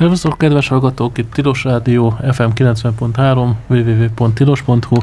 Szervusztok, 0.00 0.38
kedves 0.38 0.68
hallgatók! 0.68 1.18
Itt 1.18 1.32
Tilos 1.32 1.64
Rádió, 1.64 2.18
FM 2.32 2.48
90.3, 2.54 3.50
www.tilos.hu, 3.66 4.96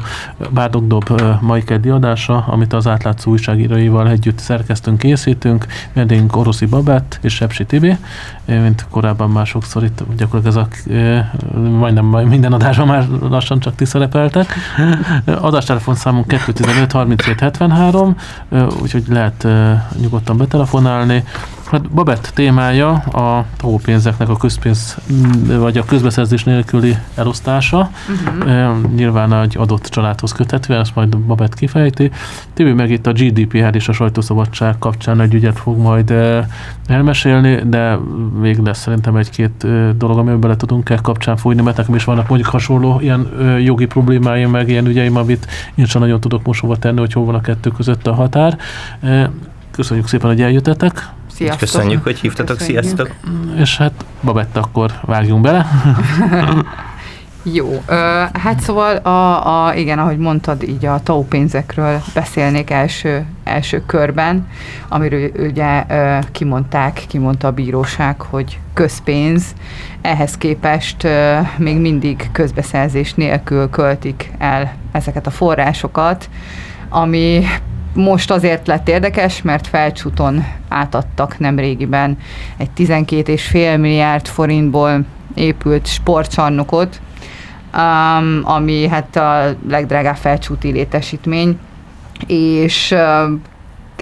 Bárdog 0.50 0.86
Dob 0.86 1.22
mai 1.40 1.62
keddi 1.64 1.88
adása, 1.88 2.44
amit 2.48 2.72
az 2.72 2.86
átlátszó 2.86 3.30
újságíróival 3.30 4.08
együtt 4.08 4.38
szerkeztünk, 4.38 4.98
készítünk. 4.98 5.66
Vendégünk 5.92 6.36
Oroszi 6.36 6.66
Babett 6.66 7.18
és 7.22 7.34
Sepsi 7.34 7.64
Tibi, 7.64 7.96
mint 8.44 8.86
korábban 8.90 9.30
már 9.30 9.46
sokszor 9.46 9.84
itt 9.84 10.02
gyakorlatilag 10.16 10.68
ez 10.86 10.90
a, 10.90 11.58
majdnem 11.58 12.04
majd 12.04 12.28
minden 12.28 12.52
adásban 12.52 12.86
már 12.86 13.08
lassan 13.08 13.58
csak 13.58 13.74
ti 13.74 13.84
szerepeltek. 13.84 14.54
Adástelefon 15.40 16.24
215 16.26 16.92
37 16.92 17.40
73, 17.40 18.16
úgyhogy 18.82 19.04
lehet 19.08 19.46
nyugodtan 20.00 20.36
betelefonálni. 20.36 21.24
Hát 21.70 21.90
Babett 21.90 22.30
témája 22.34 22.90
a 22.92 23.44
tagópénzeknek 23.56 24.28
a 24.28 24.36
közpénz 24.36 24.98
vagy 25.46 25.78
a 25.78 25.84
közbeszerzés 25.84 26.44
nélküli 26.44 26.96
elosztása. 27.14 27.90
Uh-huh. 28.08 28.94
Nyilván 28.94 29.32
egy 29.32 29.56
adott 29.58 29.86
családhoz 29.86 30.32
köthetően, 30.32 30.80
ezt 30.80 30.94
majd 30.94 31.16
Babett 31.16 31.54
kifejti. 31.54 32.10
Tibi 32.54 32.72
meg 32.72 32.90
itt 32.90 33.06
a 33.06 33.12
GDPR 33.12 33.74
és 33.74 33.88
a 33.88 33.92
sajtószabadság 33.92 34.78
kapcsán 34.78 35.20
egy 35.20 35.34
ügyet 35.34 35.58
fog 35.58 35.78
majd 35.78 36.14
elmesélni, 36.86 37.62
de 37.66 37.98
még 38.40 38.58
lesz 38.58 38.80
szerintem 38.80 39.16
egy-két 39.16 39.66
dolog, 39.96 40.18
amiben 40.18 40.40
bele 40.40 40.56
tudunk 40.56 40.90
e 40.90 40.98
kapcsán 41.02 41.36
fújni, 41.36 41.62
mert 41.62 41.76
nekem 41.76 41.94
is 41.94 42.04
vannak 42.04 42.28
mondjuk 42.28 42.50
hasonló 42.50 43.00
ilyen 43.00 43.28
jogi 43.64 43.86
problémáim, 43.86 44.50
meg 44.50 44.68
ilyen 44.68 44.86
ügyeim, 44.86 45.16
amit 45.16 45.46
én 45.74 45.84
sem 45.84 46.00
nagyon 46.00 46.20
tudok 46.20 46.44
mosova 46.44 46.76
tenni, 46.76 46.98
hogy 46.98 47.12
hol 47.12 47.24
van 47.24 47.34
a 47.34 47.40
kettő 47.40 47.70
között 47.70 48.06
a 48.06 48.14
határ. 48.14 48.58
Köszönjük 49.70 50.08
szépen, 50.08 50.30
hogy 50.30 50.42
eljöttetek. 50.42 51.08
Sziasztok. 51.38 51.58
Köszönjük, 51.58 52.02
hogy 52.02 52.18
hívtatok, 52.18 52.56
Köszönjük. 52.56 52.82
sziasztok. 52.82 53.10
És 53.56 53.76
hát 53.76 54.04
Babett, 54.22 54.56
akkor 54.56 54.92
vágjunk 55.02 55.42
bele. 55.42 55.66
Jó, 57.42 57.82
hát 58.32 58.60
szóval, 58.60 58.96
a, 58.96 59.66
a, 59.66 59.74
igen, 59.74 59.98
ahogy 59.98 60.18
mondtad, 60.18 60.62
így 60.62 60.86
a 60.86 61.02
TAU 61.02 61.22
pénzekről 61.22 62.00
beszélnék 62.14 62.70
első, 62.70 63.26
első 63.44 63.82
körben, 63.86 64.48
amiről 64.88 65.30
ugye 65.38 65.84
kimondták, 66.32 67.02
kimondta 67.08 67.48
a 67.48 67.52
bíróság, 67.52 68.20
hogy 68.20 68.58
közpénz, 68.74 69.44
ehhez 70.00 70.36
képest 70.36 71.06
még 71.56 71.76
mindig 71.76 72.28
közbeszerzés 72.32 73.14
nélkül 73.14 73.70
költik 73.70 74.32
el 74.38 74.74
ezeket 74.92 75.26
a 75.26 75.30
forrásokat, 75.30 76.28
ami 76.88 77.44
most 77.94 78.30
azért 78.30 78.66
lett 78.66 78.88
érdekes, 78.88 79.42
mert 79.42 79.66
felcsúton 79.66 80.44
átadtak 80.68 81.38
nem 81.38 81.58
régiben 81.58 82.18
egy 82.56 82.70
12,5 82.76 83.80
milliárd 83.80 84.26
forintból 84.26 85.04
épült 85.34 85.86
sportcsarnokot, 85.86 87.00
um, 87.74 88.40
ami 88.42 88.88
hát 88.88 89.16
a 89.16 89.56
legdrágább 89.68 90.16
felcsúti 90.16 90.70
létesítmény, 90.70 91.58
és 92.26 92.94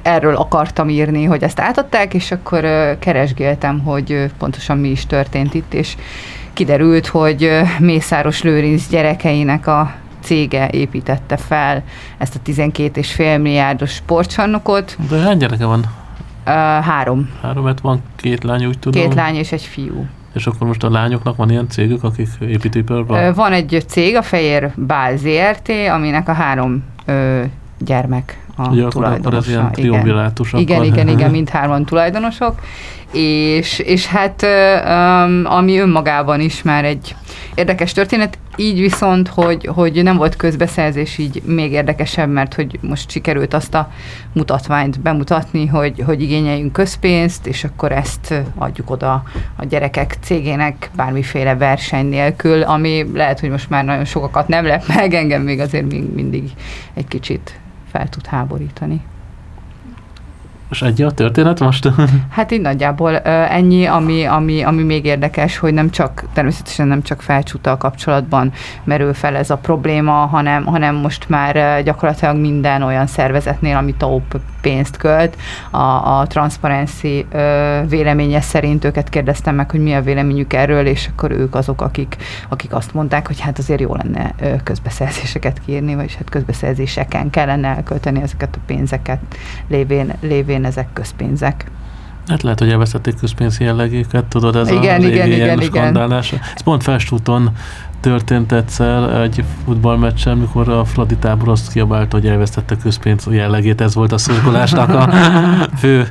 erről 0.02 0.36
akartam 0.36 0.88
írni, 0.88 1.24
hogy 1.24 1.42
ezt 1.42 1.60
átadták, 1.60 2.14
és 2.14 2.30
akkor 2.30 2.60
keresgéltem, 2.98 3.80
hogy 3.80 4.30
pontosan 4.38 4.78
mi 4.78 4.88
is 4.88 5.06
történt 5.06 5.54
itt, 5.54 5.74
és 5.74 5.96
kiderült, 6.52 7.06
hogy 7.06 7.50
Mészáros 7.78 8.42
Lőrinc 8.42 8.88
gyerekeinek 8.88 9.66
a 9.66 9.94
cége 10.26 10.68
építette 10.70 11.36
fel 11.36 11.82
ezt 12.18 12.34
a 12.34 12.50
12,5 12.50 13.16
milliárdos 13.16 13.90
sportcsarnokot. 13.90 14.96
De 15.08 15.16
hány 15.16 15.38
gyereke 15.38 15.64
van? 15.64 15.78
Uh, 15.78 16.52
három. 16.84 17.30
Három, 17.42 17.64
mert 17.64 17.80
van 17.80 18.02
két 18.16 18.44
lány, 18.44 18.66
úgy 18.66 18.78
tudom. 18.78 19.02
Két 19.02 19.14
lány 19.14 19.34
és 19.34 19.52
egy 19.52 19.62
fiú. 19.62 20.06
És 20.34 20.46
akkor 20.46 20.66
most 20.66 20.84
a 20.84 20.90
lányoknak 20.90 21.36
van 21.36 21.50
ilyen 21.50 21.68
cégük, 21.68 22.04
akik 22.04 22.28
építőiparban? 22.40 23.34
Van 23.34 23.52
egy 23.52 23.84
cég, 23.86 24.16
a 24.16 24.22
Fejér 24.22 24.72
Bál 24.76 25.16
ZRT, 25.16 25.70
aminek 25.92 26.28
a 26.28 26.32
három 26.32 26.84
ö, 27.04 27.42
gyermek 27.78 28.38
a 28.56 28.68
Ugye, 28.68 28.88
tulajdonosa. 28.88 29.28
Akkor 29.28 29.38
ez 29.38 29.48
ilyen 29.48 29.72
triumvirátus. 29.72 30.52
Igen, 30.52 30.62
igen, 30.62 30.84
igen, 30.84 31.08
igen, 31.08 31.30
mindhárman 31.38 31.84
tulajdonosok. 31.84 32.60
És, 33.12 33.78
és 33.78 34.06
hát 34.06 34.46
um, 35.24 35.42
ami 35.44 35.78
önmagában 35.78 36.40
is 36.40 36.62
már 36.62 36.84
egy 36.84 37.16
érdekes 37.54 37.92
történet, 37.92 38.38
így 38.56 38.80
viszont, 38.80 39.28
hogy, 39.28 39.66
hogy 39.74 40.02
nem 40.02 40.16
volt 40.16 40.36
közbeszerzés, 40.36 41.18
így 41.18 41.42
még 41.44 41.72
érdekesebb, 41.72 42.30
mert 42.30 42.54
hogy 42.54 42.78
most 42.80 43.10
sikerült 43.10 43.54
azt 43.54 43.74
a 43.74 43.90
mutatványt 44.32 45.00
bemutatni, 45.00 45.66
hogy, 45.66 46.02
hogy 46.06 46.22
igényeljünk 46.22 46.72
közpénzt, 46.72 47.46
és 47.46 47.64
akkor 47.64 47.92
ezt 47.92 48.34
adjuk 48.54 48.90
oda 48.90 49.22
a 49.56 49.64
gyerekek 49.64 50.16
cégének 50.20 50.90
bármiféle 50.96 51.56
verseny 51.56 52.06
nélkül, 52.06 52.62
ami 52.62 53.10
lehet, 53.14 53.40
hogy 53.40 53.50
most 53.50 53.70
már 53.70 53.84
nagyon 53.84 54.04
sokakat 54.04 54.48
nem 54.48 54.64
lep 54.64 54.86
meg, 54.86 55.14
engem 55.14 55.42
még 55.42 55.60
azért 55.60 55.90
még 55.90 56.14
mindig 56.14 56.50
egy 56.94 57.08
kicsit 57.08 57.58
fel 57.90 58.08
tud 58.08 58.26
háborítani. 58.26 59.00
És 60.70 60.82
egy 60.82 61.02
a 61.02 61.10
történet 61.10 61.60
most? 61.60 61.88
Hát 62.30 62.52
így 62.52 62.60
nagyjából 62.60 63.18
ennyi, 63.18 63.86
ami, 63.86 64.24
ami, 64.24 64.62
ami 64.62 64.82
még 64.82 65.04
érdekes, 65.04 65.58
hogy 65.58 65.74
nem 65.74 65.90
csak, 65.90 66.24
természetesen 66.32 66.86
nem 66.86 67.02
csak 67.02 67.22
felcsúttal 67.22 67.76
kapcsolatban 67.76 68.52
merül 68.84 69.14
fel 69.14 69.36
ez 69.36 69.50
a 69.50 69.56
probléma, 69.56 70.12
hanem, 70.12 70.64
hanem 70.64 70.94
most 70.94 71.28
már 71.28 71.82
gyakorlatilag 71.82 72.36
minden 72.36 72.82
olyan 72.82 73.06
szervezetnél, 73.06 73.76
ami 73.76 73.94
TAUP 73.94 74.40
pénzt 74.60 74.96
költ, 74.96 75.36
a, 75.70 76.18
a 76.18 76.26
Transparency 76.26 77.26
véleménye 77.88 78.40
szerint 78.40 78.84
őket 78.84 79.08
kérdeztem 79.08 79.54
meg, 79.54 79.70
hogy 79.70 79.80
mi 79.80 79.94
a 79.94 80.02
véleményük 80.02 80.52
erről, 80.52 80.86
és 80.86 81.08
akkor 81.12 81.30
ők 81.30 81.54
azok, 81.54 81.80
akik, 81.80 82.16
akik 82.48 82.74
azt 82.74 82.94
mondták, 82.94 83.26
hogy 83.26 83.40
hát 83.40 83.58
azért 83.58 83.80
jó 83.80 83.94
lenne 83.94 84.34
közbeszerzéseket 84.64 85.60
kiírni, 85.66 85.94
vagyis 85.94 86.14
hát 86.14 86.28
közbeszerzéseken 86.30 87.30
kellene 87.30 87.68
elkölteni 87.68 88.22
ezeket 88.22 88.56
a 88.56 88.60
pénzeket, 88.66 89.20
lévén, 89.68 90.12
lévén 90.20 90.55
lévén 90.56 90.64
ezek 90.64 90.92
közpénzek. 90.92 91.70
Hát 92.26 92.42
lehet, 92.42 92.58
hogy 92.58 92.70
elvesztették 92.70 93.16
közpénz 93.16 93.58
jellegéket, 93.60 94.24
tudod, 94.24 94.56
ez 94.56 94.70
igen, 94.70 95.00
a 95.00 95.06
igen, 95.06 95.32
igen, 95.32 95.60
igen. 95.60 96.12
Ez 96.12 96.62
pont 96.64 96.82
Festúton 96.82 97.50
történt 98.06 98.52
egyszer 98.52 99.20
egy 99.20 99.44
futballmeccsen, 99.64 100.36
mikor 100.36 100.68
a 100.68 100.84
Fradi 100.84 101.16
tábor 101.16 101.48
azt 101.48 101.72
kiabált, 101.72 102.12
hogy 102.12 102.26
elvesztette 102.26 102.76
közpénz 102.76 103.26
jellegét, 103.30 103.80
ez 103.80 103.94
volt 103.94 104.12
a 104.12 104.18
szurkolásnak 104.18 104.88
a 104.88 105.10
fő, 105.80 106.06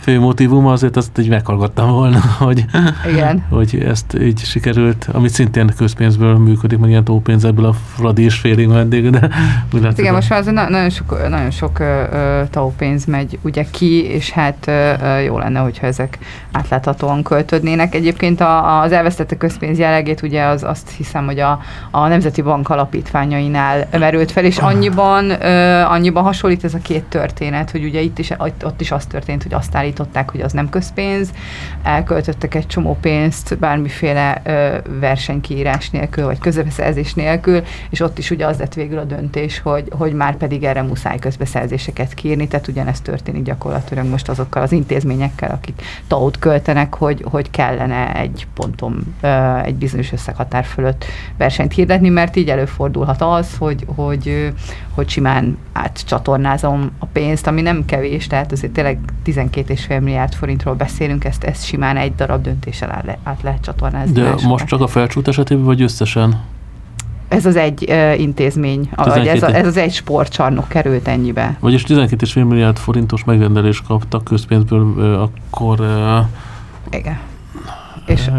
fő 0.00 0.20
motivum, 0.20 0.66
azért 0.66 0.96
azt 0.96 1.18
így 1.18 1.28
meghallgattam 1.28 1.90
volna, 1.90 2.20
hogy, 2.38 2.64
Igen. 3.12 3.44
hogy 3.48 3.82
ezt 3.86 4.18
így 4.20 4.38
sikerült, 4.38 5.08
amit 5.12 5.30
szintén 5.30 5.72
közpénzből 5.76 6.38
működik, 6.38 6.78
meg 6.78 6.90
ilyen 6.90 7.04
tópénz 7.04 7.44
ebből 7.44 7.64
a 7.64 7.74
Fradi 7.94 8.24
is 8.24 8.34
félig 8.34 8.68
meddig, 8.68 9.10
de 9.10 9.28
úgy 9.72 9.84
hát 9.84 9.98
Igen, 9.98 10.14
most 10.14 10.28
már 10.28 10.38
azért 10.38 10.68
nagyon 10.68 10.90
sok, 10.90 11.28
nagyon 11.28 11.50
sok 11.50 11.78
uh, 11.80 12.48
tópénz 12.50 13.04
megy 13.04 13.38
ugye 13.42 13.64
ki, 13.70 14.04
és 14.04 14.30
hát 14.30 14.64
uh, 14.66 15.24
jó 15.24 15.38
lenne, 15.38 15.58
hogyha 15.58 15.86
ezek 15.86 16.18
átláthatóan 16.52 17.22
költödnének. 17.22 17.94
Egyébként 17.94 18.40
a, 18.40 18.80
az 18.80 18.92
elvesztette 18.92 19.36
közpénz 19.36 19.78
jellegét 19.78 20.22
ugye 20.22 20.44
az, 20.44 20.62
azt 20.62 20.90
hiszem, 20.90 21.24
hogy 21.24 21.39
a, 21.40 21.60
a 21.90 22.08
Nemzeti 22.08 22.42
Bank 22.42 22.68
alapítványainál 22.68 23.88
merült 23.90 24.30
fel, 24.30 24.44
és 24.44 24.58
annyiban, 24.58 25.30
uh, 25.30 25.92
annyiban 25.92 26.22
hasonlít 26.22 26.64
ez 26.64 26.74
a 26.74 26.78
két 26.82 27.04
történet, 27.04 27.70
hogy 27.70 27.84
ugye 27.84 28.00
itt 28.00 28.18
is, 28.18 28.30
ott 28.62 28.80
is 28.80 28.90
az 28.90 29.06
történt, 29.06 29.42
hogy 29.42 29.54
azt 29.54 29.74
állították, 29.74 30.30
hogy 30.30 30.40
az 30.40 30.52
nem 30.52 30.68
közpénz, 30.68 31.30
elköltöttek 31.82 32.54
egy 32.54 32.66
csomó 32.66 32.98
pénzt 33.00 33.58
bármiféle 33.58 34.42
uh, 34.46 34.98
versenykiírás 35.00 35.90
nélkül, 35.90 36.24
vagy 36.24 36.38
közbeszerzés 36.38 37.14
nélkül, 37.14 37.62
és 37.90 38.00
ott 38.00 38.18
is 38.18 38.30
ugye 38.30 38.46
az 38.46 38.58
lett 38.58 38.74
végül 38.74 38.98
a 38.98 39.04
döntés, 39.04 39.60
hogy, 39.60 39.88
hogy 39.90 40.12
már 40.12 40.36
pedig 40.36 40.64
erre 40.64 40.82
muszáj 40.82 41.18
közbeszerzéseket 41.18 42.14
kiírni, 42.14 42.48
tehát 42.48 42.68
ugyanezt 42.68 43.02
történik 43.02 43.42
gyakorlatilag 43.42 44.06
most 44.06 44.28
azokkal 44.28 44.62
az 44.62 44.72
intézményekkel, 44.72 45.50
akik 45.50 45.82
tau 46.06 46.30
költenek, 46.38 46.94
hogy, 46.94 47.24
hogy 47.30 47.50
kellene 47.50 48.14
egy 48.14 48.46
ponton, 48.54 49.14
egy 49.64 49.74
bizonyos 49.74 50.12
összeghatár 50.12 50.64
fölött 50.64 51.04
versenyt 51.36 51.72
hirdetni, 51.72 52.08
mert 52.08 52.36
így 52.36 52.48
előfordulhat 52.48 53.22
az, 53.22 53.56
hogy, 53.58 53.84
hogy, 53.94 54.52
hogy 54.94 55.08
simán 55.08 55.58
átcsatornázom 55.72 56.90
a 56.98 57.06
pénzt, 57.06 57.46
ami 57.46 57.60
nem 57.60 57.84
kevés, 57.84 58.26
tehát 58.26 58.52
azért 58.52 58.72
tényleg 58.72 58.98
12,5 59.26 60.00
milliárd 60.00 60.34
forintról 60.34 60.74
beszélünk, 60.74 61.24
ezt, 61.24 61.44
ezt 61.44 61.64
simán 61.64 61.96
egy 61.96 62.14
darab 62.14 62.42
döntéssel 62.42 62.90
át, 62.90 63.04
le, 63.04 63.18
át 63.22 63.42
lehet 63.42 63.60
csatornázni. 63.62 64.12
De 64.12 64.22
másokra. 64.22 64.48
most 64.48 64.66
csak 64.66 64.80
a 64.80 64.86
felcsút 64.86 65.28
esetében, 65.28 65.64
vagy 65.64 65.82
összesen? 65.82 66.40
Ez 67.28 67.46
az 67.46 67.56
egy 67.56 67.84
uh, 67.88 68.20
intézmény, 68.20 68.90
vagy 68.96 69.26
ez, 69.26 69.42
a, 69.42 69.54
ez 69.54 69.66
az 69.66 69.76
egy 69.76 69.92
sportcsarnok 69.92 70.68
került 70.68 71.08
ennyibe. 71.08 71.56
Vagyis 71.60 71.84
12,5 71.88 72.48
milliárd 72.48 72.78
forintos 72.78 73.24
megrendelést 73.24 73.86
kaptak 73.86 74.24
közpénzből, 74.24 74.82
uh, 74.82 75.22
akkor... 75.22 75.80
Uh, 75.80 76.96
Igen. 76.96 77.18
És... 78.06 78.30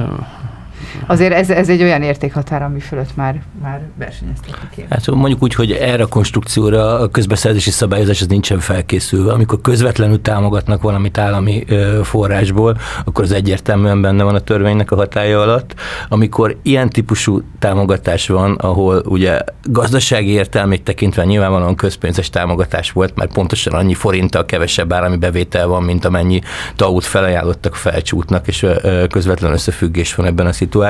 Azért 1.07 1.33
ez, 1.33 1.49
ez 1.49 1.69
egy 1.69 1.81
olyan 1.81 2.01
értékhatár, 2.01 2.63
ami 2.63 2.79
fölött 2.79 3.15
már, 3.15 3.41
már 3.61 3.81
versenyeztetni 3.97 4.67
kéne. 4.75 4.87
Hát 4.89 5.07
mondjuk 5.11 5.43
úgy, 5.43 5.55
hogy 5.55 5.71
erre 5.71 6.03
a 6.03 6.07
konstrukcióra 6.07 6.99
a 6.99 7.07
közbeszerzési 7.07 7.71
szabályozás 7.71 8.21
az 8.21 8.27
nincsen 8.27 8.59
felkészülve. 8.59 9.31
Amikor 9.31 9.61
közvetlenül 9.61 10.21
támogatnak 10.21 10.81
valamit 10.81 11.17
állami 11.17 11.65
forrásból, 12.03 12.77
akkor 13.05 13.23
az 13.23 13.31
egyértelműen 13.31 14.01
benne 14.01 14.23
van 14.23 14.35
a 14.35 14.39
törvénynek 14.39 14.91
a 14.91 14.95
hatája 14.95 15.41
alatt. 15.41 15.75
Amikor 16.09 16.57
ilyen 16.61 16.89
típusú 16.89 17.41
támogatás 17.59 18.27
van, 18.27 18.55
ahol 18.55 19.03
ugye 19.05 19.39
gazdasági 19.63 20.29
értelmét 20.29 20.83
tekintve 20.83 21.23
nyilvánvalóan 21.23 21.75
közpénzes 21.75 22.29
támogatás 22.29 22.91
volt, 22.91 23.15
mert 23.15 23.33
pontosan 23.33 23.73
annyi 23.73 23.93
forinttal 23.93 24.45
kevesebb 24.45 24.93
állami 24.93 25.17
bevétel 25.17 25.67
van, 25.67 25.83
mint 25.83 26.05
amennyi 26.05 26.41
taut 26.75 27.03
felajánlottak 27.03 27.75
felcsútnak, 27.75 28.47
és 28.47 28.65
közvetlen 29.09 29.51
összefüggés 29.51 30.15
van 30.15 30.25
ebben 30.25 30.45
a 30.45 30.51
szituációban, 30.51 30.80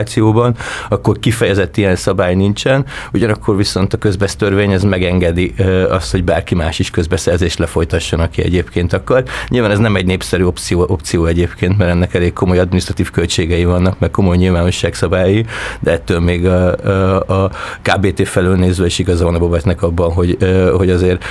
akkor 0.89 1.19
kifejezett 1.19 1.77
ilyen 1.77 1.95
szabály 1.95 2.35
nincsen, 2.35 2.85
ugyanakkor 3.13 3.55
viszont 3.57 3.93
a 3.93 3.97
közbesztörvény 3.97 4.71
ez 4.71 4.83
megengedi 4.83 5.53
azt, 5.89 6.11
hogy 6.11 6.23
bárki 6.23 6.55
más 6.55 6.79
is 6.79 6.89
közbeszerzést 6.89 7.59
lefolytasson, 7.59 8.19
aki 8.19 8.43
egyébként 8.43 8.93
akar. 8.93 9.23
Nyilván 9.47 9.71
ez 9.71 9.77
nem 9.77 9.95
egy 9.95 10.05
népszerű 10.05 10.43
opció, 10.43 10.85
opció 10.87 11.25
egyébként, 11.25 11.77
mert 11.77 11.91
ennek 11.91 12.13
elég 12.13 12.33
komoly 12.33 12.59
administratív 12.59 13.11
költségei 13.11 13.65
vannak, 13.65 13.99
meg 13.99 14.11
komoly 14.11 14.37
nyilvánosság 14.37 14.93
szabályi, 14.93 15.45
de 15.79 15.91
ettől 15.91 16.19
még 16.19 16.45
a, 16.45 16.75
a, 16.75 17.43
a 17.43 17.51
KBT 17.81 18.27
felől 18.27 18.55
nézve 18.55 18.85
is 18.85 18.99
igaza 18.99 19.23
van 19.23 19.35
a 19.35 19.39
Bobetnek 19.39 19.81
abban, 19.81 20.11
hogy, 20.11 20.37
hogy 20.75 20.89
azért 20.89 21.23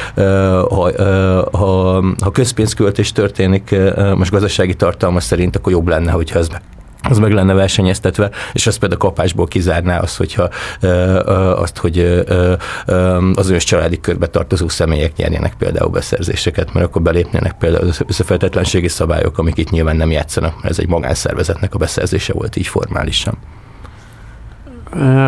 ha, 0.68 0.90
ha, 1.52 2.02
ha 2.22 2.30
közpénzköltés 2.32 3.12
történik 3.12 3.74
most 4.16 4.30
gazdasági 4.30 4.74
tartalma 4.74 5.20
szerint, 5.20 5.56
akkor 5.56 5.72
jobb 5.72 5.88
lenne, 5.88 6.10
hogyha 6.10 6.38
ez 6.38 6.48
az 7.02 7.18
meg 7.18 7.32
lenne 7.32 7.52
versenyeztetve, 7.52 8.30
és 8.52 8.66
ez 8.66 8.76
például 8.76 9.00
kapásból 9.00 9.46
kizárná 9.46 9.98
azt, 9.98 10.16
hogyha 10.16 10.48
azt, 11.56 11.78
hogy 11.78 11.98
az 13.34 13.48
önös 13.48 13.64
családi 13.64 14.00
körbe 14.00 14.26
tartozó 14.26 14.68
személyek 14.68 15.16
nyerjenek 15.16 15.54
például 15.54 15.90
beszerzéseket, 15.90 16.72
mert 16.72 16.86
akkor 16.86 17.02
belépnének 17.02 17.52
például 17.58 17.88
az 17.88 18.02
összefejtetlenségi 18.06 18.88
szabályok, 18.88 19.38
amik 19.38 19.58
itt 19.58 19.70
nyilván 19.70 19.96
nem 19.96 20.10
játszanak, 20.10 20.54
mert 20.54 20.70
ez 20.70 20.78
egy 20.78 20.88
magánszervezetnek 20.88 21.74
a 21.74 21.78
beszerzése 21.78 22.32
volt 22.32 22.56
így 22.56 22.66
formálisan. 22.66 23.38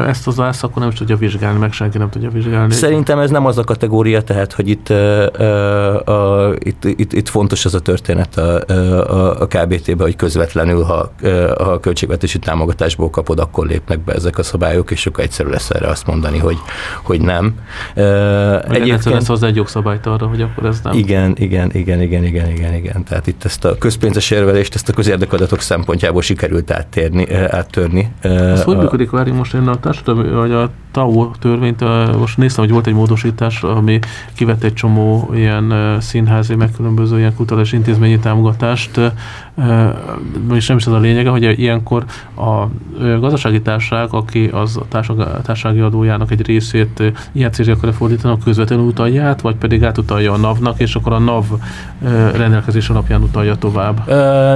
Ezt 0.07 0.27
az 0.27 0.41
ász 0.41 0.63
akkor 0.63 0.83
nem 0.83 0.91
is 0.91 0.95
tudja 0.95 1.17
vizsgálni, 1.17 1.59
meg 1.59 1.73
senki 1.73 1.99
nem 1.99 2.11
tudja 2.11 2.31
vizsgálni. 2.31 2.73
Szerintem 2.73 3.19
ez 3.19 3.31
nem 3.31 3.47
az 3.47 3.59
a 3.59 3.65
kategória, 3.65 4.23
tehát, 4.23 4.53
hogy 4.53 4.69
itt, 4.69 4.89
a, 4.89 6.05
a, 6.05 6.53
itt, 6.59 6.85
itt, 6.85 7.13
itt 7.13 7.29
fontos 7.29 7.65
az 7.65 7.75
a 7.75 7.81
történet 7.81 8.37
a, 8.37 8.61
a, 8.69 9.41
a 9.41 9.47
KBT-be, 9.47 10.03
hogy 10.03 10.17
közvetlenül, 10.17 10.83
ha, 10.83 11.13
ha 11.59 11.71
a 11.71 11.81
költségvetési 11.81 12.39
támogatásból 12.39 13.11
kapod, 13.11 13.39
akkor 13.39 13.67
lépnek 13.67 14.05
be 14.05 14.13
ezek 14.13 14.39
a 14.39 14.43
szabályok, 14.43 14.91
és 14.91 15.07
akkor 15.07 15.25
egyszerű 15.25 15.49
lesz 15.49 15.71
erre 15.71 15.87
azt 15.87 16.07
mondani, 16.07 16.39
hogy, 16.39 16.57
hogy 17.03 17.21
nem. 17.21 17.55
Egyébként 18.69 19.05
lesz 19.05 19.27
hozzá 19.27 19.47
egy 19.47 19.57
jogszabályt 19.57 20.07
arra, 20.07 20.27
hogy 20.27 20.43
akkor 20.43 20.65
ez 20.65 20.81
nem. 20.83 20.93
Igen, 20.99 21.35
igen, 21.39 21.71
igen, 21.73 22.01
igen, 22.01 22.25
igen, 22.25 22.49
igen, 22.51 22.75
igen. 22.75 23.05
Tehát 23.05 23.27
itt 23.27 23.45
ezt 23.45 23.65
a 23.65 23.79
közpénzes 23.79 24.31
érvelést, 24.31 24.75
ezt 24.75 24.89
a 24.89 24.93
közérdekadatok 24.93 25.61
szempontjából 25.61 26.23
sikerült 26.23 26.71
áttérni, 26.71 27.35
áttörni. 27.35 28.13
Ez 28.21 28.63
hogy 28.63 28.77
működik, 28.77 29.11
várjunk 29.11 29.39
most 29.39 29.52
én 29.55 29.69
a 29.69 29.81
társadalmi, 29.81 30.29
vagy 30.29 30.53
a 30.53 30.71
TAO 30.91 31.31
törvényt, 31.39 31.85
most 32.19 32.37
néztem, 32.37 32.65
hogy 32.65 32.73
volt 32.73 32.87
egy 32.87 32.95
módosítás, 32.95 33.63
ami 33.63 33.99
kivett 34.35 34.63
egy 34.63 34.73
csomó 34.73 35.31
ilyen 35.35 35.97
színházi, 36.01 36.55
meg 36.55 36.71
különböző 36.77 37.19
ilyen 37.19 37.35
kutatás 37.35 37.73
intézményi 37.73 38.19
támogatást, 38.19 38.91
és 40.55 40.67
nem 40.67 40.77
is 40.77 40.87
ez 40.87 40.93
a 40.93 40.99
lényege, 40.99 41.31
hogy 41.31 41.59
ilyenkor 41.59 42.05
a 42.37 42.65
gazdasági 43.21 43.63
társaság, 43.63 44.09
aki 44.11 44.51
az 44.53 44.77
a 44.77 44.85
társasági 45.43 45.81
adójának 45.81 46.31
egy 46.31 46.47
részét 46.47 47.03
ilyen 47.33 47.53
célra 47.53 47.73
akarja 47.73 47.93
fordítani, 47.93 48.37
közvetlenül 48.45 48.85
utalja 48.85 49.25
át, 49.25 49.41
vagy 49.41 49.57
pedig 49.57 49.85
átutalja 49.85 50.33
a 50.33 50.37
NAV-nak, 50.37 50.81
és 50.81 50.95
akkor 50.95 51.13
a 51.13 51.19
NAV 51.19 51.45
rendelkezés 52.37 52.89
alapján 52.89 53.23
utalja 53.23 53.57
tovább? 53.57 54.09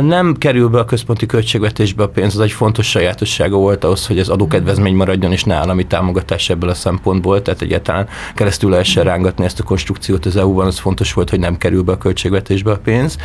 Nem 0.04 0.34
kerül 0.34 0.68
be 0.68 0.78
a 0.78 0.84
központi 0.84 1.26
költségvetésbe 1.26 2.02
a 2.02 2.08
pénz, 2.08 2.34
az 2.34 2.40
egy 2.40 2.52
fontos 2.52 2.86
sajátossága 2.86 3.56
volt 3.56 3.84
ahhoz, 3.84 4.06
hogy 4.06 4.18
az 4.18 4.28
adókedvezmény 4.28 4.85
maradjon, 4.94 5.32
és 5.32 5.44
ne 5.44 5.54
állami 5.54 5.86
támogatás 5.86 6.50
ebből 6.50 6.70
a 6.70 6.74
szempontból, 6.74 7.42
tehát 7.42 7.62
egyáltalán 7.62 8.08
keresztül 8.34 8.70
lehessen 8.70 9.04
rángatni 9.04 9.44
ezt 9.44 9.60
a 9.60 9.64
konstrukciót 9.64 10.26
az 10.26 10.36
EU-ban, 10.36 10.66
az 10.66 10.78
fontos 10.78 11.12
volt, 11.12 11.30
hogy 11.30 11.38
nem 11.38 11.56
kerül 11.56 11.82
be 11.82 11.92
a 11.92 11.98
költségvetésbe 11.98 12.70
a 12.70 12.78
pénz, 12.84 13.16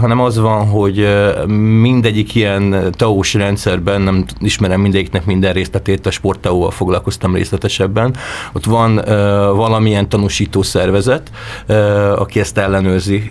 hanem 0.00 0.20
az 0.20 0.38
van, 0.38 0.66
hogy 0.66 1.08
mindegyik 1.80 2.34
ilyen 2.34 2.92
taós 2.96 3.34
rendszerben, 3.34 4.00
nem 4.00 4.24
ismerem 4.40 4.80
mindegyiknek 4.80 5.24
minden 5.24 5.52
részletét, 5.52 6.06
a 6.06 6.10
sporttaóval 6.10 6.70
foglalkoztam 6.70 7.34
részletesebben, 7.34 8.14
ott 8.52 8.64
van 8.64 8.94
valamilyen 9.54 10.08
tanúsító 10.08 10.62
szervezet, 10.62 11.30
aki 12.16 12.40
ezt 12.40 12.58
ellenőrzi 12.58 13.30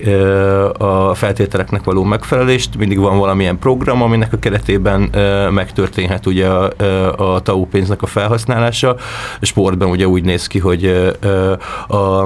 a 0.77 1.13
feltételeknek 1.13 1.83
való 1.83 2.03
megfelelést, 2.03 2.77
mindig 2.77 2.99
van 2.99 3.17
valamilyen 3.17 3.59
program, 3.59 4.01
aminek 4.01 4.33
a 4.33 4.37
keretében 4.39 5.01
megtörténhet 5.51 6.25
ugye 6.25 6.47
a 6.47 7.30
TAU 7.39 7.65
pénznek 7.65 8.01
a 8.01 8.05
felhasználása. 8.05 8.95
A 9.41 9.45
sportban 9.45 9.89
ugye 9.89 10.07
úgy 10.07 10.23
néz 10.23 10.47
ki, 10.47 10.59
hogy 10.59 11.11
a 11.87 12.25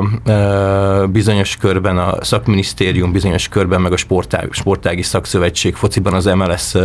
bizonyos 1.08 1.58
körben 1.58 1.98
a 1.98 2.24
szakminisztérium, 2.24 3.12
bizonyos 3.12 3.48
körben 3.48 3.82
meg 3.82 3.92
a 3.92 3.98
sportági, 3.98 4.48
sportági 4.52 5.02
szakszövetség, 5.02 5.76
fociban 5.76 6.14
az 6.14 6.26
MLS 6.26 6.76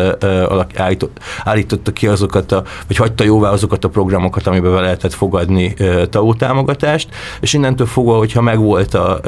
állította 1.44 1.92
ki 1.92 2.06
azokat, 2.06 2.52
a, 2.52 2.62
vagy 2.86 2.96
hagyta 2.96 3.24
jóvá 3.24 3.50
azokat 3.50 3.84
a 3.84 3.88
programokat, 3.88 4.46
amiben 4.46 4.72
be 4.72 4.80
lehetett 4.80 5.12
fogadni 5.12 5.74
TAU 6.10 6.34
támogatást, 6.34 7.08
és 7.40 7.52
innentől 7.52 7.86
fogva, 7.86 8.16
hogyha 8.16 8.40
megvolt 8.40 8.94
a, 8.94 9.20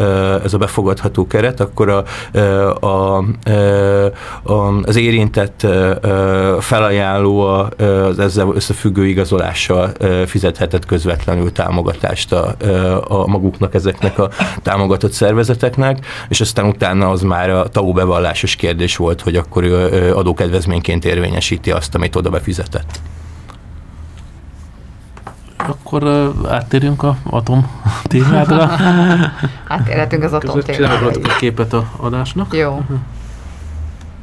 ez 0.44 0.54
a 0.54 0.58
befogadható 0.58 1.26
keret, 1.26 1.60
akkor 1.60 1.88
a, 1.88 2.04
a, 2.86 3.16
a, 4.52 4.80
az 4.82 4.96
érintett 4.96 5.66
felajánló 6.60 7.40
az 7.40 8.18
ezzel 8.18 8.52
összefüggő 8.54 8.81
igazolással 8.84 9.92
fizethetett 10.26 10.86
közvetlenül 10.86 11.52
támogatást 11.52 12.32
a, 12.32 12.54
a 13.08 13.26
maguknak 13.26 13.74
ezeknek 13.74 14.18
a 14.18 14.30
támogatott 14.62 15.12
szervezeteknek, 15.12 16.06
és 16.28 16.40
aztán 16.40 16.64
utána 16.66 17.10
az 17.10 17.22
már 17.22 17.50
a 17.50 17.68
TAU 17.68 17.92
bevallásos 17.92 18.56
kérdés 18.56 18.96
volt, 18.96 19.20
hogy 19.20 19.36
akkor 19.36 19.64
ő 19.64 20.14
adókedvezményként 20.14 21.04
érvényesíti 21.04 21.70
azt, 21.70 21.94
amit 21.94 22.16
oda 22.16 22.30
befizetett. 22.30 23.00
Akkor 25.56 26.32
áttérjünk 26.48 27.02
a 27.02 27.16
atom 27.22 27.70
témádra. 28.02 28.62
Áttérhetünk 29.68 30.22
az 30.22 30.32
atom 30.32 30.60
témára. 30.60 31.06
a 31.06 31.36
képet 31.38 31.72
a 31.72 31.90
adásnak. 31.96 32.54
Jó. 32.54 32.80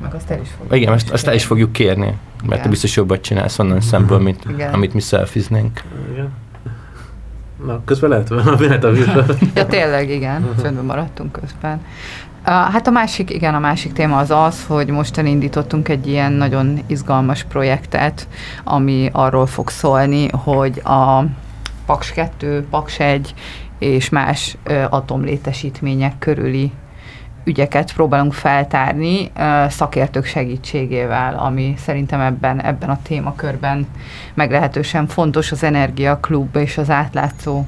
Meg 0.01 0.13
azt 0.13 0.29
el 0.29 0.41
is 0.41 0.49
fogjuk. 0.57 0.75
Igen, 0.75 0.93
azt, 0.93 1.09
azt 1.09 1.27
el 1.27 1.33
is 1.33 1.45
fogjuk 1.45 1.71
kérni, 1.71 2.17
mert 2.39 2.51
Igen. 2.51 2.62
te 2.62 2.69
biztos 2.69 2.96
jobbat 2.96 3.22
csinálsz 3.22 3.60
onnan 3.60 3.81
szemből, 3.81 4.19
mint 4.19 4.46
Igen. 4.50 4.74
amit 4.74 4.93
mi 4.93 5.00
szelfiznénk. 5.00 5.81
Igen. 6.12 6.31
Na, 7.65 7.81
közben 7.86 8.10
lehet, 8.10 8.29
lehet 8.60 8.84
a 8.84 8.89
műsor. 8.89 9.25
ja, 9.55 9.65
tényleg, 9.65 10.10
igen. 10.10 10.50
Csöndben 10.62 10.86
maradtunk 10.86 11.31
közben. 11.31 11.81
Hát 12.43 12.88
a 12.88 12.91
másik, 12.91 13.29
igen, 13.29 13.55
a 13.55 13.60
másik 13.60 13.93
téma 13.93 14.17
az 14.17 14.31
az, 14.31 14.65
hogy 14.65 14.89
mostan 14.89 15.25
indítottunk 15.25 15.89
egy 15.89 16.08
ilyen 16.08 16.31
nagyon 16.31 16.79
izgalmas 16.88 17.43
projektet, 17.43 18.27
ami 18.63 19.10
arról 19.12 19.46
fog 19.46 19.69
szólni, 19.69 20.27
hogy 20.31 20.81
a 20.84 21.24
Paks 21.86 22.12
2, 22.12 22.65
Paks 22.69 23.00
1 23.00 23.34
és 23.79 24.10
más 24.10 24.58
atomlétesítmények 24.89 26.13
körüli 26.19 26.72
ügyeket 27.43 27.93
próbálunk 27.93 28.34
feltárni 28.34 29.31
szakértők 29.69 30.25
segítségével, 30.25 31.36
ami 31.36 31.74
szerintem 31.77 32.19
ebben, 32.19 32.62
ebben 32.63 32.89
a 32.89 33.00
témakörben 33.03 33.88
meglehetősen 34.34 35.08
fontos 35.08 35.51
az 35.51 35.63
Energia 35.63 36.17
Klub 36.17 36.55
és 36.55 36.77
az 36.77 36.89
átlátszó 36.89 37.65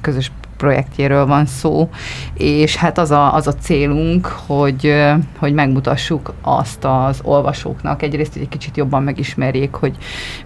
közös 0.00 0.30
projektjéről 0.58 1.26
van 1.26 1.46
szó, 1.46 1.88
és 2.34 2.76
hát 2.76 2.98
az 2.98 3.10
a, 3.10 3.34
az 3.34 3.46
a 3.46 3.54
célunk, 3.54 4.26
hogy, 4.26 4.94
hogy 5.38 5.52
megmutassuk 5.52 6.32
azt 6.42 6.84
az 6.84 7.20
olvasóknak, 7.22 8.02
egyrészt, 8.02 8.32
hogy 8.32 8.42
egy 8.42 8.48
kicsit 8.48 8.76
jobban 8.76 9.02
megismerjék, 9.02 9.74
hogy 9.74 9.96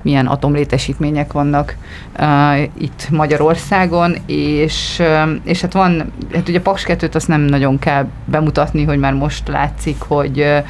milyen 0.03 0.27
atomlétesítmények 0.27 1.33
vannak 1.33 1.77
uh, 2.19 2.63
itt 2.79 3.09
Magyarországon, 3.11 4.17
és, 4.27 5.03
és 5.45 5.61
hát 5.61 5.73
van, 5.73 6.13
hát 6.35 6.49
ugye 6.49 6.61
Paks 6.61 6.83
2 6.83 7.09
azt 7.13 7.29
nem 7.29 7.41
nagyon 7.41 7.79
kell 7.79 8.07
bemutatni, 8.25 8.85
hogy 8.85 8.99
már 8.99 9.15
most 9.15 9.49
látszik, 9.49 10.01
hogy 10.01 10.63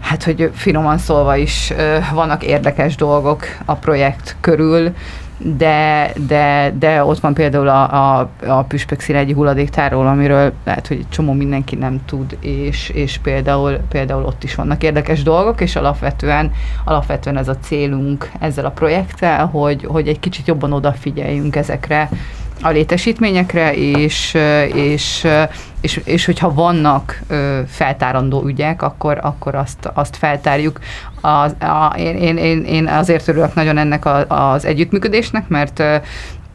hát 0.00 0.24
hogy 0.24 0.50
finoman 0.54 0.98
szólva 0.98 1.36
is 1.36 1.72
vannak 2.12 2.44
érdekes 2.44 2.96
dolgok 2.96 3.44
a 3.64 3.74
projekt 3.74 4.36
körül, 4.40 4.92
de, 5.44 6.12
de, 6.26 6.74
de 6.78 7.04
ott 7.04 7.18
van 7.18 7.34
például 7.34 7.68
a, 7.68 8.18
a, 8.18 8.30
a 8.46 8.62
Püspök 8.62 9.00
Szilágyi 9.00 9.32
hulladéktárról, 9.32 10.06
amiről 10.06 10.52
lehet, 10.64 10.86
hogy 10.86 11.04
csomó 11.08 11.32
mindenki 11.32 11.76
nem 11.76 12.00
tud, 12.04 12.36
és, 12.40 12.88
és 12.88 13.18
például, 13.18 13.78
például 13.88 14.24
ott 14.24 14.44
is 14.44 14.54
vannak 14.54 14.82
érdekes 14.82 15.22
dolgok, 15.22 15.60
és 15.60 15.76
alapvetően, 15.76 16.52
alapvetően 16.84 17.36
ez 17.36 17.48
a 17.48 17.56
célunk 17.56 18.30
ezzel 18.38 18.64
a 18.64 18.70
projekttel, 18.70 19.46
hogy, 19.46 19.84
hogy 19.84 20.08
egy 20.08 20.20
kicsit 20.20 20.46
jobban 20.46 20.72
odafigyeljünk 20.72 21.56
ezekre 21.56 22.08
a 22.62 22.68
létesítményekre, 22.68 23.74
és, 23.74 24.36
és, 24.74 25.26
és, 25.80 26.00
és 26.04 26.24
hogyha 26.24 26.54
vannak 26.54 27.20
feltárandó 27.66 28.44
ügyek, 28.46 28.82
akkor, 28.82 29.18
akkor 29.22 29.54
azt, 29.54 29.90
azt 29.94 30.16
feltárjuk. 30.16 30.80
Az, 31.20 31.54
a, 31.60 31.94
én, 31.96 32.36
én, 32.36 32.64
én, 32.64 32.86
azért 32.86 33.28
örülök 33.28 33.54
nagyon 33.54 33.78
ennek 33.78 34.04
a, 34.04 34.50
az 34.52 34.64
együttműködésnek, 34.64 35.48
mert 35.48 35.82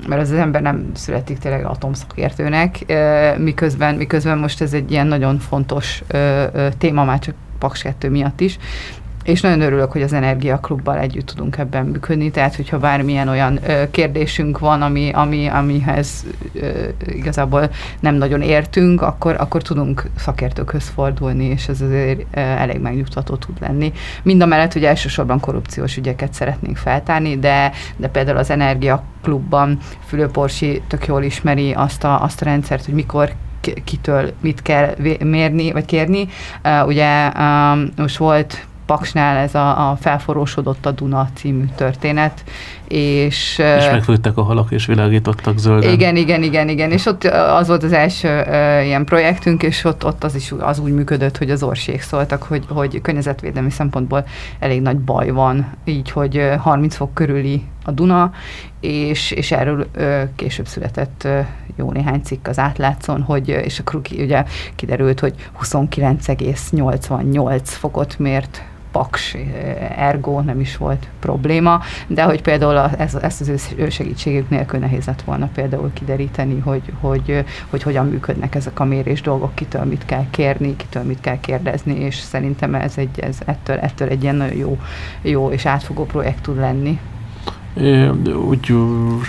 mert 0.07 0.21
az 0.21 0.31
ember 0.31 0.61
nem 0.61 0.91
születik 0.93 1.37
tényleg 1.37 1.65
atomszakértőnek, 1.65 2.85
miközben, 3.37 3.95
miközben 3.95 4.37
most 4.37 4.61
ez 4.61 4.73
egy 4.73 4.91
ilyen 4.91 5.07
nagyon 5.07 5.39
fontos 5.39 6.03
téma, 6.77 7.03
már 7.03 7.19
csak 7.19 7.35
Paks 7.59 7.81
2 7.81 8.09
miatt 8.09 8.39
is, 8.39 8.57
és 9.27 9.41
nagyon 9.41 9.61
örülök, 9.61 9.91
hogy 9.91 10.01
az 10.01 10.13
Energiaklubbal 10.13 10.97
együtt 10.97 11.25
tudunk 11.25 11.57
ebben 11.57 11.85
működni, 11.85 12.31
tehát 12.31 12.55
hogyha 12.55 12.79
bármilyen 12.79 13.27
olyan 13.27 13.59
ö, 13.67 13.83
kérdésünk 13.91 14.59
van, 14.59 14.81
ami, 14.81 15.09
ami, 15.13 15.47
amihez 15.47 16.25
ö, 16.53 16.87
igazából 17.05 17.69
nem 17.99 18.15
nagyon 18.15 18.41
értünk, 18.41 19.01
akkor, 19.01 19.35
akkor 19.39 19.61
tudunk 19.61 20.09
szakértőkhöz 20.17 20.87
fordulni, 20.87 21.45
és 21.45 21.67
ez 21.67 21.81
azért 21.81 22.19
ö, 22.19 22.39
elég 22.39 22.79
megnyugtató 22.79 23.35
tud 23.35 23.55
lenni. 23.59 23.91
Mind 24.23 24.41
a 24.41 24.45
mellett, 24.45 24.73
hogy 24.73 24.85
elsősorban 24.85 25.39
korrupciós 25.39 25.97
ügyeket 25.97 26.33
szeretnénk 26.33 26.77
feltárni, 26.77 27.39
de, 27.39 27.71
de 27.97 28.07
például 28.07 28.37
az 28.37 28.49
Energiaklubban 28.49 29.77
Fülöporsi 30.05 30.81
tök 30.87 31.05
jól 31.05 31.23
ismeri 31.23 31.73
azt 31.73 32.03
a, 32.03 32.23
azt 32.23 32.41
a 32.41 32.45
rendszert, 32.45 32.85
hogy 32.85 32.93
mikor 32.93 33.33
kitől 33.83 34.31
mit 34.41 34.61
kell 34.61 34.95
mérni, 35.23 35.71
vagy 35.71 35.85
kérni. 35.85 36.27
Uh, 36.63 36.87
ugye 36.87 37.31
um, 37.37 37.89
most 37.95 38.17
volt 38.17 38.67
Paksnál 38.87 39.37
ez 39.37 39.55
a, 39.55 39.89
a 39.89 39.95
Felforrósodott 39.95 40.85
a 40.85 40.91
Duna 40.91 41.29
című 41.33 41.65
történet, 41.75 42.43
és... 42.87 43.57
És 43.57 43.89
megfőttek 43.91 44.37
a 44.37 44.41
halak, 44.41 44.71
és 44.71 44.85
világítottak 44.85 45.57
zölden. 45.57 45.91
Igen, 45.91 46.15
igen, 46.15 46.43
igen, 46.43 46.69
igen, 46.69 46.91
és 46.91 47.05
ott 47.05 47.23
az 47.23 47.67
volt 47.67 47.83
az 47.83 47.93
első 47.93 48.27
uh, 48.27 48.85
ilyen 48.85 49.05
projektünk, 49.05 49.63
és 49.63 49.83
ott, 49.83 50.05
ott 50.05 50.23
az 50.23 50.35
is 50.35 50.53
az 50.59 50.79
úgy 50.79 50.93
működött, 50.93 51.37
hogy 51.37 51.51
az 51.51 51.63
orsék 51.63 52.01
szóltak, 52.01 52.43
hogy, 52.43 52.63
hogy 52.69 53.01
környezetvédelmi 53.01 53.69
szempontból 53.69 54.25
elég 54.59 54.81
nagy 54.81 54.97
baj 54.97 55.29
van, 55.29 55.67
így, 55.85 56.11
hogy 56.11 56.49
30 56.57 56.95
fok 56.95 57.13
körüli 57.13 57.63
a 57.83 57.91
Duna, 57.91 58.31
és, 58.79 59.31
és 59.31 59.51
erről 59.51 59.87
ö, 59.93 60.21
később 60.35 60.67
született 60.67 61.21
ö, 61.23 61.39
jó 61.75 61.91
néhány 61.91 62.21
cikk 62.21 62.47
az 62.47 62.59
átlátszón, 62.59 63.21
hogy, 63.21 63.47
és 63.47 63.79
akkor 63.79 64.01
ugye 64.17 64.43
kiderült, 64.75 65.19
hogy 65.19 65.33
29,88 65.63 67.61
fokot 67.63 68.19
mért 68.19 68.63
paks, 68.91 69.35
ergo 69.95 70.41
nem 70.41 70.59
is 70.59 70.77
volt 70.77 71.07
probléma, 71.19 71.81
de 72.07 72.23
hogy 72.23 72.41
például 72.41 72.91
ez, 72.97 73.15
ezt 73.15 73.41
az 73.41 73.73
ő 73.77 73.89
segítségük 73.89 74.49
nélkül 74.49 74.79
nehéz 74.79 75.05
lett 75.05 75.21
volna 75.21 75.49
például 75.53 75.93
kideríteni, 75.93 76.59
hogy, 76.59 76.81
hogy, 76.99 77.45
hogy 77.69 77.83
hogyan 77.83 78.07
működnek 78.07 78.55
ezek 78.55 78.79
a 78.79 78.85
mérés 78.85 79.21
dolgok, 79.21 79.55
kitől 79.55 79.83
mit 79.83 80.05
kell 80.05 80.25
kérni, 80.29 80.75
kitől 80.75 81.03
mit 81.03 81.21
kell 81.21 81.39
kérdezni, 81.39 81.93
és 81.93 82.15
szerintem 82.15 82.75
ez, 82.75 82.97
egy, 82.97 83.19
ez 83.19 83.37
ettől, 83.45 83.77
ettől 83.77 84.07
egy 84.07 84.23
ilyen 84.23 84.35
nagyon 84.35 84.57
jó, 84.57 84.79
jó 85.21 85.49
és 85.49 85.65
átfogó 85.65 86.05
projekt 86.05 86.41
tud 86.41 86.59
lenni. 86.59 86.99
Úgy 88.47 88.73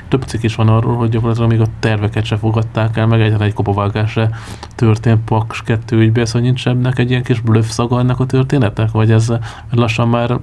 több 0.09 0.23
cikk 0.23 0.43
is 0.43 0.55
van 0.55 0.69
arról, 0.69 0.97
hogy 0.97 1.09
gyakorlatilag 1.09 1.51
még 1.51 1.61
a 1.61 1.67
terveket 1.79 2.25
se 2.25 2.37
fogadták 2.37 2.97
el, 2.97 3.07
meg 3.07 3.21
egyetlen 3.21 3.49
egy 3.49 3.55
kopavágás 3.55 4.11
se 4.11 4.31
történt 4.75 5.25
Paks 5.25 5.63
2 5.63 5.97
ügybe, 5.97 6.25
szóval 6.25 6.43
nincs 6.43 6.67
ennek 6.67 6.99
egy 6.99 7.11
ilyen 7.11 7.23
kis 7.23 7.41
blöff 7.41 7.69
szaga 7.69 7.99
ennek 7.99 8.21
a 8.21 8.27
történetnek, 8.27 8.91
vagy 8.91 9.11
ez 9.11 9.33
lassan 9.71 10.09
már 10.09 10.39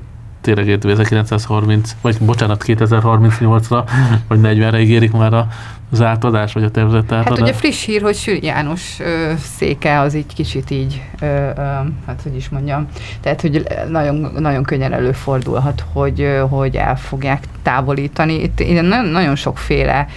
tényleg 0.46 0.70
1930, 0.70 1.96
vagy 2.02 2.18
bocsánat, 2.20 2.64
2038-ra, 2.66 3.90
vagy 4.28 4.40
40-re 4.42 4.80
ígérik 4.80 5.12
már 5.12 5.34
a 5.34 5.48
az 5.92 6.02
átadás, 6.02 6.54
vagy 6.54 6.64
a 6.64 6.72
tervezett 6.72 7.12
átadás? 7.12 7.28
Hát 7.28 7.40
ugye 7.40 7.54
friss 7.54 7.86
hír, 7.86 8.02
hogy 8.02 8.16
Sül 8.16 8.38
János 8.42 9.00
ö, 9.00 9.32
széke 9.58 10.00
az 10.00 10.14
így 10.14 10.34
kicsit 10.34 10.72
így, 10.72 11.02
ö, 11.22 11.26
ö, 11.26 11.62
hát 12.06 12.20
hogy 12.24 12.36
is 12.36 12.50
mondjam, 12.50 12.88
tehát 13.22 13.42
hogy 13.42 13.68
nagyon, 13.90 14.32
nagyon 14.38 14.64
könnyen 14.64 14.94
előfordulhat, 14.94 15.84
hogy, 15.94 16.40
hogy 16.50 16.76
el 16.76 16.98
fogják 16.98 17.44
távolítani. 17.64 18.34
Itt 18.34 18.82
nagyon, 18.82 19.06
nagyon 19.06 19.36
sokféle 19.36 20.08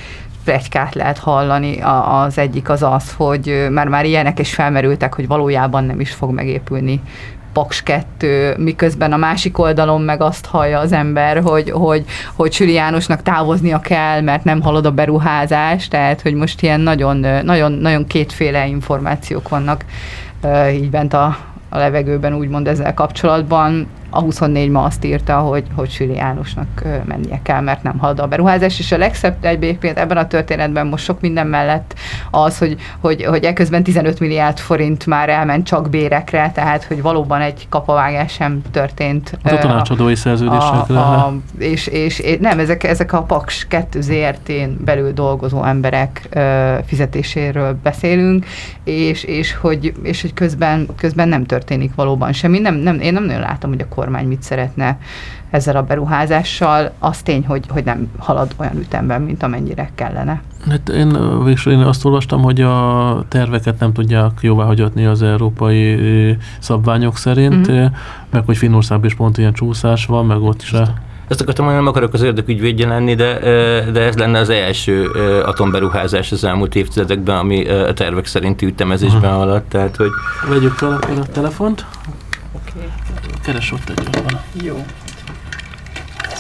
plegykát 0.45 0.95
lehet 0.95 1.19
hallani. 1.19 1.81
Az 1.81 2.39
egyik 2.39 2.69
az 2.69 2.83
az, 2.83 3.13
hogy 3.17 3.67
már 3.71 3.89
már 3.89 4.05
ilyenek 4.05 4.39
is 4.39 4.55
felmerültek, 4.55 5.15
hogy 5.15 5.27
valójában 5.27 5.85
nem 5.85 6.01
is 6.01 6.11
fog 6.11 6.31
megépülni 6.31 7.01
Paks 7.59 7.83
2, 7.83 8.55
miközben 8.59 9.13
a 9.13 9.17
másik 9.17 9.59
oldalon 9.59 10.01
meg 10.03 10.21
azt 10.21 10.47
hallja 10.47 10.79
az 10.79 10.93
ember, 10.93 11.41
hogy, 11.43 11.71
hogy, 11.71 12.05
hogy 12.35 12.53
Süli 12.53 12.73
Jánosnak 12.73 13.23
távoznia 13.23 13.81
kell, 13.81 14.21
mert 14.21 14.45
nem 14.45 14.61
halad 14.61 14.87
a 14.87 14.91
beruházás, 14.91 15.89
tehát 15.89 16.21
hogy 16.21 16.35
most 16.35 16.63
ilyen 16.63 16.81
nagyon, 16.81 17.17
nagyon, 17.45 17.73
nagyon 17.73 18.07
kétféle 18.07 18.67
információk 18.67 19.49
vannak 19.49 19.85
így 20.73 20.91
bent 20.91 21.13
a, 21.13 21.37
a 21.69 21.79
levegőben, 21.79 22.35
úgymond 22.35 22.69
ezzel 22.69 22.95
kapcsolatban 22.95 23.87
a 24.11 24.21
24 24.21 24.71
ma 24.71 24.83
azt 24.83 25.05
írta, 25.05 25.39
hogy, 25.39 25.65
hogy 25.75 25.91
Süli 25.91 26.15
Jánosnak 26.15 26.83
mennie 27.05 27.41
kell, 27.43 27.61
mert 27.61 27.83
nem 27.83 27.99
halad 27.99 28.21
a 28.21 28.27
beruházás, 28.27 28.79
és 28.79 28.93
a 28.93 28.99
legszebb 28.99 29.45
egyébként 29.45 29.99
ebben 29.99 30.17
a 30.17 30.27
történetben 30.27 30.87
most 30.87 31.05
sok 31.05 31.21
minden 31.21 31.47
mellett 31.47 31.95
az, 32.31 32.59
hogy, 32.59 32.77
hogy, 33.01 33.25
hogy 33.25 33.45
eközben 33.45 33.83
15 33.83 34.21
milliárd 34.21 34.59
forint 34.59 35.07
már 35.07 35.29
elment 35.29 35.67
csak 35.67 35.91
bérekre, 35.91 36.51
tehát 36.55 36.85
hogy 36.85 37.03
valóban 37.03 37.41
egy 37.41 37.67
kapavágás 37.69 38.33
sem 38.33 38.63
történt. 38.71 39.39
Az 39.43 39.53
a 39.53 39.59
tanácsadói 39.59 40.15
szerződésekre. 40.15 40.99
A, 40.99 41.27
a, 41.27 41.35
és, 41.59 41.87
és, 41.87 42.19
és 42.19 42.39
nem, 42.41 42.59
ezek, 42.59 42.85
ezek 42.85 43.13
a 43.13 43.23
Paks 43.23 43.67
2 43.69 44.01
ZRT-n 44.01 44.85
belül 44.85 45.13
dolgozó 45.13 45.65
emberek 45.65 46.29
ö, 46.31 46.75
fizetéséről 46.87 47.79
beszélünk, 47.83 48.47
és, 48.85 49.25
és, 49.25 49.55
hogy, 49.55 49.93
és 50.03 50.21
hogy 50.21 50.35
közben, 50.35 50.87
közben 50.97 51.29
nem 51.29 51.45
történik 51.45 51.95
valóban 51.95 52.33
semmi. 52.33 52.59
Nem, 52.59 52.75
nem, 52.75 53.01
én 53.01 53.13
nem 53.13 53.25
nagyon 53.25 53.41
látom, 53.41 53.71
hogy 53.71 53.81
a 53.81 53.95
kormány 53.99 54.27
mit 54.27 54.43
szeretne 54.43 54.99
ezzel 55.51 55.77
a 55.77 55.83
beruházással. 55.83 56.93
Az 56.99 57.23
tény, 57.23 57.47
hogy, 57.47 57.65
hogy 57.69 57.85
nem 57.85 58.11
halad 58.19 58.55
olyan 58.57 58.77
ütemben, 58.77 59.23
mint 59.23 59.43
amennyire 59.43 59.91
kellene. 59.95 60.43
Hát 60.69 60.89
én 60.89 61.09
végül 61.45 61.73
én 61.73 61.79
azt 61.79 62.05
olvastam, 62.05 62.43
hogy 62.43 62.61
a 62.61 63.25
terveket 63.29 63.81
nem 63.81 63.93
tudják 63.93 64.31
jóvá 64.41 64.65
hagyatni 64.65 65.07
az 65.07 65.23
európai 65.23 66.37
szabványok 66.59 67.17
szerint, 67.17 67.71
mm-hmm. 67.71 67.87
meg 68.31 68.43
hogy 68.45 68.57
Finnországban 68.57 69.07
is 69.07 69.15
pont 69.15 69.39
ilyen 69.39 69.53
csúszás 69.53 70.07
van, 70.07 70.27
meg 70.27 70.43
ott 70.43 70.61
se. 70.61 70.93
Ezt 71.29 71.41
akartam 71.41 71.65
mondani, 71.65 71.85
nem 71.85 71.95
akarok 71.95 72.13
az 72.13 72.23
érdekügyvédje 72.23 72.89
lenni, 72.89 73.15
de, 73.15 73.39
de 73.93 74.01
ez 74.01 74.17
lenne 74.17 74.39
az 74.39 74.51
első 74.51 75.07
atomberuházás 75.45 76.33
az 76.33 76.45
elmúlt 76.45 76.75
évtizedekben, 76.75 77.37
ami 77.37 77.69
a 77.69 77.93
tervek 77.93 78.27
szerinti 78.27 78.67
ütemezésben 78.67 79.33
alatt. 79.33 79.69
Tehát, 79.69 79.97
hogy... 79.97 80.11
Vegyük 80.49 80.73
fel 80.73 80.99
a 81.21 81.27
telefont. 81.33 81.87
Keres 83.45 83.73
ott 83.73 83.89
egy 83.89 84.23
van. 84.23 84.41
Jó. 84.63 84.85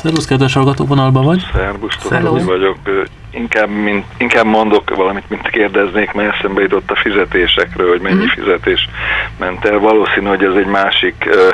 Szervusz, 0.02 0.26
kedves 0.26 0.54
hallgató, 0.54 0.85
vonalban 0.85 1.25
vagy? 1.25 1.47
Szervusz, 1.52 1.97
Tomi 1.97 2.42
vagyok. 2.42 2.76
Inkább, 3.30 3.68
mint, 3.68 4.04
inkább 4.16 4.47
mondok 4.47 4.97
valamit, 4.97 5.28
mint 5.28 5.49
kérdeznék, 5.49 6.12
mert 6.12 6.35
eszembe 6.35 6.61
jutott 6.61 6.90
a 6.90 6.97
fizetésekről, 6.97 7.88
hogy 7.88 8.00
mennyi 8.00 8.25
mm. 8.25 8.28
fizetés 8.28 8.88
ment 9.38 9.64
el. 9.64 9.78
Valószínű, 9.78 10.26
hogy 10.26 10.44
ez 10.44 10.54
egy 10.54 10.66
másik 10.66 11.28
ö, 11.30 11.49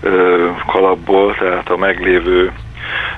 ö, 0.00 0.48
kalapból, 0.66 1.34
tehát 1.38 1.70
a 1.70 1.76
meglévő 1.76 2.52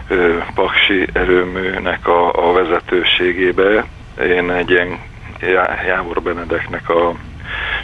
ö, 0.09 0.39
paksi 0.55 1.07
erőműnek 1.13 2.09
a, 2.09 2.49
a 2.49 2.53
vezetőségébe. 2.53 3.85
Én 4.21 4.51
egy 4.51 4.71
ilyen 4.71 4.99
Jávor 5.87 6.23
Benedeknek 6.23 6.89
a 6.89 7.15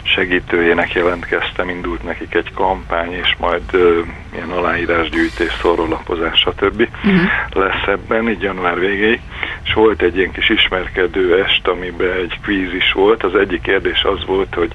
segítőjének 0.03 0.93
jelentkeztem, 0.93 1.69
indult 1.69 2.03
nekik 2.03 2.33
egy 2.33 2.53
kampány, 2.53 3.11
és 3.11 3.35
majd 3.39 3.61
uh, 3.73 3.97
ilyen 4.33 4.49
aláírásgyűjtés, 4.49 5.53
szórólapozás, 5.61 6.39
stb. 6.39 6.87
Uh-huh. 7.05 7.21
lesz 7.49 7.87
ebben, 7.87 8.29
így 8.29 8.41
január 8.41 8.79
végéig, 8.79 9.19
és 9.63 9.73
volt 9.73 10.01
egy 10.01 10.17
ilyen 10.17 10.31
kis 10.31 10.49
ismerkedő 10.49 11.43
est, 11.43 11.67
amiben 11.67 12.11
egy 12.11 12.39
kvíz 12.41 12.73
is 12.73 12.91
volt. 12.91 13.23
Az 13.23 13.35
egyik 13.35 13.61
kérdés 13.61 14.03
az 14.03 14.25
volt, 14.25 14.53
hogy 14.53 14.71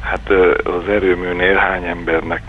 hát 0.00 0.30
az 0.64 0.88
erőműnél 0.88 1.56
hány 1.56 1.84
embernek 1.84 2.42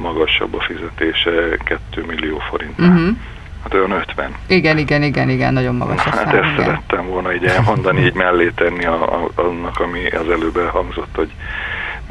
magasabb 0.00 0.54
a 0.54 0.60
fizetése 0.60 1.56
2 1.64 2.04
millió 2.06 2.38
forintnál. 2.38 2.90
Uh-huh. 2.90 3.16
Hát 3.64 3.74
olyan 3.74 3.90
50. 3.90 4.34
Igen, 4.46 4.78
igen, 4.78 5.02
igen, 5.02 5.28
igen, 5.28 5.52
nagyon 5.52 5.74
magas 5.74 6.06
a 6.06 6.10
Hát 6.10 6.26
ezt 6.26 6.52
igen. 6.52 6.56
szerettem 6.56 7.06
volna 7.06 7.34
így 7.34 7.44
elmondani, 7.44 8.04
így 8.04 8.14
mellé 8.14 8.52
tenni 8.54 8.84
a, 8.84 9.02
a, 9.02 9.30
annak, 9.34 9.80
ami 9.80 10.06
az 10.06 10.30
előbb 10.30 10.56
elhangzott, 10.56 11.14
hogy 11.14 11.30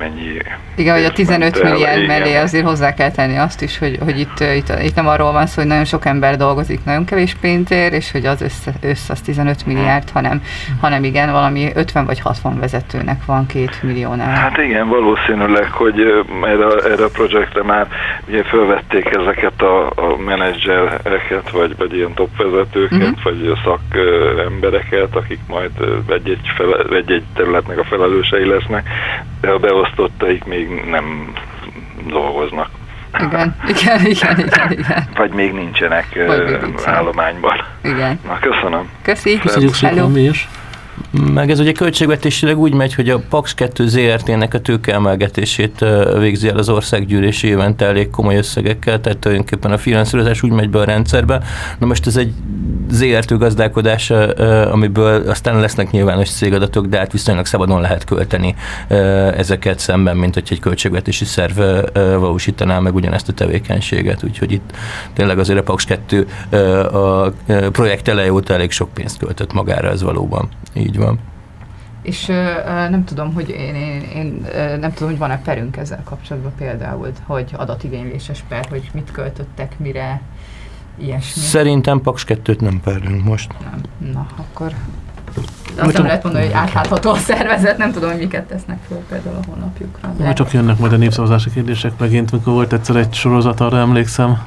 mennyi 0.04 0.38
Igen, 0.76 0.96
hogy 0.96 1.06
a 1.06 1.12
pénz 1.12 1.30
ment 1.30 1.52
15 1.52 1.58
el, 1.58 1.72
milliárd 1.72 2.02
igen. 2.02 2.20
mellé 2.20 2.36
azért 2.36 2.66
hozzá 2.66 2.94
kell 2.94 3.12
tenni 3.12 3.38
azt 3.38 3.62
is, 3.62 3.78
hogy, 3.78 3.98
hogy 4.04 4.20
itt, 4.20 4.40
itt, 4.40 4.74
itt 4.84 4.96
nem 4.96 5.08
arról 5.08 5.32
van 5.32 5.46
szó, 5.46 5.62
hogy 5.62 5.70
nagyon 5.70 5.86
sok 5.86 6.06
ember 6.06 6.38
dolgozik 6.38 6.84
nagyon 6.86 7.06
kevés 7.06 7.36
pénzért, 7.42 7.94
és 7.94 8.12
hogy 8.12 8.26
az 8.26 8.42
össze, 8.42 8.72
össze 8.82 9.14
az 9.14 9.22
15 9.22 9.66
milliárd, 9.66 10.10
hanem, 10.10 10.42
hanem 10.82 11.04
igen, 11.04 11.32
valami 11.32 11.72
50 11.76 12.06
vagy 12.06 12.20
60 12.20 12.60
vezetőnek 12.60 13.26
van 13.26 13.46
két 13.46 13.84
milliónál. 13.84 14.36
Hát 14.36 14.58
igen, 14.58 14.88
valószínűleg, 14.88 15.72
hogy 15.72 16.00
erre, 16.44 16.92
erre 16.92 17.04
a 17.04 17.10
projektre 17.14 17.64
már 17.64 17.88
ugye 18.28 18.44
felvették 18.44 19.16
ezeket 19.16 19.62
a, 19.62 19.86
a 19.86 20.18
menedzsereket, 20.26 21.50
vagy, 21.52 21.78
vagy 21.78 21.96
ilyen 21.96 22.14
top 22.14 22.38
vezetőket, 22.38 23.00
uh-huh. 23.00 23.24
vagy 23.24 23.58
szakembereket, 23.64 25.16
akik 25.16 25.40
majd 25.48 25.72
egy-egy, 26.08 26.52
fele, 26.56 26.98
egy-egy 26.98 27.24
területnek 27.36 27.80
a 27.80 27.84
felelősei 27.84 28.46
lesznek, 28.46 28.90
de 29.42 29.50
a 29.50 29.60
beosztottaik 29.96 30.44
még 30.44 30.68
nem 30.90 31.34
dolgoznak. 32.08 32.70
Igen, 33.20 33.56
igen, 33.68 34.06
igen, 34.06 34.40
igen, 34.40 34.72
igen. 34.80 35.08
Vagy 35.16 35.32
még 35.32 35.54
nincsenek 35.54 36.26
Vagy 36.28 36.62
még 36.62 36.74
állományban. 36.86 37.64
igen. 37.84 38.20
Na, 38.28 38.40
köszönöm. 38.40 38.90
Köszi. 39.02 39.38
Köszönjük 39.40 39.74
szépen 39.74 40.12
mi 40.12 40.22
is. 40.22 40.48
Meg 41.22 41.52
ez 41.52 41.60
ugye 41.60 41.72
költségvetésileg 41.72 42.58
úgy 42.58 42.74
megy, 42.74 42.94
hogy 42.94 43.10
a 43.10 43.22
Pax 43.30 43.54
2 43.54 43.88
ZRT-nek 43.88 44.54
a 44.54 44.60
tőkeemelgetését 44.60 45.86
végzi 46.20 46.48
el 46.48 46.58
az 46.58 46.70
országgyűlési 46.70 47.48
évente 47.48 47.86
elég 47.86 48.10
komoly 48.10 48.36
összegekkel, 48.36 49.02
tehát 49.02 49.18
tulajdonképpen 49.18 49.72
a 49.72 49.78
finanszírozás 49.78 50.44
úgy 50.44 50.52
megy 50.52 50.70
be 50.70 50.80
a 50.80 50.84
rendszerbe. 50.84 51.42
Na 51.80 51.86
most 51.86 52.08
ez 52.08 52.18
egy 52.18 52.34
ZRT 52.90 53.38
gazdálkodás, 53.38 54.10
amiből 54.72 55.30
aztán 55.30 55.60
lesznek 55.60 55.92
nyilvános 55.92 56.30
cégadatok, 56.30 56.86
de 56.86 56.98
hát 56.98 57.12
viszonylag 57.12 57.46
szabadon 57.46 57.82
lehet 57.82 58.04
költeni 58.04 58.56
ezeket 59.38 59.80
szemben, 59.80 60.18
mint 60.18 60.34
hogy 60.34 60.48
egy 60.50 60.60
költségvetési 60.60 61.26
szerv 61.26 61.60
valósítaná 61.94 62.80
meg 62.80 62.96
ugyanezt 62.96 63.30
a 63.30 63.34
tevékenységet. 63.34 64.24
Úgyhogy 64.24 64.52
itt 64.52 64.72
tényleg 65.14 65.40
azért 65.40 65.60
a 65.60 65.64
Pax 65.64 65.84
2 65.84 66.28
ö, 66.50 66.80
a 66.98 67.34
projekt 67.72 68.08
eleje 68.08 68.34
óta 68.34 68.54
elég 68.54 68.72
sok 68.72 68.94
pénzt 68.94 69.18
költött 69.18 69.54
magára, 69.54 69.90
ez 69.90 70.02
valóban. 70.02 70.50
Így 70.74 70.98
van. 70.98 71.03
És 72.02 72.30
ö, 72.30 72.44
nem 72.90 73.04
tudom, 73.04 73.34
hogy 73.34 73.50
én, 73.50 73.76
én, 73.76 74.02
én 74.16 74.46
ö, 74.56 74.78
nem 74.78 74.94
tudom, 74.94 75.10
hogy 75.10 75.18
van-e 75.18 75.42
perünk 75.42 75.78
ezzel 75.78 76.02
kapcsolatban 76.04 76.52
például, 76.58 77.12
hogy 77.26 77.52
adatigényléses 77.58 78.44
per, 78.48 78.66
hogy 78.70 78.90
mit 78.94 79.12
költöttek, 79.12 79.80
mire, 79.80 80.22
ilyesmi. 80.98 81.42
Szerintem 81.42 82.02
Paks 82.02 82.26
2-t 82.28 82.60
nem 82.60 82.82
perünk 82.84 83.24
most. 83.24 83.54
nem. 83.72 84.12
Na, 84.14 84.28
akkor 84.38 84.68
de 85.76 85.82
azt 85.82 85.86
nem 85.86 85.92
csak- 85.92 86.06
lehet 86.06 86.24
mondani, 86.24 86.46
hogy 86.46 86.54
átlátható 86.54 87.10
a 87.12 87.16
szervezet, 87.16 87.78
nem 87.78 87.92
tudom, 87.92 88.10
hogy 88.12 88.20
miket 88.20 88.44
tesznek 88.48 88.78
föl 88.88 88.98
például 88.98 89.36
a 89.36 89.40
honlapjukra. 89.50 90.14
De... 90.18 90.34
Csak 90.34 90.52
jönnek 90.52 90.78
majd 90.78 90.94
a 90.94 90.98
népszavazási 90.98 91.50
kérdések 91.52 91.92
megint, 92.00 92.32
mikor 92.32 92.54
volt 92.54 92.74
egyszer 92.74 92.96
egy 92.96 93.14
sorozat, 93.14 93.60
arra 93.60 93.78
emlékszem. 93.78 94.38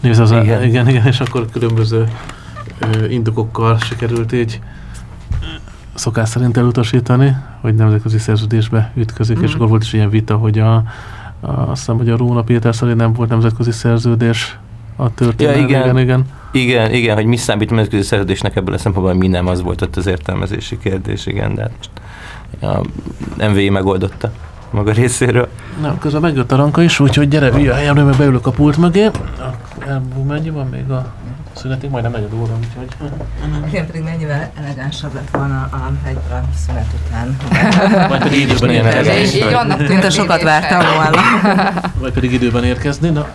Népszavazás, 0.00 0.44
Igen. 0.44 0.56
igen. 0.62 0.68
igen, 0.68 0.88
igen, 0.88 1.06
és 1.06 1.20
akkor 1.20 1.46
különböző 1.52 2.08
ö, 2.78 3.04
indokokkal 3.06 3.78
sikerült 3.78 4.32
így 4.32 4.60
szokás 5.94 6.28
szerint 6.28 6.56
elutasítani, 6.56 7.36
hogy 7.60 7.74
nemzetközi 7.74 8.18
szerződésbe 8.18 8.92
ütközik, 8.94 9.38
mm. 9.38 9.42
és 9.42 9.48
Mhm. 9.48 9.56
akkor 9.56 9.68
volt 9.68 9.82
is 9.82 9.92
ilyen 9.92 10.10
vita, 10.10 10.36
hogy 10.36 10.58
a, 10.58 10.74
a 10.74 10.84
azt 11.40 11.78
hiszem, 11.78 11.96
hogy 11.96 12.10
a 12.10 12.16
Róna 12.16 12.42
Péter 12.42 12.74
szerint 12.74 12.96
nem 12.98 13.12
volt 13.12 13.28
nemzetközi 13.28 13.70
szerződés 13.70 14.58
a 14.96 15.14
történet. 15.14 15.56
Ja, 15.56 15.62
igen. 15.62 15.82
igen, 15.82 15.98
igen. 15.98 16.24
Igen, 16.52 16.92
igen, 16.92 17.14
hogy 17.14 17.24
mi 17.24 17.36
számít 17.36 17.70
nemzetközi 17.70 18.02
szerződésnek 18.02 18.56
ebből 18.56 18.74
a 18.74 18.78
szempontból, 18.78 19.14
mi 19.14 19.28
nem, 19.28 19.46
az 19.46 19.62
volt 19.62 19.82
ott 19.82 19.96
az 19.96 20.06
értelmezési 20.06 20.78
kérdés, 20.78 21.26
igen, 21.26 21.54
de 21.54 21.62
hát 21.62 21.72
most 21.76 21.90
a 23.38 23.48
MVI 23.48 23.68
megoldotta 23.68 24.32
maga 24.70 24.92
részéről. 24.92 25.48
Na, 25.80 25.98
közben 25.98 26.20
megjött 26.20 26.52
a 26.52 26.56
ranka 26.56 26.82
is, 26.82 27.00
úgyhogy 27.00 27.28
gyere, 27.28 27.50
ülj 27.50 27.68
a 27.68 27.74
helyemre, 27.74 28.02
mert 28.02 28.18
beülök 28.18 28.46
a 28.46 28.50
pult 28.50 28.76
mögé. 28.76 29.10
Mennyi 30.28 30.50
van 30.50 30.66
még 30.66 30.90
a 30.90 31.12
szünetig? 31.60 31.90
Majdnem 31.90 32.12
negyed 32.12 32.32
óra, 32.34 32.52
úgyhogy... 32.58 32.88
Igen, 33.68 33.86
pedig 33.86 34.02
mennyivel 34.02 34.50
elegánsabb 34.64 35.14
lett 35.14 35.28
volna 35.32 35.68
a, 35.72 35.92
egy 36.08 36.16
a 36.16 36.40
szünet 36.66 36.86
után. 37.06 37.36
Vagy 38.08 38.18
pedig 38.22 38.40
időben 38.40 38.70
érkezni. 38.70 39.40
Mint 39.88 40.04
a 40.04 40.10
sokat 40.10 40.42
vártam 40.42 40.78
volna. 40.94 41.20
Vagy 41.98 42.12
pedig 42.12 42.32
időben 42.32 42.64
érkezni. 42.64 43.08
Na, 43.08 43.28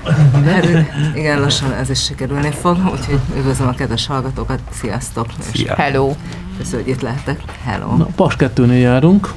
Hát, 0.45 0.67
igen, 1.15 1.39
lassan 1.41 1.73
ez 1.73 1.89
is 1.89 2.03
sikerülni 2.03 2.51
fog, 2.51 2.77
úgyhogy 2.91 3.19
üdvözlöm 3.37 3.67
a 3.67 3.73
kedves 3.73 4.07
hallgatókat, 4.07 4.59
sziasztok! 4.71 5.25
És 5.53 5.59
Szia. 5.59 5.75
Hello. 5.75 6.15
köszönöm, 6.57 6.83
hogy 6.85 6.93
itt 6.93 7.01
lehetek. 7.01 7.39
Hello! 7.65 7.95
na 7.95 8.05
Paks 8.15 8.35
2-nél 8.39 8.79
járunk. 8.81 9.33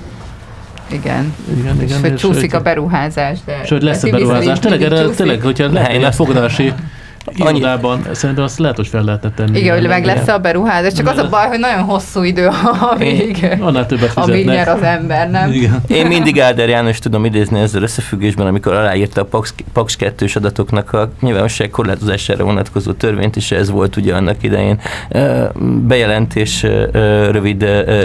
Igen. 0.91 1.35
Igen, 1.59 1.77
És 1.81 1.91
igen. 1.91 2.01
hogy 2.01 2.15
csúszik 2.17 2.55
a 2.55 2.61
beruházás, 2.61 3.39
de... 3.45 3.61
És 3.63 3.69
hogy 3.69 3.83
lesz 3.83 4.03
a 4.03 4.11
beruházás. 4.11 4.59
Tényleg, 4.59 4.83
erre, 4.83 5.09
tényleg, 5.09 5.41
hogyha 5.41 5.67
Ne, 5.67 5.73
lehet 5.73 5.91
én 5.91 5.97
egy 5.99 6.05
azt- 6.05 6.17
fogadási 6.17 6.73
irodában, 7.35 8.07
szerintem 8.13 8.45
azt 8.45 8.59
lehet, 8.59 8.77
hogy 8.77 8.87
fel 8.87 9.03
lehetne 9.03 9.31
tenni. 9.31 9.59
Igen, 9.59 9.79
hogy 9.79 9.89
meg 9.89 10.05
lesz 10.05 10.29
a 10.29 10.39
beruházás, 10.39 10.93
csak 10.93 11.09
az 11.09 11.19
a 11.19 11.29
baj, 11.29 11.47
hogy 11.49 11.59
nagyon 11.59 11.83
hosszú 11.83 12.23
idő, 12.23 12.49
amíg, 12.93 13.57
Annál 13.61 13.87
többet 13.87 14.13
amíg 14.15 14.47
nyer 14.47 14.69
az 14.69 14.83
ember, 14.83 15.31
nem? 15.31 15.53
Igen. 15.53 15.83
Én 15.87 16.07
mindig 16.07 16.41
Áder 16.41 16.69
János 16.69 16.99
tudom 16.99 17.25
idézni 17.25 17.61
ezzel 17.61 17.83
összefüggésben, 17.83 18.47
amikor 18.47 18.75
aláírta 18.75 19.21
a 19.21 19.25
Paks, 19.25 19.55
Paks 19.73 19.97
2 19.97 20.27
adatoknak 20.35 20.93
a 20.93 21.11
nyilvánosság 21.21 21.71
korlátozására 21.71 22.45
vonatkozó 22.45 22.93
törvényt, 22.93 23.37
és 23.37 23.51
ez 23.51 23.71
volt 23.71 23.97
ugye 23.97 24.15
annak 24.15 24.43
idején 24.43 24.81
bejelentés, 25.87 26.63
rövid 27.31 27.65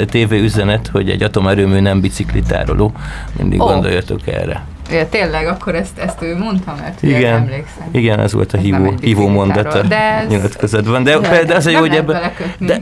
tévéüzenet, 0.09 0.87
hogy 0.87 1.09
egy 1.09 1.23
atomerőmű 1.23 1.79
nem 1.79 2.01
biciklitároló. 2.01 2.91
Mindig 3.37 3.61
oh. 3.61 3.71
gondoljatok 3.71 4.27
erre. 4.27 4.63
Ja, 4.91 5.09
tényleg, 5.09 5.47
akkor 5.47 5.75
ezt, 5.75 5.97
ezt 5.97 6.21
ő 6.21 6.37
mondta, 6.37 6.75
mert 6.81 7.03
Igen. 7.03 7.33
emlékszem. 7.33 7.87
Igen, 7.91 8.19
ez 8.19 8.33
volt 8.33 8.53
a 8.53 8.57
Ez 8.57 8.63
hívó, 8.63 8.93
hívó 9.01 9.27
mondata 9.27 9.81
de 9.81 9.99
ez- 9.99 10.27
nyilatkozatban. 10.29 11.03
De, 11.03 11.17
de, 11.19 11.43
de 11.43 11.55
az 11.55 11.65
a 11.65 11.69
jó, 11.69 11.79
nem 11.79 11.87
hogy 11.87 11.91
lehet 11.91 12.09
ebben 12.09 12.21
belekötni. 12.21 12.65
de 12.65 12.81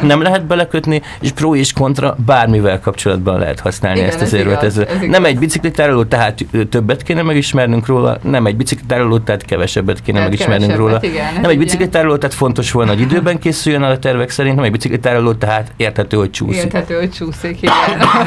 nem 0.12 0.22
lehet 0.22 0.44
belekötni, 0.46 1.02
és 1.20 1.30
pro 1.32 1.54
és 1.54 1.72
kontra 1.72 2.16
bármivel 2.26 2.80
kapcsolatban 2.80 3.38
lehet 3.38 3.60
használni 3.60 3.98
Igen, 3.98 4.10
ezt 4.10 4.20
az 4.20 4.32
érvet. 4.32 4.62
igaz, 4.62 4.78
Ez, 4.78 4.86
ez 4.88 4.94
igaz. 4.96 5.08
nem 5.08 5.24
egy 5.24 5.38
biciklitároló, 5.38 6.04
tehát 6.04 6.44
többet 6.70 7.02
kéne 7.02 7.22
megismernünk 7.22 7.86
róla, 7.86 8.18
nem 8.22 8.46
egy 8.46 8.56
biciklitároló, 8.56 9.18
tehát 9.18 9.42
kevesebbet 9.44 10.02
kéne 10.02 10.16
Tehát 10.18 10.30
megismernünk 10.32 10.76
róla. 10.76 10.98
igen, 11.02 11.26
nem 11.40 11.50
egy 11.50 11.58
biciklitároló, 11.58 12.16
tehát 12.16 12.34
fontos 12.34 12.70
volna, 12.70 12.90
hogy 12.90 13.00
időben 13.00 13.38
készüljön 13.42 13.82
el 13.82 13.90
a 13.90 13.98
tervek 13.98 14.30
szerint, 14.30 14.54
nem 14.54 14.64
egy 14.64 14.70
biciklitároló, 14.70 15.32
tehát 15.32 15.72
érthető, 15.76 16.16
hogy 16.16 16.30
csúszik. 16.30 16.62
Érthető, 16.62 16.94
hogy 16.98 17.10
csúszik, 17.10 17.62
igen. 17.62 17.74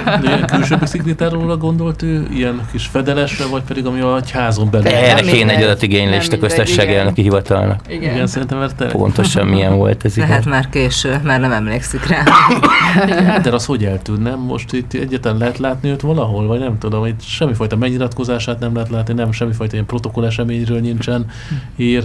De 0.05 0.19
ilyen 0.27 0.45
külső 0.45 0.77
gondolt 1.59 2.01
ő, 2.01 2.27
ilyen 2.33 2.61
kis 2.75 2.85
fedelesre, 2.85 3.45
vagy 3.45 3.63
pedig 3.63 3.85
ami 3.85 3.99
a 3.99 4.21
házon 4.33 4.69
belül. 4.71 4.91
Nem 4.91 5.03
Erre 5.03 5.21
kéne 5.21 5.55
egy 5.55 5.63
adatigénylést 5.63 6.33
a 6.33 6.37
nem 6.39 6.65
igen. 6.67 6.89
elnöki 6.89 7.21
hivatalnak. 7.21 7.79
Igen. 7.87 8.13
Igen, 8.13 8.27
szerintem 8.27 8.57
mert 8.57 8.75
te... 8.75 8.85
Pontosan 8.85 9.47
milyen 9.47 9.75
volt 9.75 10.05
ez. 10.05 10.17
igen. 10.17 10.29
Lehet 10.29 10.45
már 10.45 10.69
késő, 10.69 11.19
már 11.23 11.39
nem 11.39 11.51
emlékszik 11.51 12.07
rá. 12.07 12.23
Hát, 13.25 13.41
de 13.41 13.51
az 13.51 13.65
hogy 13.65 13.85
eltűnne? 13.85 14.35
Most 14.35 14.73
itt 14.73 14.93
egyetlen 14.93 15.37
lehet 15.37 15.57
látni 15.57 15.89
őt 15.89 16.01
valahol, 16.01 16.47
vagy 16.47 16.59
nem 16.59 16.77
tudom, 16.77 17.05
itt 17.05 17.21
semmifajta 17.21 17.75
megnyilatkozását 17.75 18.59
nem 18.59 18.73
lehet 18.73 18.89
látni, 18.89 19.13
nem 19.13 19.31
semmifajta 19.31 19.73
ilyen 19.73 19.85
protokoll 19.85 20.25
eseményről 20.25 20.79
nincsen 20.79 21.25
hír. 21.75 22.03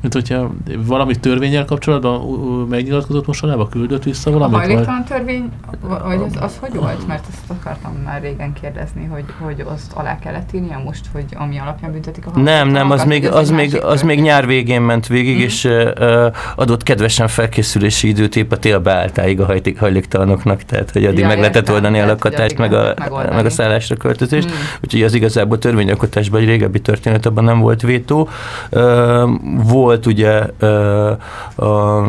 Mint 0.00 0.12
hogyha 0.14 0.50
valami 0.86 1.14
törvényel 1.16 1.64
kapcsolatban 1.64 2.20
megnyilatkozott 2.68 3.26
mostanában, 3.26 3.68
küldött 3.68 4.02
vissza 4.02 4.30
A 4.30 4.32
valamit? 4.32 4.56
Vagy? 4.56 4.66
hajléktalan 4.66 5.04
törvény, 5.04 5.50
vagy 5.80 6.20
az, 6.26 6.36
az 6.40 6.56
hogy 6.60 6.74
volt? 6.74 7.06
Mert 7.06 7.24
ezt 7.30 7.60
akartam 7.60 7.92
már 8.04 8.20
régen 8.22 8.52
kérdezni, 8.60 9.04
hogy, 9.10 9.24
hogy 9.40 9.64
azt 9.74 9.92
alá 9.92 10.18
kellett 10.18 10.48
írnia 10.54 10.80
most, 10.84 11.04
hogy 11.12 11.24
ami 11.34 11.58
alapján 11.58 11.92
büntetik 11.92 12.26
a 12.26 12.38
Nem, 12.40 12.68
nem, 12.68 12.90
az 12.90 13.04
még, 13.04 13.26
az, 13.28 13.50
még, 13.50 13.76
az 13.82 14.02
még 14.02 14.20
nyár 14.20 14.46
végén 14.46 14.80
ment 14.82 15.06
végig, 15.06 15.34
Mhm. 15.34 15.42
és 15.44 15.64
ö, 15.64 16.28
adott 16.56 16.82
kedvesen 16.82 17.28
felkészülési 17.28 18.08
időt 18.08 18.36
épp 18.36 18.52
a 18.52 18.56
télbeálltáig 18.58 19.40
a 19.40 19.44
hajték, 19.44 19.78
hajléktalanoknak, 19.78 20.62
tehát 20.62 20.90
hogy 20.90 21.04
addig 21.04 21.18
Ja, 21.18 21.26
meg 21.26 21.38
lehetett 21.38 21.70
oldani 21.70 22.00
a 22.00 22.06
lakatást, 22.06 22.58
meg 22.58 22.72
a, 22.72 22.94
meg 23.34 23.44
a 23.46 23.50
szállásra 23.50 23.96
költözést. 23.96 24.48
Mm. 24.50 24.54
Úgyhogy 24.84 25.02
az 25.02 25.14
igazából 25.14 25.58
törvényalkotásban 25.58 26.40
egy 26.40 26.46
régebbi 26.46 26.80
történet, 26.80 27.26
abban 27.26 27.44
nem 27.44 27.58
volt 27.60 27.82
vétó. 27.82 28.28
Ö, 28.70 29.26
volt 29.64 29.88
ugye 30.06 30.46
ö, 30.58 31.12
a, 31.54 32.00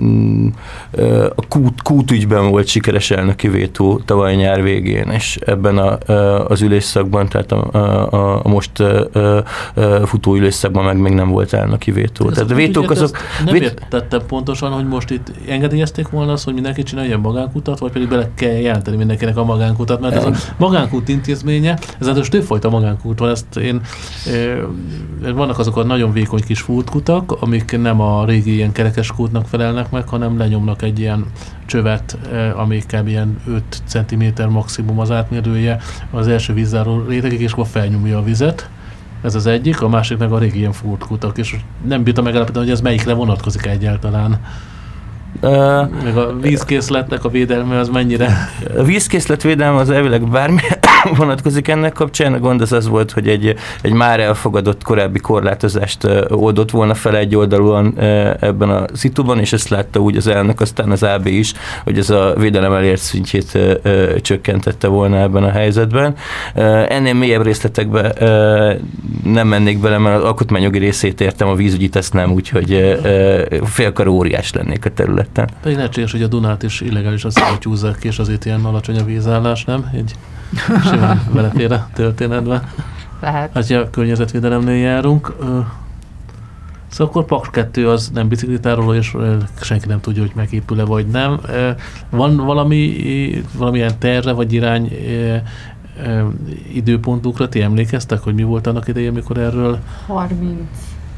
mm, 0.00 0.46
ö, 0.90 1.24
a 1.24 1.46
kút, 1.48 1.82
kútügyben 1.82 2.50
volt 2.50 2.66
sikeres 2.66 3.10
elnöki 3.10 3.48
vétó 3.48 4.00
tavaly 4.04 4.34
nyár 4.34 4.62
végén, 4.62 5.10
és 5.10 5.38
ebben 5.46 5.78
a, 5.78 5.98
ö, 6.06 6.44
az 6.48 6.62
ülésszakban, 6.62 7.28
tehát 7.28 7.52
a, 7.52 7.68
a, 7.72 8.40
a 8.44 8.48
most 8.48 8.78
ö, 8.78 9.04
ö, 9.12 9.38
ö, 9.74 10.02
futó 10.04 10.34
ülésszakban 10.34 10.84
meg 10.84 10.98
még 10.98 11.12
nem 11.12 11.28
volt 11.28 11.52
elnöki 11.52 11.90
vétó. 11.90 12.30
Tehát 12.30 12.50
a 12.50 12.54
vétók 12.54 12.90
azok... 12.90 13.16
Nem 13.44 13.54
vét- 13.54 13.62
értettem 13.62 14.20
pontosan, 14.26 14.72
hogy 14.72 14.86
most 14.86 15.10
itt 15.10 15.32
engedélyezték 15.48 16.08
volna 16.08 16.32
azt, 16.32 16.44
hogy 16.44 16.54
mindenki 16.54 16.82
csinálja 16.82 17.18
magánkutat, 17.18 17.78
vagy 17.78 17.92
pedig 17.92 18.08
bele 18.08 18.30
kell 18.34 18.52
jelenteni 18.52 18.96
mindenkinek 18.96 19.36
a 19.36 19.44
magánkutat, 19.44 20.00
mert 20.00 20.14
ez 20.14 20.24
a 20.24 20.32
magánkút 20.56 21.08
intézménye, 21.08 21.78
ez 22.00 22.06
most 22.06 22.30
többfajta 22.30 22.70
magánkút 22.70 23.18
van, 23.18 23.30
ezt 23.30 23.56
én, 23.56 23.80
vannak 25.34 25.58
azok 25.58 25.76
a 25.76 25.84
nagyon 25.84 26.12
vékony 26.12 26.42
kis 26.46 26.60
fútkutak, 26.60 27.15
kútak, 27.20 27.42
amik 27.42 27.78
nem 27.78 28.00
a 28.00 28.24
régi 28.24 28.54
ilyen 28.54 28.72
kerekes 28.72 29.12
kútnak 29.12 29.46
felelnek 29.46 29.90
meg, 29.90 30.08
hanem 30.08 30.38
lenyomnak 30.38 30.82
egy 30.82 30.98
ilyen 30.98 31.24
csövet, 31.66 32.18
ami 32.56 32.78
kb. 32.78 33.08
ilyen 33.08 33.36
5 33.46 33.62
cm 33.86 34.48
maximum 34.48 34.98
az 34.98 35.10
átmérője 35.10 35.78
az 36.10 36.28
első 36.28 36.52
vízzáró 36.52 37.04
rétegig, 37.08 37.40
és 37.40 37.52
akkor 37.52 37.66
felnyomja 37.66 38.18
a 38.18 38.22
vizet. 38.22 38.70
Ez 39.22 39.34
az 39.34 39.46
egyik, 39.46 39.82
a 39.82 39.88
másik 39.88 40.18
meg 40.18 40.32
a 40.32 40.38
régi 40.38 40.58
ilyen 40.58 40.74
kutak, 40.98 41.38
és 41.38 41.56
nem 41.86 42.02
bírta 42.02 42.22
megállapítani, 42.22 42.64
hogy 42.64 42.74
ez 42.74 42.80
melyikre 42.80 43.12
vonatkozik 43.12 43.66
egyáltalán. 43.66 44.40
Uh, 45.42 46.02
Meg 46.02 46.16
a 46.16 46.36
vízkészletnek 46.40 47.24
a 47.24 47.28
védelme 47.28 47.78
az 47.78 47.88
mennyire? 47.88 48.48
A 48.76 48.82
vízkészlet 48.82 49.42
védelme 49.42 49.78
az 49.78 49.90
elvileg 49.90 50.28
bármi 50.28 50.60
vonatkozik 51.16 51.68
ennek 51.68 51.92
kapcsán. 51.92 52.32
A 52.34 52.38
gond 52.38 52.60
az 52.60 52.72
az 52.72 52.88
volt, 52.88 53.10
hogy 53.10 53.28
egy, 53.28 53.54
egy 53.80 53.92
már 53.92 54.20
elfogadott 54.20 54.82
korábbi 54.82 55.18
korlátozást 55.18 56.08
oldott 56.28 56.70
volna 56.70 56.94
fel 56.94 57.16
egy 57.16 57.36
oldalúan 57.36 57.98
ebben 58.40 58.70
a 58.70 58.84
szituban, 58.92 59.38
és 59.38 59.52
ezt 59.52 59.68
látta 59.68 60.00
úgy 60.00 60.16
az 60.16 60.26
elnök, 60.26 60.60
aztán 60.60 60.90
az 60.90 61.02
AB 61.02 61.26
is, 61.26 61.52
hogy 61.84 61.98
ez 61.98 62.10
a 62.10 62.34
védelem 62.38 62.72
elért 62.72 63.00
szintjét 63.00 63.58
csökkentette 64.20 64.88
volna 64.88 65.16
ebben 65.16 65.44
a 65.44 65.50
helyzetben. 65.50 66.14
Ennél 66.88 67.14
mélyebb 67.14 67.42
részletekbe 67.42 68.12
nem 69.24 69.48
mennék 69.48 69.80
bele, 69.80 69.98
mert 69.98 70.16
az 70.16 70.22
alkotmányjogi 70.22 70.78
részét 70.78 71.20
értem, 71.20 71.48
a 71.48 71.54
vízügyit 71.54 71.96
ezt 71.96 72.12
nem, 72.12 72.32
úgyhogy 72.32 72.98
félkar 73.64 74.06
óriás 74.06 74.52
lennék 74.52 74.84
a 74.84 74.90
terület 74.90 75.14
területen. 75.16 75.48
Pedig 75.62 75.76
lehetséges, 75.76 76.12
hogy 76.12 76.22
a 76.22 76.26
Dunát 76.26 76.62
is 76.62 76.80
illegálisan 76.80 77.30
szétjúzzák 77.30 77.98
ki, 77.98 78.06
és 78.06 78.18
azért 78.18 78.44
ilyen 78.44 78.64
alacsony 78.64 78.98
a 78.98 79.04
vízállás, 79.04 79.64
nem? 79.64 79.90
Egy 79.94 80.14
simán 80.84 81.22
belefér 81.34 81.72
a 81.72 81.88
történetbe. 81.94 82.68
Lehet. 83.20 83.50
Hát, 83.54 83.70
a 83.70 83.90
környezetvédelemnél 83.90 84.76
járunk. 84.76 85.34
Szóval 86.88 87.12
akkor 87.12 87.24
Paks 87.24 87.48
2 87.50 87.88
az 87.88 88.10
nem 88.14 88.28
biciklitároló, 88.28 88.94
és 88.94 89.16
senki 89.60 89.86
nem 89.86 90.00
tudja, 90.00 90.22
hogy 90.22 90.32
megépül-e 90.34 90.84
vagy 90.84 91.06
nem. 91.06 91.40
Van 92.10 92.36
valami, 92.36 93.44
valamilyen 93.56 93.98
terve 93.98 94.32
vagy 94.32 94.52
irány 94.52 94.92
időpontukra, 96.72 97.48
ti 97.48 97.62
emlékeztek, 97.62 98.18
hogy 98.18 98.34
mi 98.34 98.42
volt 98.42 98.66
annak 98.66 98.88
idején, 98.88 99.10
amikor 99.10 99.38
erről? 99.38 99.78
30 100.06 100.34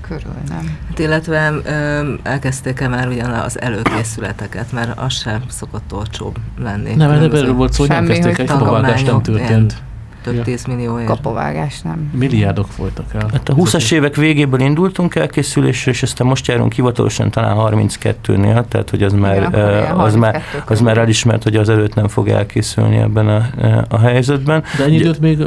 körül, 0.09 0.33
nem? 0.49 0.79
Hát 0.89 0.99
illetve 0.99 1.53
ö, 1.65 2.13
elkezdték-e 2.23 2.89
már 2.89 3.09
ugyan 3.09 3.31
az 3.31 3.61
előkészületeket, 3.61 4.73
mert 4.73 4.99
az 4.99 5.13
sem 5.13 5.43
szokott 5.49 5.93
olcsóbb 5.93 6.37
lenni. 6.59 6.95
Nem, 6.95 7.31
de 7.31 7.39
erről 7.39 7.55
volt 7.55 7.73
szó, 7.73 7.81
hogy 7.87 7.97
nem 7.97 8.07
kezdték, 8.07 8.39
egy 8.39 8.47
kapavágás 8.47 9.03
nem 9.03 9.23
történt. 9.23 9.83
Több 10.23 10.35
ja. 10.35 10.43
tízmillióért. 10.43 11.07
Kapavágás 11.07 11.81
nem. 11.81 12.11
Milliárdok 12.19 12.67
folytak 12.67 13.15
el. 13.15 13.29
Hát 13.33 13.49
a 13.49 13.55
20-as 13.55 13.93
évek 13.93 14.17
végéből 14.17 14.61
indultunk 14.61 15.15
elkészülésre, 15.15 15.91
és 15.91 16.03
aztán 16.03 16.27
most 16.27 16.47
járunk 16.47 16.73
hivatalosan 16.73 17.31
talán 17.31 17.57
32-nél, 17.59 18.65
tehát 18.69 18.91
hogy 18.91 19.03
az 19.03 19.13
már, 19.13 19.37
Igen, 19.37 19.97
az, 19.97 20.15
már, 20.15 20.43
az 20.67 20.81
már 20.81 20.99
elismert, 20.99 21.43
hogy 21.43 21.57
az 21.57 21.69
előtt 21.69 21.95
nem 21.95 22.09
fog 22.09 22.29
elkészülni 22.29 22.97
ebben 22.97 23.29
a, 23.29 23.49
a 23.89 23.99
helyzetben. 23.99 24.65
De 24.77 24.85
ennyi 24.85 24.95
időt 24.95 25.21
még 25.21 25.39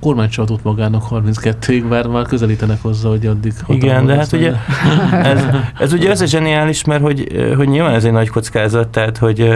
kormány 0.00 0.28
adott 0.36 0.62
magának 0.62 1.02
32-ig, 1.10 1.84
bár 1.88 2.06
már 2.06 2.26
közelítenek 2.26 2.82
hozzá, 2.82 3.08
hogy 3.08 3.26
addig 3.26 3.52
Igen, 3.66 4.06
de 4.06 4.14
hát 4.14 4.32
ugye 4.32 4.52
ez, 5.22 5.44
ez 5.78 5.92
ugye 5.92 6.10
az 6.10 6.20
a 6.20 6.26
zseniális, 6.26 6.84
mert 6.84 7.02
hogy, 7.02 7.26
hogy 7.56 7.68
nyilván 7.68 7.94
ez 7.94 8.04
egy 8.04 8.12
nagy 8.12 8.28
kockázat, 8.28 8.88
tehát 8.88 9.18
hogy, 9.18 9.48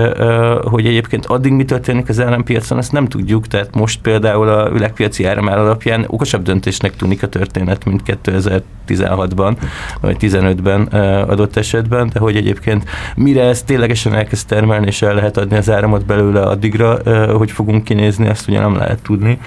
hogy 0.65 0.87
egyébként 0.87 1.27
addig 1.27 1.53
mi 1.53 1.65
történik 1.65 2.09
az 2.09 2.21
állampiacon, 2.21 2.79
ezt 2.79 2.93
nem 2.93 3.09
tudjuk, 3.09 3.47
tehát 3.47 3.75
most 3.75 4.01
például 4.01 4.49
a 4.49 4.71
világpiaci 4.71 5.25
áramár 5.25 5.59
alapján 5.59 6.05
okosabb 6.07 6.43
döntésnek 6.43 6.97
tűnik 6.97 7.23
a 7.23 7.29
történet, 7.29 7.85
mint 7.85 8.03
2016-ban, 8.27 9.57
vagy 10.01 10.17
15-ben 10.21 10.83
adott 11.29 11.57
esetben, 11.57 12.11
de 12.13 12.19
hogy 12.19 12.37
egyébként 12.37 12.85
mire 13.17 13.43
ez 13.43 13.63
ténylegesen 13.63 14.15
elkezd 14.15 14.47
termelni, 14.47 14.87
és 14.87 15.03
el 15.03 15.15
lehet 15.15 15.37
adni 15.37 15.57
az 15.57 15.71
áramot 15.71 16.07
belőle 16.07 16.43
addigra, 16.43 16.99
hogy 17.37 17.51
fogunk 17.51 17.85
kinézni, 17.85 18.29
azt 18.29 18.49
ugye 18.49 18.61
nem 18.61 18.77
lehet 18.77 19.03
tudni. 19.03 19.39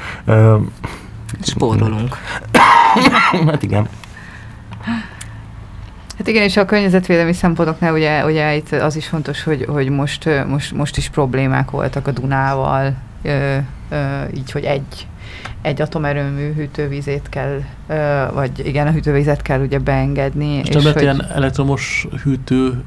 Spórolunk. 1.41 2.17
hát 3.47 3.63
igen. 3.63 3.87
Hát 6.17 6.27
igen, 6.27 6.43
és 6.43 6.57
a 6.57 6.65
környezetvédelmi 6.65 7.33
szempontoknál 7.33 7.93
ugye, 7.93 8.25
ugye 8.25 8.55
itt 8.55 8.71
az 8.71 8.95
is 8.95 9.07
fontos, 9.07 9.43
hogy, 9.43 9.65
hogy 9.67 9.89
most, 9.89 10.29
most, 10.47 10.71
most 10.71 10.97
is 10.97 11.09
problémák 11.09 11.71
voltak 11.71 12.07
a 12.07 12.11
Dunával, 12.11 12.93
ö, 13.23 13.57
ö, 13.89 14.23
így, 14.35 14.51
hogy 14.51 14.63
egy, 14.63 15.07
egy 15.67 15.82
atomerőmű 15.82 16.53
hűtővízét 16.53 17.30
kell, 17.30 17.62
vagy 18.34 18.51
igen, 18.65 18.88
a 18.88 18.91
hűtővizet 18.91 19.41
kell 19.41 19.62
ugye 19.62 19.80
beengedni. 19.80 20.53
És, 20.53 20.67
és 20.67 20.73
nem 20.73 20.84
lehet 20.84 21.01
ilyen 21.01 21.25
elektromos 21.36 22.08
hűtő 22.23 22.84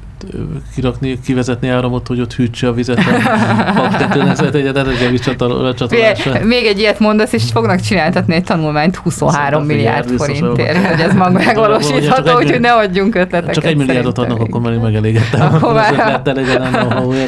kirakni, 0.75 1.21
kivezetni 1.21 1.69
áramot, 1.69 2.07
hogy 2.07 2.21
ott 2.21 2.35
hűtse 2.35 2.69
a 2.69 2.73
vizet 2.73 2.99
a 2.99 3.73
paktetőnek, 3.75 4.37
egy 4.55 6.45
Még 6.45 6.65
egy 6.67 6.79
ilyet 6.79 6.99
mondasz, 6.99 7.33
és 7.33 7.43
fognak 7.53 7.81
csináltatni 7.81 8.35
egy 8.35 8.45
tanulmányt 8.45 8.97
23 8.97 9.65
milliárd 9.65 10.11
forintért, 10.11 10.87
hogy 10.87 11.01
ez 11.01 11.15
maga 11.15 11.31
megvalósítható, 11.31 12.37
úgyhogy 12.37 12.61
ne 12.61 12.73
adjunk 12.73 13.15
ötleteket. 13.15 13.55
Csak 13.55 13.65
egy 13.65 13.77
milliárdot 13.77 14.19
adnak, 14.19 14.41
akkor 14.41 14.61
már 14.61 14.73
megelégettem. 14.73 15.55
Akkor 15.55 15.73
már 15.73 16.23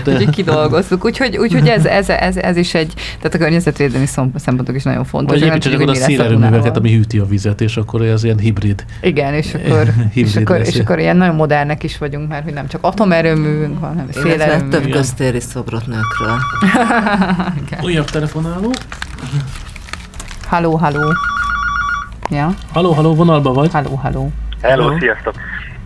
úgyhogy 0.07 0.31
kidolgozzuk. 0.31 1.05
Úgyhogy, 1.05 1.37
úgyhogy 1.37 1.69
ez, 1.69 1.85
ez, 1.85 2.09
ez, 2.09 2.37
ez, 2.37 2.57
is 2.57 2.75
egy, 2.75 2.93
tehát 3.17 3.35
a 3.35 3.39
környezetvédelmi 3.39 4.07
szempontok 4.35 4.75
is 4.75 4.83
nagyon 4.83 5.05
fontos. 5.05 5.41
Vagy 5.43 5.51
építsenek 5.51 5.81
oda 5.81 5.95
szélerőműveket, 5.95 6.77
ami 6.77 6.93
hűti 6.93 7.19
a 7.19 7.25
vizet, 7.25 7.61
és 7.61 7.77
akkor 7.77 8.03
ez 8.03 8.25
ilyen 8.25 8.39
hibrid. 8.39 8.85
Igen, 9.01 9.35
és 9.35 9.55
akkor, 9.55 9.89
és 10.13 10.37
akkor, 10.37 10.61
és 10.61 10.79
akkor 10.79 10.99
ilyen 10.99 11.17
nagyon 11.17 11.35
modernek 11.35 11.83
is 11.83 11.99
vagyunk 11.99 12.29
már, 12.29 12.43
hogy 12.43 12.53
nem 12.53 12.67
csak 12.69 12.81
atomerőművünk 12.85 13.81
van, 13.81 13.89
hanem 13.89 14.11
szélerőmű. 14.11 14.69
több 14.69 14.91
köztéri 14.91 15.41
szobrot 15.41 15.87
nőkről. 15.87 16.39
Újabb 17.83 18.11
telefonáló. 18.11 18.71
Halló, 20.47 20.77
halló. 20.77 21.13
Ja. 22.31 22.55
Halló, 22.73 22.93
halló, 22.93 23.15
vonalba 23.15 23.53
vagy? 23.53 23.73
Halló, 23.73 23.95
halló. 23.95 24.33
Hello, 24.63 24.99
sziasztok. 24.99 25.35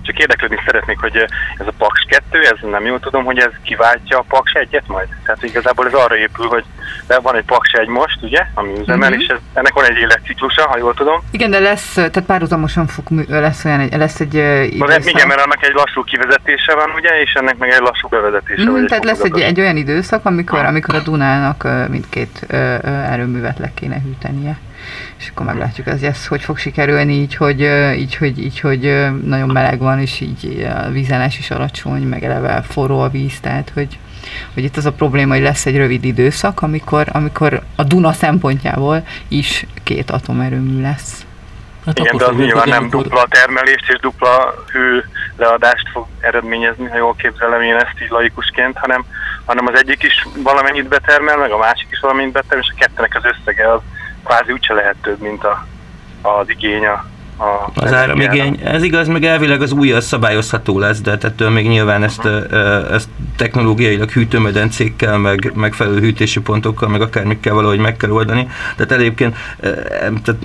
Csak 0.02 0.18
érdeklődni 0.18 0.56
szeretnék, 0.66 0.98
hogy 0.98 1.16
ez 1.58 1.66
a 1.66 1.72
Paks 1.78 2.04
2, 2.08 2.38
ez 2.40 2.70
nem 2.70 2.86
jól 2.86 3.00
tudom, 3.00 3.24
hogy 3.24 3.38
ez 3.38 3.50
kiváltja 3.62 4.18
a 4.18 4.24
Paks 4.28 4.52
1-et 4.54 4.86
majd? 4.86 5.08
Tehát 5.24 5.42
igazából 5.42 5.86
ez 5.86 5.92
arra 5.92 6.16
épül, 6.16 6.46
hogy 6.46 6.64
de 7.06 7.18
van 7.18 7.36
egy 7.36 7.44
Paks 7.44 7.72
1 7.72 7.88
most, 7.88 8.18
ugye, 8.22 8.46
ami 8.54 8.72
üzemel, 8.80 9.08
uh-huh. 9.08 9.22
és 9.22 9.28
ez, 9.28 9.38
ennek 9.52 9.72
van 9.72 9.84
egy 9.84 9.96
életciklusa, 9.96 10.68
ha 10.68 10.78
jól 10.78 10.94
tudom. 10.94 11.22
Igen, 11.30 11.50
de 11.50 11.58
lesz, 11.58 11.92
tehát 11.92 12.24
párhuzamosan 12.26 12.86
fog, 12.86 13.04
lesz 13.28 13.64
olyan, 13.64 13.80
egy, 13.80 13.96
lesz 13.96 14.20
egy 14.20 14.34
uh, 14.34 14.88
hát 14.88 15.06
Igen, 15.06 15.26
mert 15.26 15.40
annak 15.40 15.64
egy 15.64 15.74
lassú 15.74 16.04
kivezetése 16.04 16.74
van, 16.74 16.90
ugye, 16.96 17.20
és 17.22 17.32
ennek 17.32 17.56
meg 17.56 17.70
egy 17.70 17.80
lassú 17.80 18.08
bevezetése. 18.08 18.70
Vagy 18.70 18.84
tehát 18.84 19.04
lesz 19.04 19.20
egy, 19.20 19.40
egy 19.40 19.60
olyan 19.60 19.76
időszak, 19.76 20.24
amikor, 20.24 20.64
amikor 20.64 20.94
a 20.94 21.00
Dunának 21.00 21.64
uh, 21.64 21.88
mindkét 21.88 22.46
uh, 22.50 23.12
erőművet 23.12 23.58
le 23.58 23.70
kéne 23.74 24.00
hűtenie 24.04 24.58
és 25.18 25.28
akkor 25.28 25.46
meglátjuk, 25.46 25.88
hogy 25.88 26.04
ez 26.04 26.26
hogy 26.26 26.42
fog 26.42 26.58
sikerülni, 26.58 27.12
így, 27.12 27.34
hogy, 27.34 27.60
így, 27.96 28.16
hogy, 28.16 28.38
így, 28.38 28.60
hogy 28.60 28.80
nagyon 29.24 29.48
meleg 29.48 29.78
van, 29.78 30.00
és 30.00 30.20
így 30.20 30.66
a 30.86 30.90
vízállás 30.90 31.38
is 31.38 31.50
alacsony, 31.50 32.02
meg 32.02 32.24
eleve 32.24 32.62
forró 32.62 33.00
a 33.00 33.08
víz, 33.08 33.40
tehát 33.40 33.70
hogy, 33.74 33.98
hogy 34.54 34.64
itt 34.64 34.76
az 34.76 34.86
a 34.86 34.92
probléma, 34.92 35.34
hogy 35.34 35.42
lesz 35.42 35.66
egy 35.66 35.76
rövid 35.76 36.04
időszak, 36.04 36.62
amikor, 36.62 37.06
amikor 37.12 37.62
a 37.76 37.82
Duna 37.82 38.12
szempontjából 38.12 39.06
is 39.28 39.66
két 39.82 40.10
atomerőmű 40.10 40.80
lesz. 40.80 41.26
Hát 41.86 41.98
Igen, 41.98 42.16
de 42.16 42.24
az 42.24 42.36
nyilván 42.36 42.68
nem 42.68 42.82
amikor... 42.82 43.02
dupla 43.02 43.26
termelést 43.28 43.90
és 43.90 43.98
dupla 44.00 44.54
hő 44.72 45.04
leadást 45.36 45.88
fog 45.92 46.06
eredményezni, 46.20 46.88
ha 46.88 46.96
jól 46.96 47.14
képzelem 47.14 47.62
én 47.62 47.76
ezt 47.76 48.02
így 48.02 48.10
laikusként, 48.10 48.78
hanem, 48.78 49.04
hanem 49.44 49.66
az 49.66 49.78
egyik 49.78 50.02
is 50.02 50.26
valamennyit 50.42 50.88
betermel, 50.88 51.36
meg 51.36 51.50
a 51.50 51.58
másik 51.58 51.86
is 51.90 52.00
valamennyit 52.00 52.32
betermel, 52.32 52.64
és 52.64 52.72
a 52.74 52.78
kettőnek 52.78 53.14
az 53.16 53.24
összege 53.24 53.72
az 53.72 53.80
kvázi 54.24 54.52
úgyse 54.52 54.74
lehet 54.74 54.96
több, 55.02 55.20
mint 55.20 55.44
a, 55.44 55.66
az 56.22 56.48
igény 56.48 56.86
a, 56.86 57.06
a 57.38 57.70
az 57.74 57.92
áramigény. 57.92 58.60
Ez 58.64 58.82
igaz, 58.82 59.08
meg 59.08 59.24
elvileg 59.24 59.62
az 59.62 59.72
új 59.72 59.92
az 59.92 60.06
szabályozható 60.06 60.78
lesz, 60.78 61.00
de 61.00 61.10
ettől 61.20 61.50
még 61.50 61.68
nyilván 61.68 62.02
ezt, 62.02 62.28
ezt 62.90 63.08
technológiailag 63.36 64.10
hűtőmedencékkel, 64.10 65.18
meg 65.18 65.52
megfelelő 65.54 66.00
hűtési 66.00 66.40
pontokkal, 66.40 66.88
meg 66.88 67.00
akármikkel 67.00 67.54
valahogy 67.54 67.78
meg 67.78 67.96
kell 67.96 68.10
oldani. 68.10 68.48
Tehát 68.76 68.92
egyébként 68.92 69.36
tehát, 70.22 70.36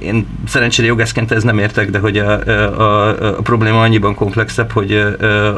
én 0.00 0.26
szerencsére 0.46 0.88
jogászként 0.88 1.32
ez 1.32 1.42
nem 1.42 1.58
értek, 1.58 1.90
de 1.90 1.98
hogy 1.98 2.18
a, 2.18 2.46
a, 2.80 3.08
a 3.08 3.42
probléma 3.42 3.80
annyiban 3.80 4.14
komplexebb, 4.14 4.72
hogy 4.72 5.04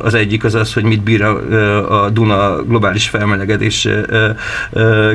az 0.03 0.14
egyik 0.14 0.45
az 0.45 0.55
az, 0.55 0.73
hogy 0.73 0.85
mit 0.85 1.03
bír 1.03 1.23
a, 1.23 2.05
a 2.05 2.11
Duna 2.11 2.62
globális 2.62 3.09
felmelegedés 3.09 3.88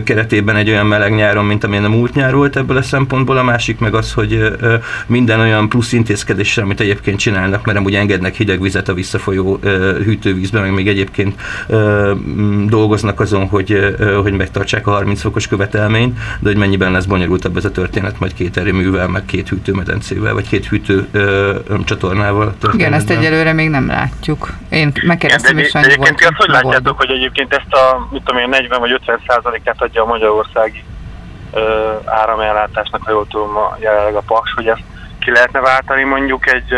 keretében 0.03 0.55
egy 0.55 0.69
olyan 0.69 0.85
meleg 0.85 1.15
nyáron, 1.15 1.45
mint 1.45 1.63
amilyen 1.63 1.83
a 1.85 1.89
múlt 1.89 2.13
nyár 2.13 2.35
volt 2.35 2.55
ebből 2.55 2.77
a 2.77 2.81
szempontból, 2.81 3.37
a 3.37 3.43
másik 3.43 3.79
meg 3.79 3.93
az, 3.93 4.13
hogy 4.13 4.55
minden 5.07 5.39
olyan 5.39 5.54
olyan 5.55 5.69
plusz 5.69 5.91
intézkedésre, 5.91 6.61
amit 6.61 6.79
egyébként 6.79 7.19
csinálnak, 7.19 7.65
mert 7.65 7.77
amúgy 7.77 7.95
engednek 7.95 8.35
hideg 8.35 8.61
vizet 8.61 8.87
a 8.87 8.93
visszafolyó 8.93 9.59
hűtővízbe, 10.03 10.59
meg 10.59 10.73
még 10.73 10.87
egyébként 10.87 11.41
dolgoznak 12.65 13.19
azon, 13.19 13.47
hogy, 13.47 13.95
hogy 14.21 14.33
megtartsák 14.33 14.87
a 14.87 14.91
30 14.91 15.21
fokos 15.21 15.47
követelményt, 15.47 16.17
de 16.39 16.49
hogy 16.49 16.57
mennyiben 16.57 16.91
lesz 16.91 17.05
bonyolultabb 17.05 17.57
ez 17.57 17.65
a 17.65 17.71
történet 17.71 18.19
majd 18.19 18.33
két 18.33 18.57
erőművel, 18.57 19.07
meg 19.07 19.25
két 19.25 19.49
hűtőmedencével, 19.49 20.33
vagy 20.33 20.47
két 20.47 20.67
hűtő 20.67 21.07
csatornával. 21.85 22.55
Igen, 22.73 22.93
ezt 22.93 23.09
egyelőre 23.09 23.53
még 23.53 23.69
nem 23.69 23.87
látjuk. 23.87 24.49
Én 24.69 24.91
megkérdeztem 25.05 25.57
is, 25.57 25.71
hogy 25.71 25.83
Egyébként 25.83 26.21
azt 26.21 26.37
hogy 26.37 26.49
látjátok, 26.49 26.97
hogy 26.97 27.09
egyébként 27.09 27.53
ezt 27.53 27.73
a, 27.73 28.07
mit 28.11 28.23
tudom 28.23 28.41
én, 28.41 28.49
40 28.49 28.79
vagy 28.79 28.91
50 28.91 29.19
százalékát 29.27 29.81
adja 29.81 30.01
a 30.01 30.05
magyarországi 30.05 30.83
áramellátásnak, 32.05 33.03
ha 33.03 33.11
jól 33.11 33.27
tudom, 33.27 33.57
a, 33.57 33.77
jelenleg 33.79 34.15
a 34.15 34.21
paks, 34.27 34.53
hogy 34.53 34.67
ezt 34.67 34.83
ki 35.25 35.31
lehetne 35.31 35.59
váltani 35.59 36.03
mondjuk 36.03 36.51
egy 36.51 36.73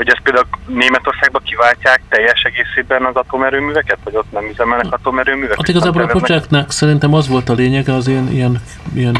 hogy 0.00 0.08
ezt 0.08 0.20
például 0.22 0.46
Németországban 0.66 1.42
kiváltják 1.44 2.00
teljes 2.08 2.42
egészében 2.42 3.04
az 3.04 3.14
atomerőműveket, 3.14 3.98
vagy 4.04 4.16
ott 4.16 4.32
nem 4.32 4.48
üzemelnek 4.52 4.92
atomerőművek? 4.92 5.56
Hát 5.56 5.68
igazából 5.68 6.02
a 6.02 6.06
projektnek 6.06 6.70
szerintem 6.70 7.14
az 7.14 7.28
volt 7.28 7.48
a 7.48 7.52
lényege 7.52 7.94
az 7.94 8.08
én 8.08 8.28
ilyen, 8.32 8.60
ilyen 8.94 9.16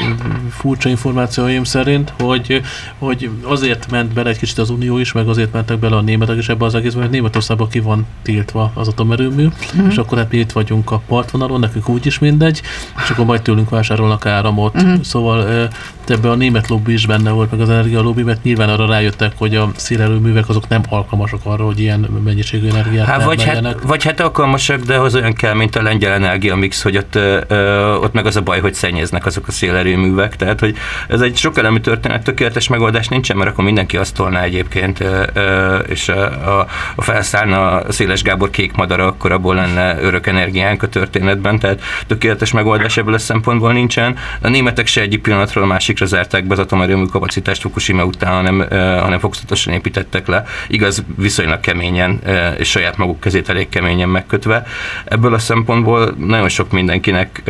furcsa 0.50 0.88
információim 0.88 1.64
szerint, 1.64 2.12
hogy, 2.18 2.60
hogy 2.98 3.30
azért 3.42 3.90
ment 3.90 4.12
bele 4.12 4.30
egy 4.30 4.38
kicsit 4.38 4.58
az 4.58 4.70
Unió 4.70 4.98
is, 4.98 5.12
meg 5.12 5.28
azért 5.28 5.52
mentek 5.52 5.78
bele 5.78 5.96
a 5.96 6.00
németek 6.00 6.36
is 6.36 6.48
ebbe 6.48 6.64
az 6.64 6.74
egészben, 6.74 7.02
hogy 7.02 7.12
Németországban 7.12 7.68
ki 7.68 7.80
van 7.80 8.06
tiltva 8.22 8.70
az 8.74 8.88
atomerőmű, 8.88 9.46
mm. 9.80 9.88
és 9.88 9.96
akkor 9.96 10.18
hát 10.18 10.30
mi 10.30 10.38
itt 10.38 10.52
vagyunk 10.52 10.90
a 10.90 11.02
partvonalon, 11.06 11.60
nekünk 11.60 11.88
úgyis 11.88 12.18
mindegy, 12.18 12.62
és 13.02 13.10
akkor 13.10 13.24
majd 13.24 13.42
tőlünk 13.42 13.70
vásárolnak 13.70 14.26
áramot. 14.26 14.82
Mm. 14.82 14.94
Szóval 15.02 15.68
ebbe 16.10 16.30
a 16.30 16.34
német 16.34 16.68
lobby 16.68 16.92
is 16.92 17.06
benne 17.06 17.30
volt, 17.30 17.50
meg 17.50 17.60
az 17.60 17.68
energia 17.68 18.00
lobby, 18.00 18.22
mert 18.22 18.42
nyilván 18.42 18.68
arra 18.68 18.86
rájöttek, 18.86 19.32
hogy 19.36 19.56
a 19.56 19.70
szélelőművek 19.76 20.48
azok 20.48 20.68
nem 20.70 20.83
alkalmasak 20.88 21.40
arra, 21.42 21.64
hogy 21.64 21.80
ilyen 21.80 22.00
mennyiségű 22.24 22.68
energiát 22.68 23.06
hát, 23.06 23.24
vagy 23.24 23.44
hát, 23.44 23.76
vagy 23.83 24.04
hát 24.04 24.20
alkalmasak, 24.20 24.80
de 24.80 24.98
az 24.98 25.14
olyan 25.14 25.33
kell, 25.33 25.54
mint 25.54 25.76
a 25.76 25.83
lengyel 25.83 26.12
energia 26.12 26.56
mix, 26.56 26.83
hogy 26.83 26.96
ott, 26.96 27.14
ö, 27.14 27.94
ott 27.94 28.12
meg 28.12 28.26
az 28.26 28.37
a 28.37 28.40
baj, 28.40 28.61
hogy 28.61 28.74
szennyeznek 28.74 29.26
azok 29.26 29.48
a 29.48 29.52
szélerőművek. 29.52 30.37
Tehát, 30.37 30.61
hogy 30.61 30.76
ez 31.09 31.20
egy 31.20 31.37
sok 31.37 31.59
elemű 31.59 31.78
történet, 31.78 32.24
tökéletes 32.24 32.68
megoldás 32.68 33.09
nincsen, 33.09 33.37
mert 33.37 33.50
akkor 33.50 33.64
mindenki 33.64 33.96
azt 33.96 34.14
tolná 34.14 34.42
egyébként, 34.42 35.00
ö, 35.00 35.78
és 35.78 36.09
a, 36.09 36.59
a, 36.59 36.66
a 36.94 37.02
felszállna 37.02 37.70
a 37.70 37.92
Széles 37.92 38.22
Gábor 38.22 38.50
kék 38.50 38.72
madara, 38.72 39.06
akkor 39.06 39.33
abból 39.33 39.54
lenne 39.54 40.00
örök 40.00 40.26
energiánk 40.26 40.83
a 40.83 40.88
történetben, 40.88 41.59
tehát 41.59 41.80
tökéletes 42.06 42.52
megoldás 42.52 42.96
ebből 42.96 43.14
a 43.14 43.18
szempontból 43.18 43.72
nincsen. 43.72 44.16
A 44.40 44.48
németek 44.48 44.87
se 44.87 45.00
egyik 45.00 45.22
pillanatról 45.22 45.64
a 45.64 45.66
másikra 45.66 46.06
zárták 46.06 46.44
be 46.46 46.52
az 46.52 46.59
atomerőmű 46.59 47.04
kapacitást 47.04 47.61
Fukushima 47.61 48.04
után, 48.04 48.33
hanem, 48.33 48.66
hanem 49.00 49.18
fokozatosan 49.18 49.72
építettek 49.72 50.26
le 50.26 50.44
igaz 50.68 51.04
viszonylag 51.16 51.60
keményen, 51.60 52.20
és 52.58 52.70
saját 52.70 52.96
maguk 52.96 53.20
kezét 53.20 53.48
elég 53.48 53.68
keményen 53.68 54.08
megkötve. 54.08 54.66
Ebből 55.04 55.34
a 55.34 55.38
szempontból 55.38 56.14
nagyon 56.18 56.48
sok 56.48 56.70
mindenkinek 56.72 57.42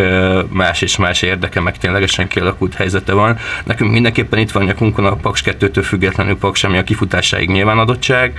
más 0.48 0.82
és 0.82 0.96
más 0.96 1.22
érdeke, 1.22 1.60
meg 1.60 1.78
ténylegesen 1.78 2.28
kialakult 2.28 2.74
helyzete 2.74 3.12
van. 3.12 3.38
Nekünk 3.64 3.92
mindenképpen 3.92 4.38
itt 4.38 4.50
van 4.50 4.64
nyakunkon 4.64 5.04
a 5.04 5.14
Paks 5.14 5.42
2-től 5.44 5.84
függetlenül 5.84 6.38
Paks, 6.38 6.64
ami 6.64 6.78
a 6.78 6.84
kifutásáig 6.84 7.48
nyilván 7.50 7.78
adottság. 7.78 8.38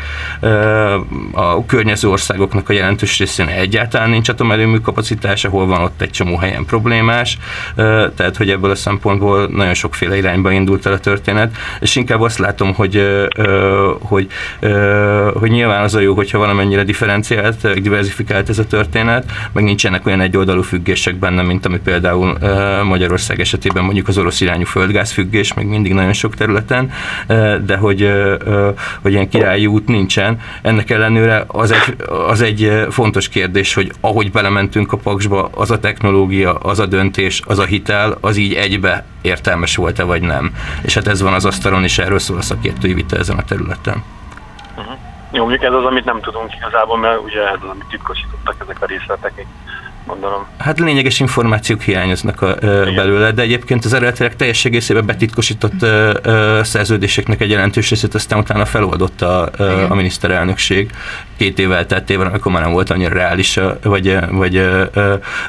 A 1.31 1.65
környező 1.65 2.09
országoknak 2.09 2.69
a 2.69 2.73
jelentős 2.73 3.19
részén 3.19 3.47
egyáltalán 3.47 4.09
nincs 4.09 4.29
atomerőmű 4.29 4.77
kapacitás, 4.77 5.45
ahol 5.45 5.65
van 5.65 5.81
ott 5.81 6.01
egy 6.01 6.09
csomó 6.09 6.37
helyen 6.37 6.65
problémás, 6.65 7.37
tehát 8.15 8.37
hogy 8.37 8.49
ebből 8.49 8.71
a 8.71 8.75
szempontból 8.75 9.47
nagyon 9.47 9.73
sokféle 9.73 10.17
irányba 10.17 10.51
indult 10.51 10.85
el 10.85 10.93
a 10.93 10.99
történet, 10.99 11.55
és 11.79 11.95
inkább 11.95 12.21
azt 12.21 12.37
látom, 12.37 12.73
hogy, 12.73 13.05
hogy 13.99 14.27
hogy 15.33 15.49
nyilván 15.49 15.83
az 15.83 15.95
a 15.95 15.99
jó, 15.99 16.13
hogyha 16.13 16.37
valamennyire 16.37 16.83
differenciált, 16.83 17.81
diversifikált 17.81 18.49
ez 18.49 18.59
a 18.59 18.67
történet, 18.67 19.31
meg 19.51 19.63
nincsenek 19.63 20.05
olyan 20.05 20.21
egyoldalú 20.21 20.61
függések 20.61 21.15
benne, 21.15 21.41
mint 21.41 21.65
ami 21.65 21.79
például 21.79 22.37
Magyarország 22.83 23.39
esetében 23.39 23.83
mondjuk 23.83 24.07
az 24.07 24.17
orosz 24.17 24.41
irányú 24.41 24.65
földgáz 24.65 25.11
függés, 25.11 25.53
meg 25.53 25.67
mindig 25.67 25.93
nagyon 25.93 26.13
sok 26.13 26.35
területen, 26.35 26.91
de 27.65 27.77
hogy, 27.77 28.11
hogy 29.01 29.11
ilyen 29.11 29.29
királyi 29.29 29.65
út 29.65 29.87
nincsen. 29.87 30.39
Ennek 30.61 30.89
ellenőre 30.89 31.43
az 31.47 31.71
egy, 31.71 31.95
az 32.27 32.41
egy 32.41 32.71
fontos 32.89 33.29
kérdés, 33.29 33.73
hogy 33.73 33.91
ahogy 34.01 34.31
belementünk 34.31 34.93
a 34.93 34.97
paksba, 34.97 35.49
az 35.53 35.71
a 35.71 35.79
technológia, 35.79 36.53
az 36.53 36.79
a 36.79 36.85
döntés, 36.85 37.41
az 37.45 37.59
a 37.59 37.65
hitel, 37.65 38.17
az 38.21 38.37
így 38.37 38.53
egybe 38.53 39.05
értelmes 39.21 39.75
volt-e 39.75 40.03
vagy 40.03 40.21
nem. 40.21 40.51
És 40.81 40.93
hát 40.93 41.07
ez 41.07 41.21
van 41.21 41.33
az 41.33 41.45
asztalon, 41.45 41.83
és 41.83 41.97
erről 41.97 42.19
szól 42.19 42.37
a 42.37 42.41
szakértői 42.41 42.93
vita 42.93 43.17
ezen 43.17 43.37
a 43.37 43.43
területen. 43.43 44.03
Mondjuk 45.31 45.63
ez 45.63 45.73
az, 45.73 45.85
amit 45.85 46.05
nem 46.05 46.21
tudunk 46.21 46.55
igazából, 46.55 46.97
mert 46.97 47.19
ugye 47.19 47.41
ez 47.47 47.59
az, 47.61 47.69
amit 47.69 47.85
titkosítottak 47.89 48.55
ezek 48.59 48.81
a 48.81 48.85
részletek, 48.85 49.45
gondolom. 50.05 50.47
Hát 50.57 50.79
lényeges 50.79 51.19
információk 51.19 51.81
hiányoznak 51.81 52.41
a, 52.41 52.55
ö, 52.59 52.91
belőle, 52.95 53.31
de 53.31 53.41
egyébként 53.41 53.85
az 53.85 53.93
eredetileg 53.93 54.35
teljes 54.35 54.65
egészében 54.65 55.05
betitkosított 55.05 55.81
ö, 55.81 56.13
ö, 56.23 56.59
szerződéseknek 56.63 57.41
egy 57.41 57.49
jelentős 57.49 57.89
részét 57.89 58.13
aztán 58.13 58.39
utána 58.39 58.65
feloldotta 58.65 59.49
ö, 59.57 59.85
a 59.89 59.95
miniszterelnökség 59.95 60.91
két 61.37 61.59
évvel 61.59 61.85
tettével, 61.85 62.27
amikor 62.27 62.51
már 62.51 62.61
nem 62.61 62.71
volt 62.71 62.89
annyira 62.89 63.13
reális, 63.13 63.59
vagy, 63.83 64.17
vagy 64.29 64.55
ö, 64.55 64.83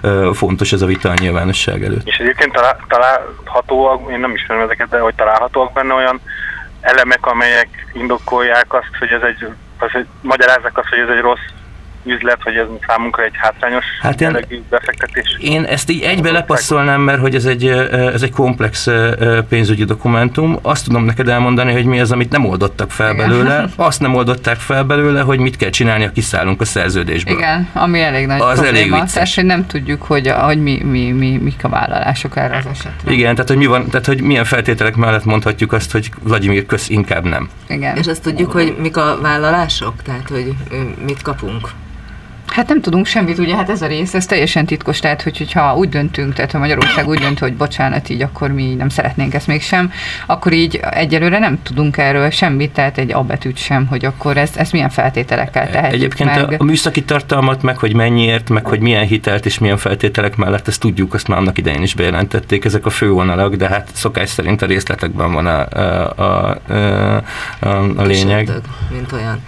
ö, 0.02 0.30
fontos 0.32 0.72
ez 0.72 0.82
a 0.82 0.86
vita 0.86 1.10
a 1.10 1.14
nyilvánosság 1.20 1.84
előtt. 1.84 2.06
És 2.06 2.16
egyébként 2.16 2.52
talál, 2.52 2.78
találhatóak, 2.88 4.10
én 4.10 4.20
nem 4.20 4.34
ismerem 4.34 4.64
ezeket, 4.64 4.88
de 4.88 4.98
hogy 4.98 5.14
találhatóak 5.14 5.72
benne 5.72 5.94
olyan 5.94 6.20
elemek, 6.80 7.26
amelyek 7.26 7.68
indokolják 7.92 8.74
azt, 8.74 8.96
hogy 8.98 9.08
ez 9.08 9.22
egy 9.22 9.46
az, 9.82 9.90
hogy 9.90 10.06
magyarázzák 10.20 10.78
azt, 10.78 10.88
hogy 10.88 10.98
ez 10.98 11.08
egy 11.08 11.20
rossz 11.20 11.61
üzlet, 12.04 12.38
hogy 12.42 12.56
ez 12.56 12.66
számunkra 12.86 13.22
egy 13.22 13.32
hátrányos 13.34 13.84
hát 14.00 14.20
én, 14.20 14.64
befektetés? 14.70 15.36
Én 15.40 15.64
ezt 15.64 15.90
így 15.90 16.02
egybe 16.02 16.30
lepasszolnám, 16.30 17.00
mert 17.00 17.20
hogy 17.20 17.34
ez 17.34 17.44
egy, 17.44 17.66
ez 17.90 18.22
egy 18.22 18.30
komplex 18.30 18.88
pénzügyi 19.48 19.84
dokumentum. 19.84 20.58
Azt 20.62 20.84
tudom 20.84 21.04
neked 21.04 21.28
elmondani, 21.28 21.72
hogy 21.72 21.84
mi 21.84 22.00
az, 22.00 22.12
amit 22.12 22.30
nem 22.30 22.44
oldottak 22.44 22.90
fel 22.90 23.14
belőle. 23.14 23.64
Azt 23.76 24.00
nem 24.00 24.14
oldották 24.14 24.56
fel 24.56 24.84
belőle, 24.84 25.20
hogy 25.20 25.38
mit 25.38 25.56
kell 25.56 25.70
csinálni, 25.70 26.04
ha 26.04 26.10
kiszállunk 26.10 26.60
a 26.60 26.64
szerződésből. 26.64 27.36
Igen, 27.36 27.68
ami 27.72 28.00
elég 28.00 28.26
nagy 28.26 28.40
az 28.40 28.60
probléma. 28.60 28.76
Elég 28.76 28.92
vicces. 28.92 29.34
Hogy 29.34 29.44
nem 29.44 29.66
tudjuk, 29.66 30.02
hogy, 30.02 30.28
hogy 30.28 30.62
mi, 30.62 30.82
mi, 30.82 31.10
mi, 31.10 31.36
mik 31.36 31.64
a 31.64 31.68
vállalások 31.68 32.36
erre 32.36 32.56
az 32.56 32.66
esetre. 32.70 33.12
Igen, 33.12 33.34
tehát 33.34 33.48
hogy, 33.48 33.58
mi 33.58 33.66
van, 33.66 33.88
tehát, 33.88 34.06
hogy 34.06 34.22
milyen 34.22 34.44
feltételek 34.44 34.96
mellett 34.96 35.24
mondhatjuk 35.24 35.72
azt, 35.72 35.92
hogy 35.92 36.10
Vladimir 36.22 36.66
kösz 36.66 36.88
inkább 36.88 37.24
nem. 37.24 37.48
Igen. 37.68 37.96
És 37.96 38.06
azt 38.06 38.22
tudjuk, 38.22 38.52
hogy 38.52 38.76
mik 38.78 38.96
a 38.96 39.18
vállalások? 39.22 40.02
Tehát, 40.02 40.28
hogy 40.28 40.54
mit 41.06 41.22
kapunk? 41.22 41.68
Hát 42.52 42.68
nem 42.68 42.80
tudunk 42.80 43.06
semmit, 43.06 43.38
ugye, 43.38 43.56
hát 43.56 43.70
ez 43.70 43.82
a 43.82 43.86
rész, 43.86 44.14
ez 44.14 44.26
teljesen 44.26 44.66
titkos, 44.66 44.98
tehát 44.98 45.22
hogy, 45.22 45.38
hogyha 45.38 45.76
úgy 45.76 45.88
döntünk, 45.88 46.32
tehát 46.32 46.52
ha 46.52 46.58
Magyarország 46.58 47.08
úgy 47.08 47.18
dönt, 47.18 47.38
hogy 47.38 47.54
bocsánat, 47.54 48.08
így 48.08 48.22
akkor 48.22 48.50
mi 48.50 48.74
nem 48.74 48.88
szeretnénk 48.88 49.34
ezt 49.34 49.46
mégsem, 49.46 49.92
akkor 50.26 50.52
így 50.52 50.80
egyelőre 50.90 51.38
nem 51.38 51.62
tudunk 51.62 51.96
erről 51.96 52.30
semmit, 52.30 52.72
tehát 52.72 52.98
egy 52.98 53.12
abetűt 53.12 53.56
sem, 53.56 53.86
hogy 53.86 54.04
akkor 54.04 54.36
ezt, 54.36 54.56
ezt 54.56 54.72
milyen 54.72 54.90
feltételekkel 54.90 55.70
tehetjük 55.70 56.02
Egyébként 56.02 56.34
meg. 56.34 56.52
A, 56.52 56.54
a 56.58 56.64
műszaki 56.64 57.04
tartalmat, 57.04 57.62
meg 57.62 57.78
hogy 57.78 57.94
mennyiért, 57.94 58.50
meg 58.50 58.66
hogy 58.66 58.80
milyen 58.80 59.06
hitelt 59.06 59.46
és 59.46 59.58
milyen 59.58 59.76
feltételek 59.76 60.36
mellett, 60.36 60.68
ezt 60.68 60.80
tudjuk, 60.80 61.14
azt 61.14 61.28
már 61.28 61.38
annak 61.38 61.58
idején 61.58 61.82
is 61.82 61.94
bejelentették, 61.94 62.64
ezek 62.64 62.86
a 62.86 62.90
fővonalak, 62.90 63.54
de 63.54 63.68
hát 63.68 63.88
szokás 63.92 64.28
szerint 64.28 64.62
a 64.62 64.66
részletekben 64.66 65.32
van 65.32 65.46
a, 65.46 65.68
a, 65.68 66.14
a, 66.16 66.58
a, 67.60 67.68
a 67.96 68.02
lényeg. 68.02 68.50
Mint 68.90 69.12
olyan. 69.12 69.40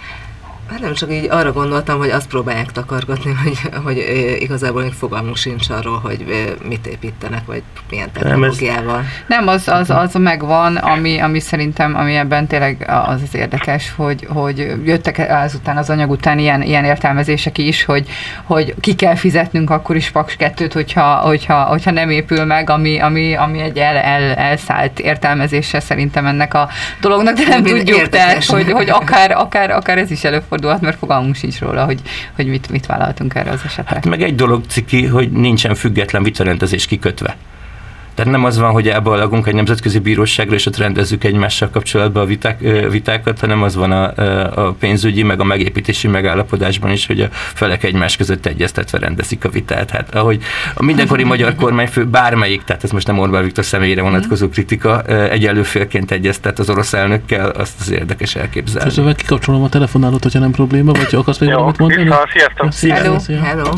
Hát 0.69 0.79
nem 0.79 0.93
csak 0.93 1.11
így 1.11 1.27
arra 1.29 1.51
gondoltam, 1.51 1.97
hogy 1.97 2.09
azt 2.09 2.27
próbálják 2.27 2.71
takargatni, 2.71 3.31
hogy, 3.43 3.59
hogy 3.83 3.97
igazából 4.39 4.81
még 4.81 4.91
fogalmunk 4.91 5.35
sincs 5.35 5.69
arról, 5.69 5.99
hogy 5.99 6.25
mit 6.67 6.87
építenek, 6.87 7.45
vagy 7.45 7.63
milyen 7.89 8.11
technológiával. 8.11 9.03
Nem, 9.27 9.47
az, 9.47 9.67
az, 9.67 9.89
az 9.89 10.13
megvan, 10.13 10.75
ami, 10.75 11.19
ami 11.19 11.39
szerintem, 11.39 11.95
ami 11.95 12.15
ebben 12.15 12.47
tényleg 12.47 12.91
az 13.07 13.21
az 13.21 13.35
érdekes, 13.35 13.93
hogy, 13.95 14.27
hogy 14.29 14.73
jöttek 14.85 15.25
azután 15.29 15.77
az 15.77 15.89
anyag 15.89 16.09
után 16.09 16.39
ilyen, 16.39 16.61
ilyen 16.61 16.83
értelmezések 16.83 17.57
is, 17.57 17.85
hogy, 17.85 18.07
hogy 18.43 18.75
ki 18.79 18.95
kell 18.95 19.15
fizetnünk 19.15 19.69
akkor 19.69 19.95
is 19.95 20.09
Paks 20.09 20.35
2 20.35 20.69
hogyha, 20.73 21.15
hogyha, 21.15 21.63
hogyha 21.63 21.91
nem 21.91 22.09
épül 22.09 22.45
meg, 22.45 22.69
ami, 22.69 22.99
ami, 22.99 23.35
ami 23.35 23.59
egy 23.59 23.77
el, 23.77 23.97
el, 23.97 24.33
elszállt 24.33 24.99
értelmezése 24.99 25.79
szerintem 25.79 26.25
ennek 26.25 26.53
a 26.53 26.69
dolognak, 27.01 27.35
de 27.35 27.47
nem 27.47 27.63
tudjuk, 27.63 28.09
tehát, 28.09 28.45
hogy, 28.45 28.71
hogy 28.71 28.89
akár, 28.89 29.31
akár, 29.31 29.71
akár 29.71 29.97
ez 29.97 30.11
is 30.11 30.23
előfordul 30.23 30.54
előfordulhat, 30.55 30.81
mert 30.81 30.97
fogalmunk 30.97 31.35
sincs 31.35 31.59
róla, 31.59 31.85
hogy, 31.85 32.01
hogy 32.35 32.47
mit, 32.47 32.69
mit 32.69 32.85
vállaltunk 32.85 33.35
erre 33.35 33.51
az 33.51 33.61
esetre. 33.65 33.95
Hát 33.95 34.05
meg 34.05 34.21
egy 34.21 34.35
dolog 34.35 34.63
ciki, 34.67 35.05
hogy 35.05 35.31
nincsen 35.31 35.75
független 35.75 36.23
vitarendezés 36.23 36.85
kikötve. 36.85 37.35
Tehát 38.15 38.31
nem 38.31 38.45
az 38.45 38.57
van, 38.57 38.71
hogy 38.71 38.87
elballagunk 38.87 39.47
egy 39.47 39.53
nemzetközi 39.53 39.99
bíróságra, 39.99 40.55
és 40.55 40.65
ott 40.65 40.77
rendezzük 40.77 41.23
egymással 41.23 41.69
kapcsolatban 41.69 42.23
a 42.23 42.25
viták, 42.25 42.59
vitákat, 42.89 43.39
hanem 43.39 43.63
az 43.63 43.75
van 43.75 43.91
a, 43.91 44.03
a 44.67 44.75
pénzügyi, 44.79 45.23
meg 45.23 45.39
a 45.39 45.43
megépítési 45.43 46.07
megállapodásban 46.07 46.91
is, 46.91 47.05
hogy 47.05 47.21
a 47.21 47.27
felek 47.31 47.83
egymás 47.83 48.15
között 48.15 48.45
egyeztetve 48.45 48.97
rendezik 48.97 49.45
a 49.45 49.49
vitát. 49.49 49.89
Hát 49.89 50.15
ahogy 50.15 50.43
a 50.73 50.83
mindenkori 50.83 51.23
magyar 51.23 51.55
kormányfő 51.55 52.05
bármelyik, 52.05 52.63
tehát 52.63 52.83
ez 52.83 52.91
most 52.91 53.07
nem 53.07 53.19
Orbán 53.19 53.43
Viktor 53.43 53.65
személyére 53.65 54.01
vonatkozó 54.01 54.49
kritika, 54.49 55.01
egy 55.03 55.45
előfélként 55.45 56.11
egyeztet 56.11 56.59
az 56.59 56.69
orosz 56.69 56.93
elnökkel, 56.93 57.49
azt 57.49 57.79
az 57.79 57.91
érdekes 57.91 58.35
elképzelni. 58.35 58.93
Közben 58.93 59.15
kikapcsolom 59.15 59.63
a 59.63 59.69
telefonálót, 59.69 60.23
hogyha 60.23 60.39
nem 60.39 60.51
probléma, 60.51 60.91
vagy 60.91 61.15
akarsz 61.15 61.37
még 61.37 61.49
valamit 61.49 61.77
mondani? 61.77 62.09
Sziasztok! 62.69 63.27
Hello. 63.29 63.41
Hello. 63.43 63.71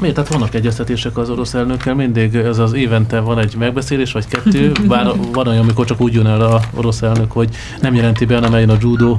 Miért? 0.00 0.14
Tehát 0.14 0.32
vannak 0.32 0.54
egyeztetések 0.54 1.16
az 1.16 1.30
orosz 1.30 1.54
elnökkel, 1.54 1.94
mindig 1.94 2.34
ez 2.34 2.58
az 2.58 2.72
évente 2.72 3.20
van 3.20 3.38
egy 3.38 3.54
megbeszélés, 3.58 4.12
vagy 4.12 4.26
kettő, 4.28 4.72
bár 4.88 5.06
van 5.32 5.46
olyan, 5.46 5.62
amikor 5.62 5.84
csak 5.84 6.00
úgy 6.00 6.14
jön 6.14 6.26
el 6.26 6.40
a 6.40 6.60
orosz 6.74 7.02
elnök, 7.02 7.32
hogy 7.32 7.48
nem 7.80 7.94
jelenti 7.94 8.24
be, 8.24 8.34
hanem 8.34 8.54
eljön 8.54 8.70
a 8.70 8.76
judo, 8.80 9.18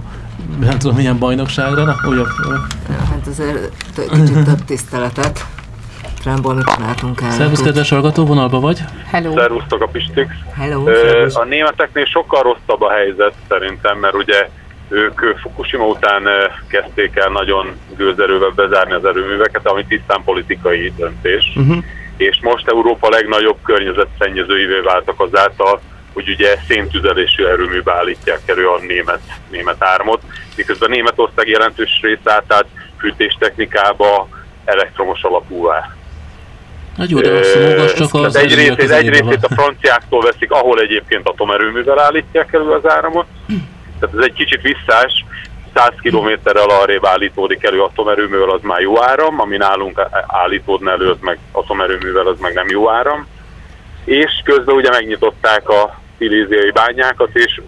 nem 0.59 0.77
tudom 0.77 0.95
milyen 0.95 1.19
bajnokságra, 1.19 1.83
na, 1.83 1.95
úgy 2.09 2.21
Hát 3.09 3.27
azért 3.27 3.71
kicsit 3.95 4.43
több 4.43 4.65
tiszteletet. 4.65 5.45
Rámból 6.23 6.53
mit 6.53 6.65
csináltunk 6.75 7.21
el? 7.21 7.31
Szervusz, 7.31 7.61
kedves 7.61 7.89
hallgató, 7.89 8.25
vonalba 8.25 8.59
vagy? 8.59 8.79
Hello. 9.05 9.33
Szervusztok 9.35 9.81
a 9.81 9.87
pistik. 9.87 10.27
Hello. 10.53 10.83
A 11.33 11.43
németeknél 11.43 12.05
sokkal 12.05 12.41
rosszabb 12.41 12.81
a 12.81 12.91
helyzet 12.91 13.33
szerintem, 13.47 13.97
mert 13.97 14.13
ugye 14.13 14.49
ők 14.89 15.37
Fukushima 15.41 15.85
után 15.85 16.23
kezdték 16.67 17.15
el 17.15 17.29
nagyon 17.29 17.79
gőzerővel 17.97 18.49
bezárni 18.49 18.93
az 18.93 19.05
erőműveket, 19.05 19.67
ami 19.67 19.85
tisztán 19.85 20.23
politikai 20.23 20.93
döntés. 20.97 21.53
Uh-huh. 21.55 21.83
És 22.17 22.39
most 22.41 22.67
Európa 22.67 23.09
legnagyobb 23.09 23.57
környezetszennyezőivé 23.63 24.79
váltak 24.79 25.19
azáltal, 25.19 25.81
hogy 26.13 26.29
ugye 26.29 26.55
széntüzelésű 26.67 27.45
erőműbe 27.45 27.93
állítják 27.93 28.39
elő 28.45 28.67
a 28.67 28.79
német, 28.87 29.21
német 29.49 29.83
ármot, 29.83 30.21
miközben 30.55 30.89
Németország 30.89 31.47
jelentős 31.47 31.99
része 32.01 32.31
átállt 32.33 32.65
fűtéstechnikába 32.99 34.27
elektromos 34.65 35.23
alapúvá. 35.23 35.95
Nagy 36.95 37.09
jó, 37.09 37.19
de 37.19 37.31
a 37.81 37.93
csak 37.93 38.13
az 38.13 38.35
egy 38.35 38.55
részét, 38.55 38.91
egy 38.91 39.09
részét 39.09 39.43
a 39.43 39.53
franciáktól 39.53 40.21
veszik, 40.21 40.51
ahol 40.51 40.79
egyébként 40.79 41.27
atomerőművel 41.27 41.99
állítják 41.99 42.53
elő 42.53 42.71
az 42.71 42.91
áramot, 42.91 43.25
tehát 43.99 44.15
ez 44.17 44.23
egy 44.23 44.33
kicsit 44.33 44.61
visszás, 44.61 45.25
100 45.73 45.93
kilométerrel 46.01 46.69
arrébb 46.69 47.05
állítódik 47.05 47.63
elő 47.63 47.81
atomerőművel, 47.81 48.49
az 48.49 48.61
már 48.61 48.81
jó 48.81 49.03
áram, 49.03 49.39
ami 49.39 49.57
nálunk 49.57 50.01
állítódna 50.27 50.91
elő, 50.91 51.09
az 51.09 51.17
meg 51.21 51.37
atomerőművel, 51.51 52.27
az 52.27 52.39
meg 52.39 52.53
nem 52.53 52.67
jó 52.69 52.89
áram. 52.89 53.27
És 54.05 54.41
közben 54.43 54.75
ugye 54.75 54.89
megnyitották 54.89 55.69
a 55.69 55.99
sziléziai 56.17 56.71
bányákat, 56.71 57.29
és, 57.33 57.61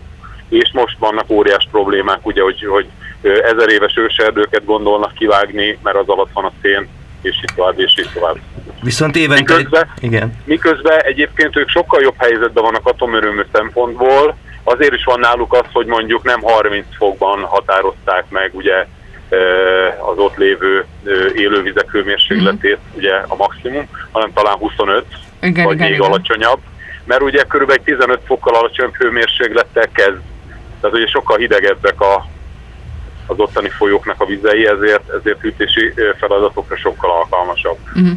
és 0.49 0.71
most 0.73 0.97
vannak 0.99 1.29
óriás 1.29 1.67
problémák, 1.71 2.25
ugye, 2.25 2.41
hogy, 2.41 2.65
hogy 2.65 2.87
ezer 3.21 3.69
éves 3.69 3.97
őserdőket 3.97 4.65
gondolnak 4.65 5.13
kivágni, 5.13 5.77
mert 5.83 5.97
az 5.97 6.07
alatt 6.07 6.31
van 6.33 6.45
a 6.45 6.51
szén, 6.61 6.87
és 7.21 7.35
így 7.35 7.55
tovább, 7.55 7.79
és 7.79 7.93
így 7.99 8.09
tovább. 8.13 8.37
Viszont 8.81 9.15
évente... 9.15 9.55
Miközben, 9.55 9.91
igen. 9.99 10.33
miközben 10.45 10.99
egyébként 11.01 11.57
ők 11.57 11.69
sokkal 11.69 12.01
jobb 12.01 12.15
helyzetben 12.17 12.63
vannak 12.63 12.87
atomerőmű 12.87 13.41
szempontból, 13.51 14.35
Azért 14.73 14.93
is 14.93 15.03
van 15.03 15.19
náluk 15.19 15.53
az, 15.53 15.65
hogy 15.73 15.85
mondjuk 15.85 16.23
nem 16.23 16.41
30 16.41 16.85
fokban 16.97 17.41
határozták 17.41 18.29
meg 18.29 18.51
ugye 18.53 18.85
az 20.11 20.17
ott 20.17 20.35
lévő 20.35 20.85
élővizek 21.35 21.91
hőmérsékletét, 21.91 22.77
mm. 22.77 22.97
ugye 22.97 23.15
a 23.27 23.35
maximum, 23.35 23.87
hanem 24.11 24.33
talán 24.33 24.57
25, 24.57 25.05
igen, 25.41 25.65
vagy 25.65 25.75
igen, 25.75 25.87
még 25.87 25.97
igen. 25.97 26.09
alacsonyabb, 26.09 26.59
mert 27.03 27.21
ugye 27.21 27.43
körülbelül 27.43 27.83
15 27.83 28.21
fokkal 28.25 28.55
alacsonyabb 28.55 28.95
hőmérséklettel 28.95 29.87
kezd. 29.91 30.19
Tehát 30.81 30.95
ugye 30.95 31.07
sokkal 31.07 31.37
hidegebbek 31.37 32.01
a, 32.01 32.25
az 33.27 33.39
ottani 33.39 33.69
folyóknak 33.69 34.21
a 34.21 34.25
vizei, 34.25 34.67
ezért, 34.67 35.09
ezért 35.09 35.39
hűtési 35.39 35.93
feladatokra 36.19 36.77
sokkal 36.77 37.11
alkalmasabb. 37.11 37.77
Mm. 37.99 38.11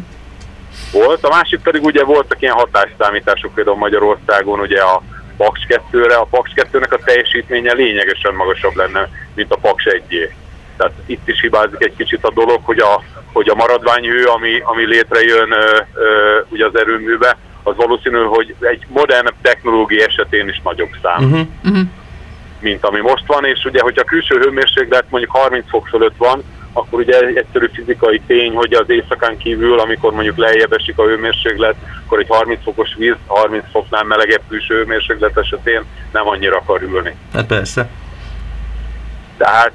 Volt. 0.91 1.23
A 1.23 1.29
másik 1.29 1.59
pedig 1.59 1.83
ugye 1.83 2.03
voltak 2.03 2.41
ilyen 2.41 2.53
hatásszámítások 2.53 3.53
például 3.53 3.77
Magyarországon, 3.77 4.59
ugye 4.59 4.81
a 4.81 5.01
Paks 5.37 5.59
2-re, 5.69 6.15
a 6.15 6.23
Paks 6.23 6.51
2-nek 6.55 6.91
a 6.91 7.03
teljesítménye 7.05 7.73
lényegesen 7.73 8.33
magasabb 8.33 8.75
lenne, 8.75 9.09
mint 9.35 9.51
a 9.51 9.57
Paks 9.57 9.85
1 9.85 10.29
Tehát 10.77 10.93
itt 11.05 11.27
is 11.27 11.41
hibázik 11.41 11.83
egy 11.83 11.95
kicsit 11.97 12.23
a 12.23 12.31
dolog, 12.31 12.59
hogy 12.63 12.79
a, 12.79 13.03
hogy 13.33 13.49
a 13.49 13.55
maradványhő, 13.55 14.23
ami, 14.23 14.59
ami 14.63 14.85
létrejön 14.85 15.51
ö, 15.51 15.79
ö, 15.93 16.39
ugye 16.49 16.65
az 16.65 16.77
erőműbe, 16.77 17.37
az 17.63 17.75
valószínű, 17.75 18.23
hogy 18.23 18.55
egy 18.59 18.85
modern 18.87 19.29
technológia 19.41 20.05
esetén 20.05 20.47
is 20.47 20.61
nagyobb 20.63 20.91
szám. 21.01 21.23
Uh-huh. 21.23 21.47
Uh-huh 21.63 21.87
mint 22.59 22.85
ami 22.85 22.99
most 22.99 23.23
van, 23.25 23.45
és 23.45 23.65
ugye, 23.65 23.81
hogyha 23.81 24.01
a 24.01 24.09
külső 24.09 24.39
hőmérséklet 24.39 25.05
mondjuk 25.09 25.31
30 25.31 25.69
fok 25.69 25.87
fölött 25.87 26.17
van, 26.17 26.43
akkor 26.77 26.99
ugye 26.99 27.19
egy 27.19 27.37
egyszerű 27.37 27.69
fizikai 27.73 28.21
tény, 28.27 28.53
hogy 28.53 28.73
az 28.73 28.89
éjszakán 28.89 29.37
kívül, 29.37 29.79
amikor 29.79 30.11
mondjuk 30.13 30.37
lejjebb 30.37 30.73
esik 30.73 30.97
a 30.97 31.03
hőmérséklet, 31.03 31.75
akkor 32.05 32.19
egy 32.19 32.27
30 32.29 32.63
fokos 32.63 32.95
víz, 32.97 33.15
30 33.27 33.65
foknál 33.71 34.03
melegebb 34.03 34.41
külső 34.49 34.75
hőmérséklet 34.75 35.37
esetén 35.37 35.85
nem 36.11 36.27
annyira 36.27 36.57
akar 36.57 36.81
ülni. 36.81 37.15
Hát 37.33 37.45
persze. 37.45 37.89
Tehát, 39.37 39.73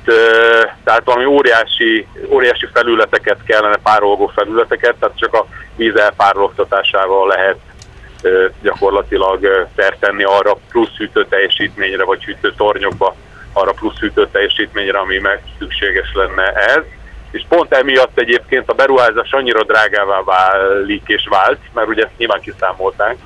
tehát 0.84 1.04
valami 1.04 1.24
óriási, 1.24 2.06
óriási 2.28 2.68
felületeket 2.72 3.38
kellene, 3.44 3.76
párolgó 3.76 4.26
felületeket, 4.34 4.94
tehát 4.98 5.18
csak 5.18 5.34
a 5.34 5.46
víz 5.76 5.96
elpárologtatásával 5.96 7.28
lehet 7.28 7.56
gyakorlatilag 8.62 9.68
tenni 9.98 10.22
arra 10.22 10.56
plusz 10.70 10.96
hűtő 10.96 11.26
teljesítményre, 11.28 12.04
vagy 12.04 12.24
hűtő 12.24 12.52
tornyokba 12.56 13.16
arra 13.52 13.72
plusz 13.72 13.98
hűtő 13.98 14.28
teljesítményre, 14.32 14.98
ami 14.98 15.18
meg 15.18 15.42
szükséges 15.58 16.12
lenne 16.14 16.52
ez. 16.52 16.82
És 17.30 17.44
pont 17.48 17.72
emiatt 17.72 18.18
egyébként 18.18 18.70
a 18.70 18.74
beruházás 18.74 19.32
annyira 19.32 19.64
drágává 19.64 20.22
válik 20.22 21.02
és 21.06 21.26
vált, 21.30 21.58
mert 21.72 21.88
ugye 21.88 22.02
ezt 22.02 22.16
nyilván 22.16 22.40
kiszámolták, 22.40 23.16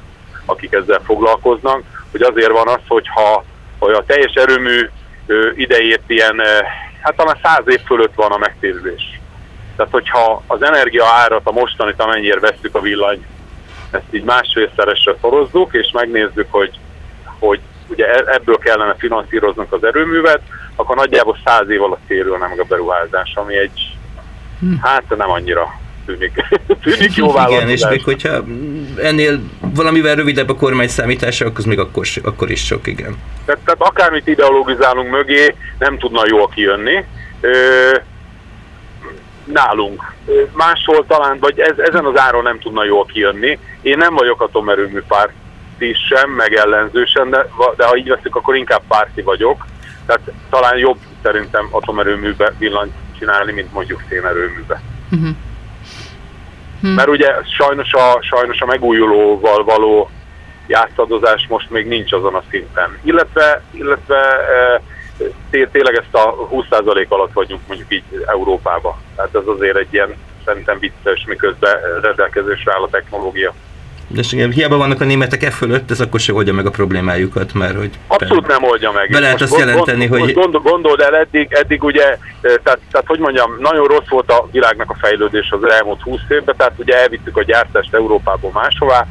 akik 0.45 0.73
ezzel 0.73 1.01
foglalkoznak, 1.05 1.83
hogy 2.11 2.23
azért 2.23 2.51
van 2.51 2.69
az, 2.69 2.81
hogyha 2.89 3.45
hogy 3.79 3.95
a 3.95 4.05
teljes 4.05 4.33
erőmű 4.33 4.89
idejét 5.55 6.03
ilyen, 6.07 6.41
hát 7.01 7.17
talán 7.17 7.39
száz 7.43 7.63
év 7.67 7.81
fölött 7.87 8.15
van 8.15 8.33
a 8.33 8.39
megtérülés. 8.39 9.21
Tehát, 9.77 9.93
hogyha 9.93 10.43
az 10.47 10.63
energia 10.63 11.05
árat, 11.05 11.41
a 11.45 11.53
mostanit, 11.53 12.01
amennyire 12.01 12.41
vesztük 12.41 12.75
a 12.75 12.81
villany, 12.81 13.27
ezt 13.91 14.05
így 14.11 14.25
másfélszeresre 14.25 15.15
szorozzuk, 15.21 15.75
és 15.75 15.91
megnézzük, 15.93 16.47
hogy, 16.51 16.79
hogy 17.39 17.61
ugye 17.89 18.07
e- 18.07 18.35
ebből 18.35 18.59
kellene 18.59 18.95
finanszíroznunk 18.99 19.73
az 19.73 19.85
erőművet, 19.85 20.41
akkor 20.77 20.97
nagyjából 20.97 21.39
száz 21.45 21.69
év 21.69 21.83
alatt 21.83 22.07
térülne 22.07 22.47
meg 22.47 22.61
a 22.61 22.65
beruházás, 22.65 23.33
ami 23.35 23.57
egy, 23.57 23.97
hm. 24.61 24.75
hát 24.81 25.17
nem 25.17 25.31
annyira 25.31 25.83
tűnik, 26.07 26.33
tűnik 26.83 27.15
jó 27.15 27.33
Igen, 27.49 27.69
és 27.69 27.87
még 27.87 28.05
hogyha 28.05 28.45
ennél 28.97 29.41
valamivel 29.75 30.15
rövidebb 30.15 30.49
a 30.49 30.57
kormány 30.57 30.89
számítása, 30.89 31.47
akkor 31.47 31.67
még 31.67 31.79
akkor, 31.79 32.07
akkor 32.23 32.51
is 32.51 32.65
sok, 32.67 32.87
igen. 32.87 33.17
Tehát, 33.45 33.61
tehát 33.65 33.81
akármit 33.83 34.27
ideologizálunk 34.27 35.11
mögé, 35.11 35.55
nem 35.79 35.99
tudna 35.99 36.23
jól 36.27 36.49
kijönni. 36.49 37.05
Ö, 37.41 37.51
nálunk. 39.45 40.15
Máshol 40.53 41.05
talán, 41.07 41.39
vagy 41.39 41.61
ez, 41.61 41.79
ezen 41.79 42.05
az 42.05 42.19
áron 42.19 42.43
nem 42.43 42.59
tudna 42.59 42.85
jól 42.85 43.07
kijönni. 43.07 43.59
Én 43.83 43.97
nem 43.99 44.15
vagyok 44.15 44.41
atomerőmű 44.41 45.01
párt 45.09 45.33
is 45.83 45.99
sem, 46.09 46.31
meg 46.31 46.55
ellenző 46.55 47.05
sem, 47.05 47.31
de, 47.31 47.47
de 47.77 47.87
ha 47.87 47.97
így 47.97 48.09
veszük, 48.09 48.37
akkor 48.37 48.57
inkább 48.57 48.83
párti 48.89 49.23
vagyok. 49.23 49.67
Tehát 50.07 50.23
talán 50.51 50.79
jobb 50.79 50.99
szerintem 51.23 51.69
atomerőműbe 51.71 52.53
villant 52.59 52.93
csinálni, 53.19 53.53
mint 53.53 53.73
mondjuk 53.73 54.03
szénerőműbe. 54.09 54.81
Uh-huh. 55.11 55.29
Hmm. 56.81 56.93
Mert 56.93 57.09
ugye 57.09 57.35
sajnos 57.57 57.93
a, 57.93 58.19
sajnos 58.23 58.61
a 58.61 58.67
megújulóval 58.67 59.65
való 59.65 60.11
játszadozás 60.67 61.47
most 61.49 61.71
még 61.71 61.87
nincs 61.87 62.13
azon 62.13 62.35
a 62.35 62.43
szinten. 62.51 62.99
Illetve, 63.03 63.63
illetve 63.71 64.17
e, 64.21 64.81
tényleg 65.51 65.95
ezt 65.95 66.15
a 66.15 66.49
20% 66.51 67.09
alatt 67.09 67.33
vagyunk 67.33 67.61
mondjuk 67.67 67.93
így 67.93 68.05
Európába. 68.27 68.99
Tehát 69.17 69.35
ez 69.35 69.47
azért 69.47 69.77
egy 69.77 69.93
ilyen 69.93 70.15
szerintem 70.45 70.79
vicces, 70.79 71.25
miközben 71.27 72.01
rendelkezésre 72.03 72.73
áll 72.73 72.83
a 72.83 72.89
technológia. 72.89 73.55
De 74.09 74.23
hiába 74.51 74.77
vannak 74.77 75.01
a 75.01 75.05
németek 75.05 75.43
e 75.43 75.51
fölött, 75.51 75.91
ez 75.91 76.01
akkor 76.01 76.21
se 76.21 76.33
oldja 76.33 76.53
meg 76.53 76.67
a 76.67 76.71
problémájukat, 76.71 77.55
mert 77.55 77.77
hogy... 77.77 77.91
Abszolút 78.07 78.47
nem 78.47 78.65
oldja 78.65 78.93
meg. 78.93 79.11
Be 79.11 79.19
lehet 79.19 79.41
azt 79.41 79.59
jelenteni, 79.59 80.07
gond, 80.07 80.21
hogy... 80.21 80.33
Gondol, 80.33 80.61
gondold 80.61 81.01
el, 81.01 81.17
eddig, 81.17 81.53
eddig 81.53 81.85
ugye, 81.85 82.19
tehát, 82.41 82.79
tehát 82.91 83.07
hogy 83.07 83.19
mondjam, 83.19 83.57
nagyon 83.61 83.87
rossz 83.87 84.09
volt 84.09 84.31
a 84.31 84.49
világnak 84.53 84.91
a 84.91 84.97
fejlődés 85.01 85.51
az 85.51 85.71
elmúlt 85.71 86.03
20 86.03 86.21
évben, 86.29 86.55
tehát 86.57 86.73
ugye 86.77 87.01
elvittük 87.01 87.37
a 87.37 87.43
gyártást 87.43 87.95
Európából 87.95 88.51
máshová, 88.55 89.07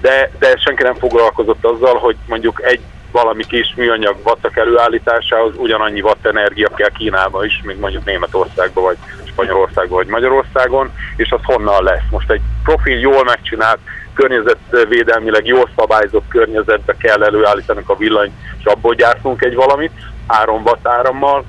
de, 0.00 0.30
de 0.38 0.56
senki 0.56 0.82
nem 0.82 0.94
foglalkozott 0.94 1.64
azzal, 1.64 1.94
hogy 1.94 2.16
mondjuk 2.26 2.62
egy 2.64 2.80
valami 3.12 3.44
kis 3.46 3.74
műanyag 3.76 4.16
vattak 4.22 4.56
előállításához 4.56 5.52
ugyanannyi 5.56 6.00
watt 6.00 6.26
energia 6.26 6.68
kell 6.76 6.90
Kínába 6.90 7.44
is, 7.44 7.60
mint 7.64 7.80
mondjuk 7.80 8.04
Németországba 8.04 8.80
vagy 8.80 8.96
Spanyolországon 9.36 9.96
vagy 9.96 10.06
Magyarországon, 10.06 10.90
és 11.16 11.30
az 11.30 11.40
honnan 11.42 11.84
lesz. 11.84 12.10
Most 12.10 12.30
egy 12.30 12.40
profil 12.64 12.98
jól 12.98 13.24
megcsinált, 13.24 13.78
környezetvédelmileg 14.14 15.46
jól 15.46 15.68
szabályzott 15.76 16.28
környezetbe 16.28 16.94
kell 16.98 17.24
előállítanunk 17.24 17.88
a 17.88 17.96
villany, 17.96 18.32
és 18.58 18.64
abból 18.64 18.94
gyártunk 18.94 19.42
egy 19.42 19.54
valamit, 19.54 19.92
3 20.26 20.62
watt 20.62 20.86
árammal, 20.88 21.44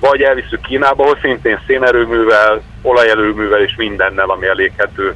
vagy 0.00 0.22
elviszük 0.22 0.60
Kínába, 0.60 1.02
ahol 1.02 1.18
szintén 1.20 1.60
szénerőművel, 1.66 2.62
olajelőművel 2.82 3.60
és 3.60 3.74
mindennel, 3.76 4.30
ami 4.30 4.46
eléghető 4.46 5.14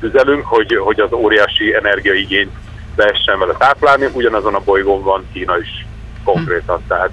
tüzelünk, 0.00 0.46
hogy, 0.46 0.76
hogy 0.76 1.00
az 1.00 1.12
óriási 1.12 1.74
energiaigényt 1.74 2.52
lehessen 2.96 3.38
vele 3.38 3.52
táplálni. 3.52 4.08
Ugyanazon 4.12 4.54
a 4.54 4.60
bolygón 4.64 5.02
van 5.02 5.26
Kína 5.32 5.58
is 5.58 5.86
konkrétan, 6.24 6.82
tehát 6.88 7.10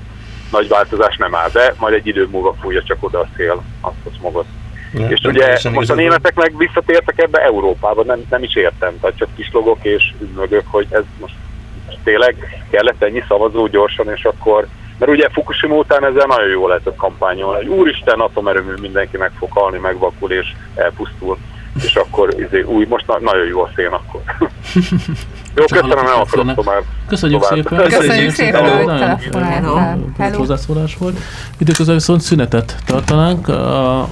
nagy 0.52 0.68
változás 0.68 1.18
nem 1.18 1.36
áll 1.36 1.50
be, 1.54 1.74
majd 1.78 1.93
egy 1.93 2.08
idő 2.08 2.28
múlva 2.32 2.56
fújja 2.62 2.84
csak 2.84 2.97
oda 3.00 3.20
a 3.20 3.28
szél 3.36 3.64
azt 3.82 4.06
a 4.06 4.10
smogot. 4.18 4.45
Ja, 4.93 5.10
és 5.10 5.22
ugye 5.22 5.60
most 5.72 5.89
a 5.89 5.95
németek 5.95 6.36
meg 6.36 6.58
visszatértek 6.58 7.22
ebbe 7.22 7.41
Európába, 7.41 8.04
nem, 8.04 8.22
nem 8.30 8.43
is 8.43 8.56
értem, 8.56 9.00
tehát 9.00 9.18
csak 9.18 9.36
kislogok 9.36 9.78
és 9.82 10.14
ünnögök, 10.22 10.64
hogy 10.66 10.88
ez 10.89 11.04
most 11.20 11.34
tényleg 12.04 12.64
kellett 12.70 13.04
ennyi 13.04 13.24
szavazó 13.28 13.68
gyorsan, 13.68 14.12
és 14.12 14.24
akkor 14.24 14.68
mert 15.00 15.12
ugye 15.12 15.30
Fukushima 15.30 15.76
után 15.76 16.06
ezzel 16.06 16.26
nagyon 16.26 16.50
jól 16.50 16.68
lehetett 16.68 16.95
kampányolni, 16.95 17.66
hogy 17.66 17.78
úristen, 17.78 18.20
atomerőmű 18.20 18.74
mindenki 18.82 19.18
meg 19.18 19.32
fog 19.38 19.52
halni, 19.52 19.78
megvakul 19.78 20.32
és 20.32 20.47
elpusztul. 20.76 21.38
És 21.84 21.96
akkor 21.96 22.36
izé, 22.48 22.62
új, 22.62 22.86
most 22.86 23.08
na- 23.08 23.20
nagyon 23.20 23.48
jó 23.48 23.62
a 23.62 23.70
szén 23.76 23.88
akkor. 23.88 24.22
jó, 25.56 25.66
Csak 25.66 25.80
köszönöm, 25.80 26.06
nem 26.06 26.20
akarok 26.20 26.54
tovább. 26.54 26.84
Köszönjük 27.08 27.42
tovább. 27.42 27.56
szépen. 27.56 28.00
Köszönjük 28.00 28.32
szépen, 28.32 28.62
hogy 28.62 28.86
telefonáltál. 28.86 30.34
hozzászólás 30.34 30.98
volt. 30.98 31.18
Időközben 31.58 31.96
viszont 31.96 32.22
szünetet 32.22 32.78
tartanánk. 32.86 33.48
A 33.48 34.10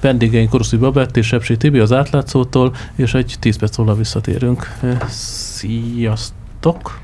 vendégeink 0.00 0.50
Koroszi 0.50 0.76
Babett 0.76 1.16
és 1.16 1.26
Sepsi 1.26 1.56
Tibi 1.56 1.78
az 1.78 1.92
átlátszótól, 1.92 2.74
és 2.96 3.14
egy 3.14 3.34
10 3.40 3.58
perc 3.58 3.76
múlva 3.76 3.94
visszatérünk. 3.94 4.72
Sziasztok! 5.08 6.98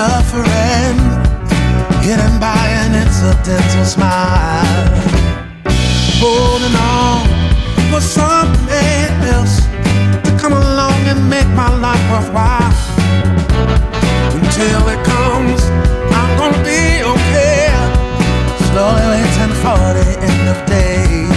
Suffering, 0.00 0.96
hidden 2.00 2.38
by 2.38 2.64
an 2.84 2.94
incidental 2.94 3.84
smile. 3.84 4.64
Holding 6.22 6.76
on 6.76 7.26
for 7.90 8.00
else 9.34 9.56
to 10.24 10.30
come 10.38 10.52
along 10.52 10.98
and 11.12 11.20
make 11.28 11.48
my 11.48 11.70
life 11.86 12.04
worthwhile. 12.12 12.72
Until 14.38 14.82
it 14.94 15.00
comes, 15.04 15.60
I'm 16.18 16.30
gonna 16.38 16.62
be 16.64 17.02
okay. 17.12 17.68
Slowly 18.68 19.04
waiting 19.12 19.54
for 19.62 19.80
the 19.98 20.08
end 20.28 20.44
of 20.52 20.58
days. 20.66 21.29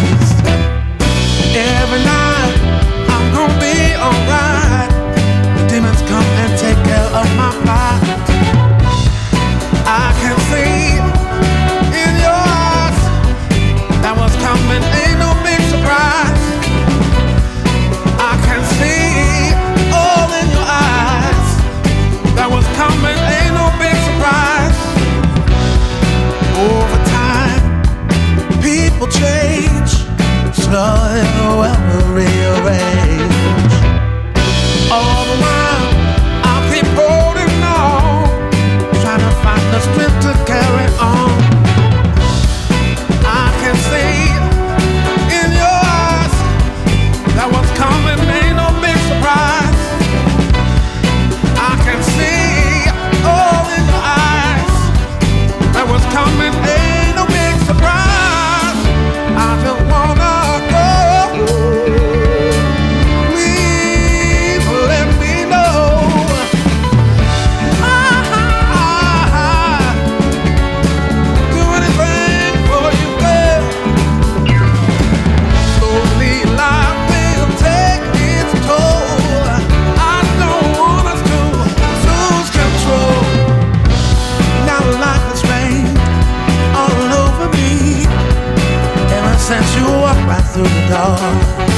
through 90.53 90.65
the 90.65 90.87
dark. 90.87 91.72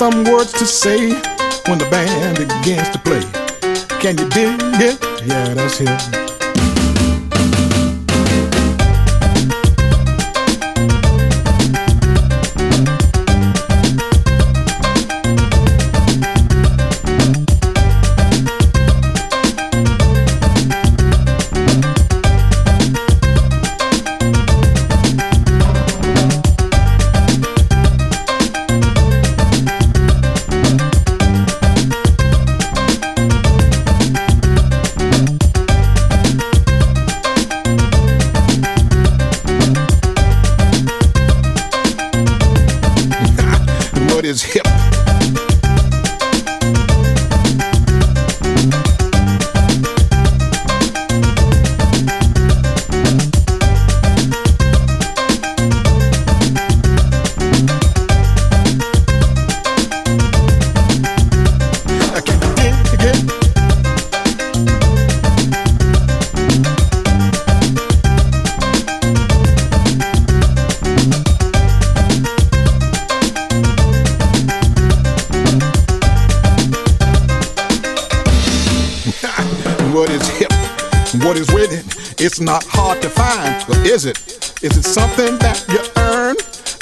Some 0.00 0.24
words 0.24 0.50
to 0.50 0.64
say 0.64 1.10
when 1.68 1.76
the 1.76 1.86
band 1.90 2.38
begins 2.38 2.88
to 2.88 2.98
play? 3.00 3.20
Can 4.00 4.16
you 4.16 4.26
dig 4.30 4.58
it? 4.80 4.98
Yeah, 5.26 5.52
that's 5.52 5.76
hip. 5.76 6.29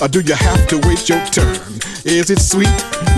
Or 0.09 0.11
do 0.11 0.21
you 0.23 0.35
have 0.35 0.67
to 0.69 0.79
wait 0.89 1.07
your 1.11 1.23
turn? 1.27 1.55
Is 2.07 2.31
it 2.31 2.39
sweet? 2.39 2.69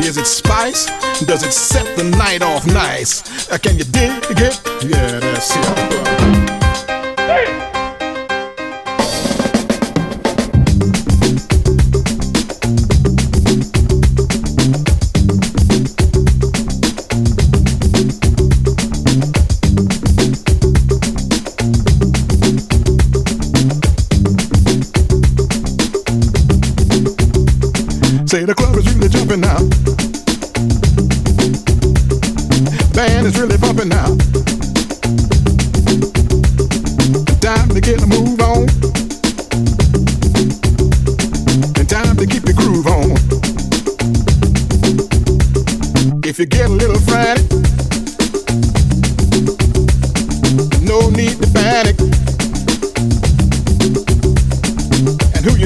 Is 0.01 0.17
it 0.17 0.27
spice? 0.27 0.87
Does 1.25 1.45
it 1.45 1.53
set 1.53 1.97
the 1.97 2.03
night 2.03 2.43
off 2.43 2.67
nice? 2.67 3.49
Uh, 3.49 3.59
can 3.59 3.79
you 3.79 3.85
dig 3.85 4.11
it? 4.29 4.61
Yeah, 4.83 5.21
that's 5.21 5.55
it. 5.55 6.50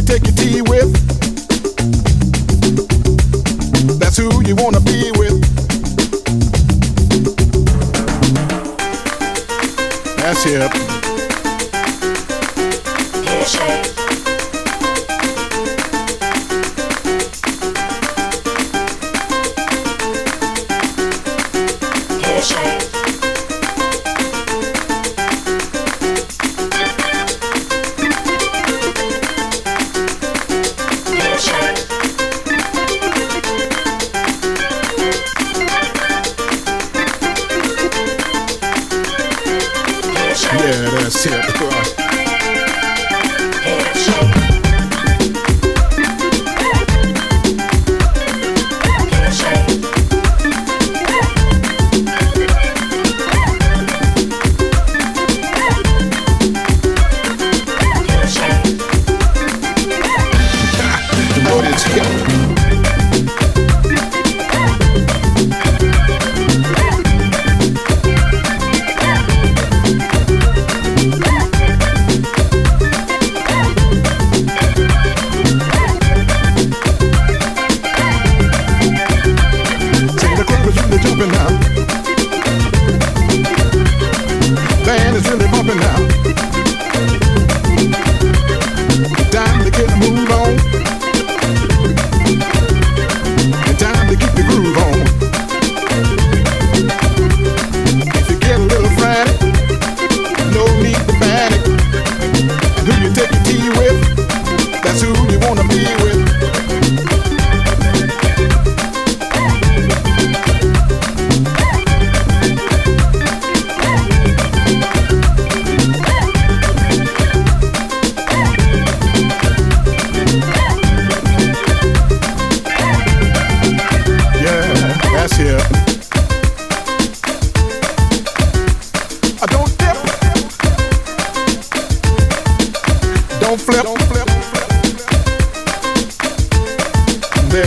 take 0.04 0.24
your 0.24 0.34
tea 0.34 0.62
with. 0.62 0.92
That's 3.98 4.16
who 4.16 4.42
you 4.44 4.54
wanna 4.56 4.80
be 4.80 5.10
with. 5.16 5.40
That's 10.16 10.44
hip. 10.44 10.72
Here's 13.24 13.93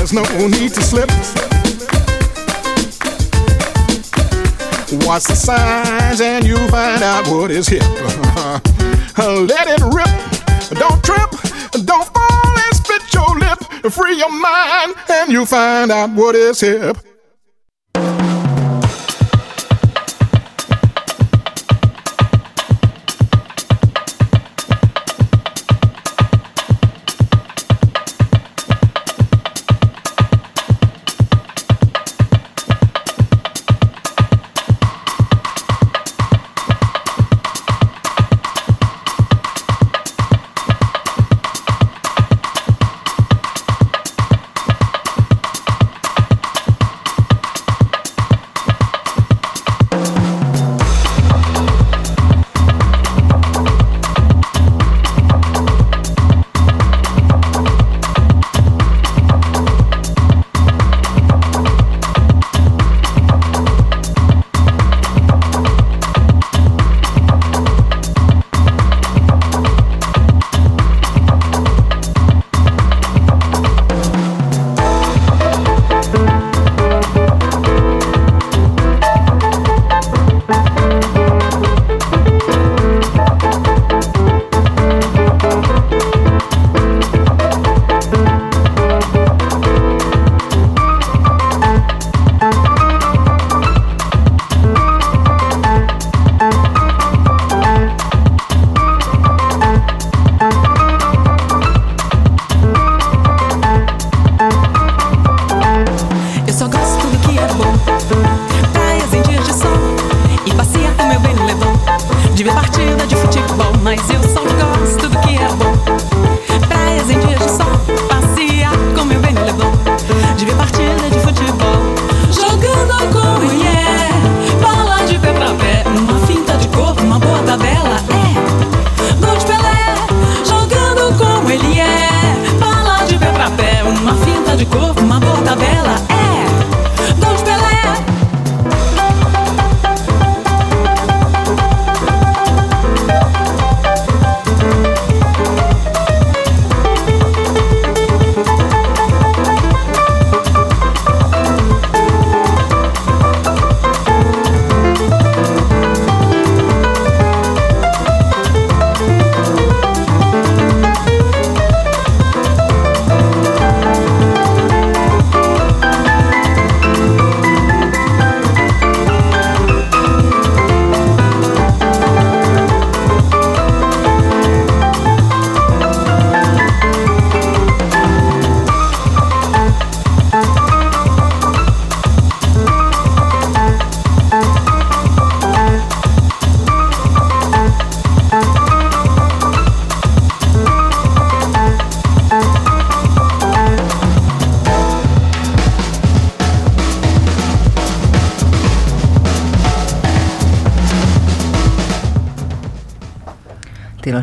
there's 0.10 0.32
no 0.32 0.48
need 0.48 0.74
to 0.74 0.82
slip. 0.82 1.10
Watch 5.06 5.24
the 5.24 5.36
signs 5.36 6.22
and 6.22 6.46
you'll 6.46 6.68
find 6.70 7.04
out 7.04 7.28
what 7.28 7.52
is 7.52 7.68
hip. 7.68 7.82
Let 9.18 9.68
it 9.68 9.82
rip, 9.94 10.08
don't 10.80 11.04
trip, 11.04 11.30
don't 11.86 12.08
fall 12.14 12.58
and 12.58 12.76
spit 12.76 13.14
your 13.14 13.38
lip. 13.38 13.60
Free 13.92 14.18
your 14.18 14.32
mind 14.32 14.96
and 15.10 15.32
you'll 15.32 15.46
find 15.46 15.92
out 15.92 16.12
what 16.12 16.36
is 16.36 16.62
hip. 16.62 17.07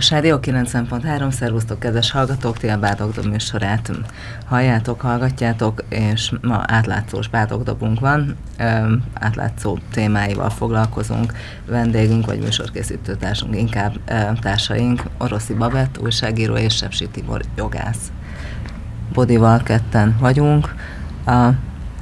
Tilos 0.04 0.22
Rádió 0.22 0.38
90.3, 0.40 1.32
szervusztok 1.32 1.78
kedves 1.78 2.10
hallgatók, 2.10 2.58
ti 2.58 2.68
a 2.68 2.78
Bátogdob 2.78 3.24
műsorát 3.24 3.90
halljátok, 4.46 5.00
hallgatjátok, 5.00 5.84
és 5.88 6.32
ma 6.40 6.62
átlátszós 6.66 7.28
Bátogdobunk 7.28 8.00
van, 8.00 8.36
átlátszó 9.14 9.78
témáival 9.92 10.50
foglalkozunk, 10.50 11.32
vendégünk 11.66 12.26
vagy 12.26 12.38
műsorkészítő 12.38 13.14
társunk, 13.14 13.56
inkább 13.56 13.94
társaink, 14.40 15.02
Oroszi 15.18 15.54
Babett, 15.54 15.98
újságíró 15.98 16.56
és 16.56 16.76
Sepsi 16.76 17.08
Tibor 17.08 17.40
jogász. 17.56 18.12
Bodival 19.12 19.62
ketten 19.62 20.16
vagyunk, 20.20 20.74
a 21.26 21.48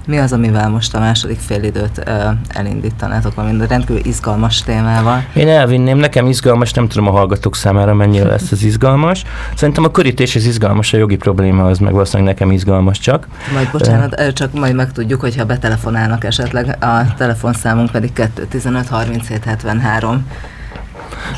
mi 0.06 0.18
az, 0.18 0.32
amivel 0.32 0.68
most 0.68 0.94
a 0.94 0.98
második 0.98 1.38
félidőt 1.38 2.02
ö, 2.06 2.28
elindítanátok, 2.48 3.34
valami 3.34 3.66
rendkívül 3.66 4.04
izgalmas 4.04 4.62
témával? 4.62 5.24
Én 5.34 5.48
elvinném, 5.48 5.98
nekem 5.98 6.26
izgalmas, 6.26 6.72
nem 6.72 6.88
tudom 6.88 7.06
a 7.06 7.10
hallgatók 7.10 7.56
számára 7.56 7.94
mennyire 7.94 8.24
lesz 8.28 8.52
az 8.52 8.62
izgalmas. 8.62 9.24
Szerintem 9.54 9.84
a 9.84 9.90
körítés 9.90 10.36
az 10.36 10.44
izgalmas, 10.44 10.92
a 10.92 10.96
jogi 10.96 11.16
probléma 11.16 11.64
az 11.64 11.78
meg 11.78 11.92
valószínűleg 11.92 12.32
nekem 12.32 12.50
izgalmas 12.50 12.98
csak. 12.98 13.26
Majd 13.52 13.70
bocsánat, 13.70 14.20
uh, 14.20 14.32
csak 14.32 14.52
majd 14.52 14.74
megtudjuk, 14.74 15.20
hogyha 15.20 15.44
betelefonálnak 15.44 16.24
esetleg, 16.24 16.76
a 16.80 17.14
telefonszámunk 17.16 17.90
pedig 17.90 18.12
215 18.12 18.88
37 18.88 19.44
73. 19.44 20.26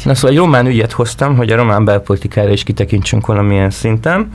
Na 0.05 0.14
szóval 0.14 0.30
egy 0.30 0.37
román 0.37 0.66
ügyet 0.66 0.93
hoztam, 0.93 1.37
hogy 1.37 1.51
a 1.51 1.57
román 1.57 1.85
belpolitikára 1.85 2.51
is 2.51 2.62
kitekintsünk 2.62 3.26
valamilyen 3.26 3.70
szinten. 3.70 4.28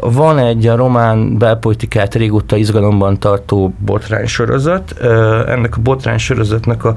Van 0.00 0.38
egy 0.38 0.66
a 0.66 0.76
román 0.76 1.38
belpolitikát 1.38 2.14
régóta 2.14 2.56
izgalomban 2.56 3.18
tartó 3.18 3.74
botránysorozat. 3.78 4.94
Ennek 5.48 5.76
a 5.76 5.80
botránysorozatnak 5.80 6.84
a, 6.84 6.94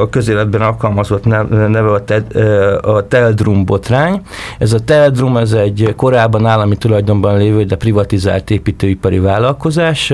a 0.00 0.08
közéletben 0.08 0.60
alkalmazott 0.60 1.24
neve 1.48 1.92
a, 1.92 2.04
te, 2.04 2.24
a 2.76 3.06
Teldrum 3.08 3.64
botrány. 3.64 4.20
Ez 4.58 4.72
a 4.72 4.80
Teldrum, 4.80 5.36
ez 5.36 5.52
egy 5.52 5.94
korábban 5.96 6.46
állami 6.46 6.76
tulajdonban 6.76 7.36
lévő, 7.36 7.64
de 7.64 7.76
privatizált 7.76 8.50
építőipari 8.50 9.18
vállalkozás, 9.18 10.12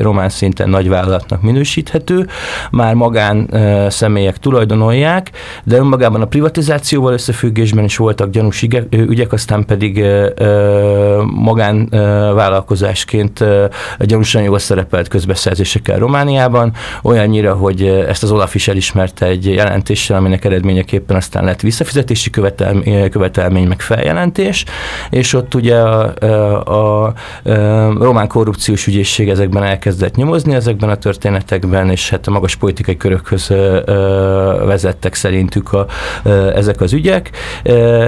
román 0.00 0.28
szinten 0.28 0.68
nagyvállalatnak 0.68 1.42
minősíthető, 1.42 2.26
már 2.70 2.94
magán 2.94 3.50
személyek 3.88 4.38
tulajdonolják, 4.38 5.04
csinálják, 5.06 5.30
de 5.64 5.76
önmagában 5.76 6.22
a 6.22 6.26
privatizációval 6.26 7.12
összefüggésben 7.12 7.84
is 7.84 7.96
voltak 7.96 8.30
gyanús 8.30 8.66
ügyek, 8.90 9.32
aztán 9.32 9.64
pedig 9.64 10.04
magánvállalkozásként 11.24 13.44
gyanúsan 13.98 14.42
jól 14.42 14.58
szerepelt 14.58 15.08
közbeszerzésekkel 15.08 15.98
Romániában, 15.98 16.72
olyannyira, 17.02 17.54
hogy 17.54 17.82
ezt 17.82 18.22
az 18.22 18.30
Olaf 18.30 18.54
is 18.54 18.68
elismerte 18.68 19.26
egy 19.26 19.46
jelentéssel, 19.46 20.16
aminek 20.16 20.44
eredményeképpen 20.44 21.16
aztán 21.16 21.44
lett 21.44 21.60
visszafizetési 21.60 22.30
követelmény, 22.30 23.10
követelmény 23.10 23.66
meg 23.66 23.80
feljelentés, 23.80 24.64
és 25.10 25.32
ott 25.32 25.54
ugye 25.54 25.76
a, 25.76 26.14
a, 26.64 27.04
a 27.04 27.12
román 27.98 28.28
korrupciós 28.28 28.86
ügyészség 28.86 29.28
ezekben 29.28 29.62
elkezdett 29.62 30.14
nyomozni 30.14 30.54
ezekben 30.54 30.90
a 30.90 30.96
történetekben, 30.96 31.90
és 31.90 32.10
hát 32.10 32.26
a 32.26 32.30
magas 32.30 32.56
politikai 32.56 32.96
körökhöz 32.96 33.52
vezettek 34.86 35.14
szerintük 35.14 35.72
a, 35.72 35.86
ezek 36.54 36.80
az 36.80 36.92
ügyek, 36.92 37.30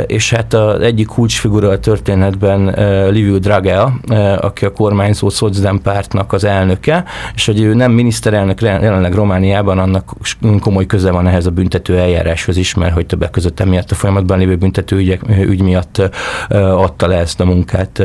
és 0.06 0.32
hát 0.32 0.54
az 0.54 0.80
egyik 0.80 1.06
kulcsfigura 1.06 1.68
a 1.68 1.78
történetben 1.78 2.74
Liviu 3.10 3.38
Dragea, 3.38 3.92
aki 4.40 4.64
a 4.64 4.72
kormányzó 4.72 5.28
Szocdem 5.28 5.80
pártnak 5.82 6.32
az 6.32 6.44
elnöke, 6.44 7.04
és 7.34 7.46
hogy 7.46 7.60
ő 7.60 7.74
nem 7.74 7.92
miniszterelnök 7.92 8.60
jelenleg 8.60 9.14
Romániában, 9.14 9.78
annak 9.78 10.12
komoly 10.60 10.86
köze 10.86 11.10
van 11.10 11.26
ehhez 11.26 11.46
a 11.46 11.50
büntető 11.50 11.98
eljáráshoz 11.98 12.56
is, 12.56 12.74
mert 12.74 12.94
hogy 12.94 13.06
többek 13.06 13.30
között 13.30 13.60
emiatt 13.60 13.90
a 13.90 13.94
folyamatban 13.94 14.38
lévő 14.38 14.56
büntető 14.56 14.96
ügyek, 14.96 15.20
ügy 15.28 15.62
miatt 15.62 16.10
adta 16.50 17.06
le 17.06 17.16
ezt 17.16 17.40
a 17.40 17.44
munkát 17.44 18.02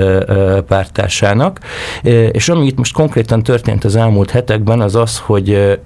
pártársának. 0.67 1.59
És 2.32 2.49
ami 2.49 2.65
itt 2.65 2.78
most 2.78 2.93
konkrétan 2.93 3.43
történt 3.43 3.84
az 3.84 3.95
elmúlt 3.95 4.32
hetekben, 4.32 4.82
az 4.82 4.95
az, 4.95 5.19
hogy 5.19 5.80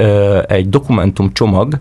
egy 0.48 0.70
dokumentumcsomag 0.70 1.78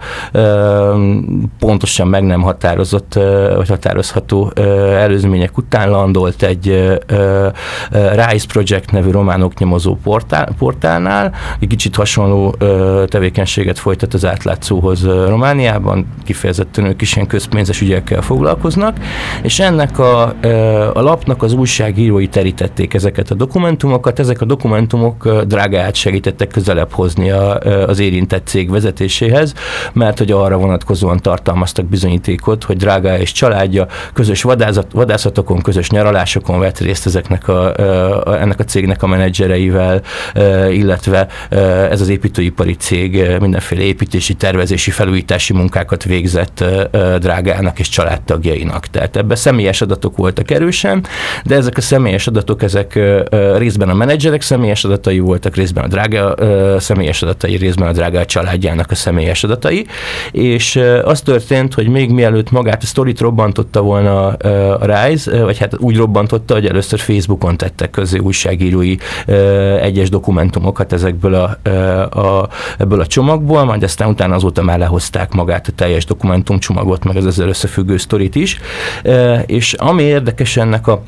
pontosan 1.59 2.09
meg 2.09 2.25
nem 2.25 2.43
határozott, 2.43 3.15
vagy 3.57 3.69
határozható 3.69 4.51
előzmények 4.99 5.59
után 5.59 5.91
landolt 5.91 6.43
egy 6.43 6.67
Rise 7.91 8.47
Project 8.49 8.91
nevű 8.91 9.11
román 9.11 9.43
oknyomozó 9.43 9.97
portál, 10.03 10.49
portálnál, 10.59 11.35
egy 11.61 11.69
kicsit 11.69 11.97
hasonló 11.97 12.55
tevékenységet 13.07 13.79
folytat 13.79 14.15
az 14.15 14.25
átlátszóhoz 14.25 15.07
Romániában, 15.07 16.07
kifejezetten 16.25 16.85
ők 16.85 17.03
is 17.03 17.17
ilyen 17.17 17.29
közpénzes 17.29 17.81
ügyekkel 17.81 18.23
foglalkoznak, 18.23 18.97
és 19.43 19.61
ennek 19.61 19.99
a, 19.99 20.23
a 20.93 21.01
lapnak 21.01 21.43
az 21.43 21.53
újságírói 21.53 22.29
terítették 22.29 22.95
ezeket 22.95 23.31
a 23.31 23.35
dokumentumokat, 23.35 24.19
ezek 24.19 24.41
a 24.41 24.45
dokumentumok 24.45 25.43
drágát 25.45 25.95
segítettek 25.95 26.49
közelebb 26.49 26.93
hozni 26.93 27.31
a, 27.31 27.59
az 27.87 27.99
érintett 27.99 28.47
cég 28.47 28.71
vezetéséhez, 28.71 29.55
mert 29.93 30.19
hogy 30.19 30.31
arra 30.31 30.59
vonatkozóan 30.87 31.21
tartalmaztak 31.21 31.85
bizonyítékot, 31.85 32.65
hogy 32.65 32.77
drága 32.77 33.19
és 33.19 33.33
családja 33.33 33.87
közös 34.13 34.43
vadászat, 34.43 34.93
vadászatokon, 34.93 35.63
közös 35.63 35.91
nyaralásokon 35.91 36.59
vett 36.59 36.79
részt 36.79 37.07
ezeknek 37.07 37.49
a, 37.49 37.75
ennek 38.41 38.61
a 38.61 38.65
cégnek 38.65 39.03
a 39.03 39.07
menedzsereivel, 39.07 40.03
illetve 40.71 41.27
ez 41.91 42.01
az 42.01 42.09
építőipari 42.09 42.75
cég 42.75 43.39
mindenféle 43.41 43.83
építési, 43.83 44.35
tervezési, 44.35 44.91
felújítási 44.91 45.53
munkákat 45.53 46.05
végzett 46.05 46.65
drágának 47.19 47.79
és 47.79 47.89
családtagjainak. 47.89 48.87
Tehát 48.87 49.17
ebbe 49.17 49.35
személyes 49.35 49.81
adatok 49.81 50.17
voltak 50.17 50.51
erősen, 50.51 51.07
de 51.45 51.55
ezek 51.55 51.77
a 51.77 51.81
személyes 51.81 52.27
adatok, 52.27 52.63
ezek 52.63 52.99
részben 53.57 53.89
a 53.89 53.95
menedzserek 53.95 54.43
személyes 54.43 54.85
adatai 54.85 55.19
voltak, 55.19 55.57
részben 55.57 55.85
a 55.85 55.89
drága 55.89 56.35
személyes 56.81 57.23
adatai, 57.23 57.57
részben 57.57 57.89
a 57.89 57.93
drága 57.93 58.25
családjának 58.25 58.91
a 58.91 58.95
személyes 58.95 59.45
adatai, 59.45 59.87
és 60.33 60.76
az 61.05 61.21
történt, 61.21 61.75
hogy 61.75 61.89
még 61.89 62.11
mielőtt 62.11 62.51
magát 62.51 62.83
a 62.83 62.87
sztorit 62.87 63.21
robbantotta 63.21 63.81
volna 63.81 64.27
a 64.27 64.87
Rise, 64.87 65.45
vagy 65.45 65.59
hát 65.59 65.79
úgy 65.79 65.97
robbantotta, 65.97 66.55
hogy 66.55 66.67
először 66.67 66.99
Facebookon 66.99 67.57
tettek 67.57 67.91
közé 67.91 68.19
újságírói 68.19 68.97
egyes 69.81 70.09
dokumentumokat 70.09 70.93
ezekből 70.93 71.35
a, 71.35 71.69
a, 72.21 72.49
ebből 72.79 73.01
a 73.01 73.07
csomagból, 73.07 73.65
majd 73.65 73.83
aztán 73.83 74.09
utána 74.09 74.35
azóta 74.35 74.63
már 74.63 74.79
lehozták 74.79 75.33
magát 75.33 75.69
a 75.69 75.73
teljes 75.73 76.05
dokumentumcsomagot, 76.05 77.05
meg 77.05 77.17
az 77.17 77.27
ezzel 77.27 77.49
összefüggő 77.49 77.97
sztorit 77.97 78.35
is. 78.35 78.61
És 79.47 79.73
ami 79.73 80.03
érdekes 80.03 80.57
ennek 80.57 80.87
a 80.87 81.03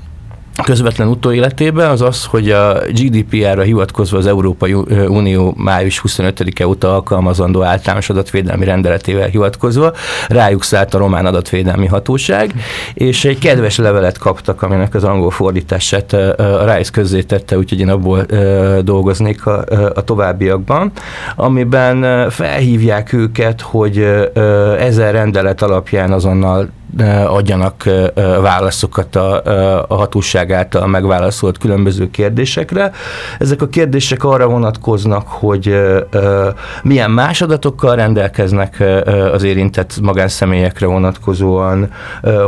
közvetlen 0.65 1.09
utóéletében 1.09 1.91
az 1.91 2.01
az, 2.01 2.25
hogy 2.25 2.51
a 2.51 2.81
GDPR-ra 2.89 3.63
hivatkozva 3.63 4.19
az 4.19 4.27
Európai 4.27 4.73
Unió 5.09 5.55
május 5.57 6.03
25-e 6.07 6.67
óta 6.67 6.95
alkalmazandó 6.95 7.63
általános 7.63 8.11
adatvédelmi 8.11 8.65
rendeletével 8.65 9.29
hivatkozva 9.29 9.93
rájuk 10.29 10.63
szállt 10.63 10.95
a 10.95 10.99
román 10.99 11.27
adatvédelmi 11.27 11.87
hatóság, 11.87 12.55
és 12.95 13.25
egy 13.25 13.39
kedves 13.39 13.77
levelet 13.77 14.19
kaptak, 14.19 14.63
aminek 14.63 14.95
az 14.95 15.05
angol 15.05 15.31
fordítását 15.31 16.13
a 16.13 16.75
Rice 16.75 16.91
közzétette, 16.93 17.57
úgyhogy 17.57 17.81
én 17.81 17.89
abból 17.89 18.27
dolgoznék 18.83 19.47
a, 19.47 19.65
a 19.95 20.05
továbbiakban, 20.05 20.93
amiben 21.37 22.31
felhívják 22.31 23.13
őket, 23.13 23.61
hogy 23.61 23.99
ezer 24.79 25.13
rendelet 25.13 25.63
alapján 25.63 26.13
azonnal 26.13 26.69
adjanak 27.27 27.85
válaszokat 28.41 29.17
a, 29.17 29.43
a 29.89 29.95
hatóság 29.95 30.53
által 30.53 30.87
megválaszolt 30.87 31.59
különböző 31.59 32.11
kérdésekre. 32.11 32.93
Ezek 33.39 33.63
a 33.63 33.69
kérdések 33.69 34.25
arra 34.25 34.47
vonatkoznak, 34.47 35.29
hogy 35.29 35.81
milyen 36.83 37.11
más 37.11 37.43
adatokkal 37.43 37.97
rendelkeznek 37.97 38.85
az 39.33 39.43
érintett 39.43 40.01
magánszemélyekre 40.03 40.87
vonatkozóan, 40.87 41.91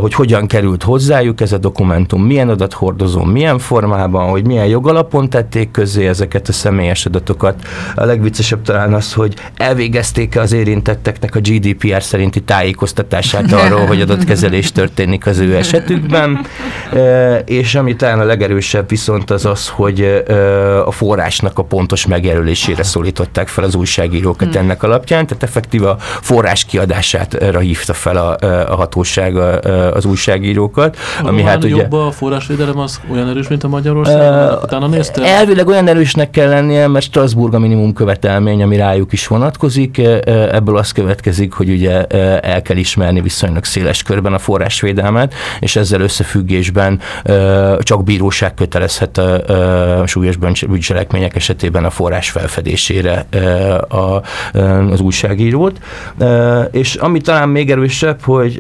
hogy 0.01 0.15
hogyan 0.15 0.47
került 0.47 0.83
hozzájuk 0.83 1.41
ez 1.41 1.53
a 1.53 1.59
dokumentum, 1.59 2.23
milyen 2.23 2.49
adathordozó, 2.49 3.23
milyen 3.25 3.59
formában, 3.59 4.29
hogy 4.29 4.47
milyen 4.47 4.67
jogalapon 4.67 5.31
tették 5.31 5.71
közé 5.71 6.07
ezeket 6.07 6.49
a 6.49 6.53
személyes 6.53 7.07
adatokat. 7.07 7.55
A 7.95 8.05
legviccesebb 8.05 8.63
talán 8.63 8.95
az, 8.95 9.13
hogy 9.13 9.35
elvégezték-e 9.57 10.41
az 10.41 10.53
érintetteknek 10.53 11.35
a 11.35 11.41
GDPR 11.41 12.03
szerinti 12.03 12.41
tájékoztatását 12.41 13.53
arról, 13.65 13.87
hogy 13.87 14.01
adott 14.01 14.25
kezelés 14.31 14.73
történik 14.73 15.27
az 15.27 15.39
ő 15.39 15.57
esetükben, 15.57 16.47
és 17.45 17.75
ami 17.75 17.97
talán 17.97 18.21
a 18.21 18.25
legerősebb 18.25 18.89
viszont 18.89 19.31
az 19.31 19.45
az, 19.45 19.69
hogy 19.69 20.25
a 20.85 20.91
forrásnak 20.91 21.59
a 21.59 21.63
pontos 21.63 22.07
megjelölésére 22.07 22.83
szólították 22.83 23.49
fel 23.49 23.65
az 23.65 23.75
újságírókat 23.75 24.49
hmm. 24.49 24.63
ennek 24.63 24.83
alapján, 24.83 25.27
tehát 25.27 25.43
effektív 25.43 25.85
a 25.85 25.97
forrás 25.99 26.65
kiadására 26.65 27.59
hívta 27.59 27.93
fel 27.93 28.17
a, 28.17 28.37
a 28.73 28.75
hatóság 28.75 29.37
az 29.95 30.05
újságírókat. 30.05 30.97
A 31.23 31.27
ami 31.27 31.43
hát 31.43 31.65
ugye, 31.65 31.77
jobb 31.77 31.93
a 31.93 32.11
forrásvédelem 32.11 32.79
az 32.79 33.01
olyan 33.13 33.29
erős, 33.29 33.49
mint 33.49 33.65
a 33.65 33.69
Magyarországon? 33.69 34.55
Uh, 34.55 34.63
Utána 34.63 34.87
néztem? 34.87 35.25
Elvileg 35.25 35.67
olyan 35.67 35.89
erősnek 35.89 36.31
kell 36.31 36.49
lennie, 36.49 36.87
mert 36.87 37.05
Strasbourg 37.05 37.55
a 37.55 37.59
minimum 37.59 37.93
követelmény, 37.93 38.63
ami 38.63 38.77
rájuk 38.77 39.13
is 39.13 39.27
vonatkozik. 39.27 39.99
Ebből 40.53 40.77
az 40.77 40.93
következik, 40.93 41.53
hogy 41.53 41.71
ugye 41.71 42.07
el 42.41 42.63
kell 42.63 42.77
ismerni 42.77 43.21
viszonylag 43.21 43.65
széles 43.65 44.03
körben 44.03 44.20
körben 44.21 44.39
a 44.39 44.43
forrásvédelmet, 44.43 45.35
és 45.61 45.77
ezzel 45.77 46.01
összefüggésben 46.01 47.01
csak 47.79 48.05
bíróság 48.05 48.55
kötelezhet 48.55 49.19
a 49.19 50.07
súlyos 50.07 50.37
bűncselekmények 50.37 51.37
esetében 51.37 51.85
a 51.85 51.91
forrás 51.91 52.31
felfedésére 52.31 53.27
az 54.91 55.01
újságírót. 55.01 55.79
És 56.71 56.95
ami 56.95 57.21
talán 57.21 57.49
még 57.49 57.71
erősebb, 57.71 58.23
hogy 58.23 58.59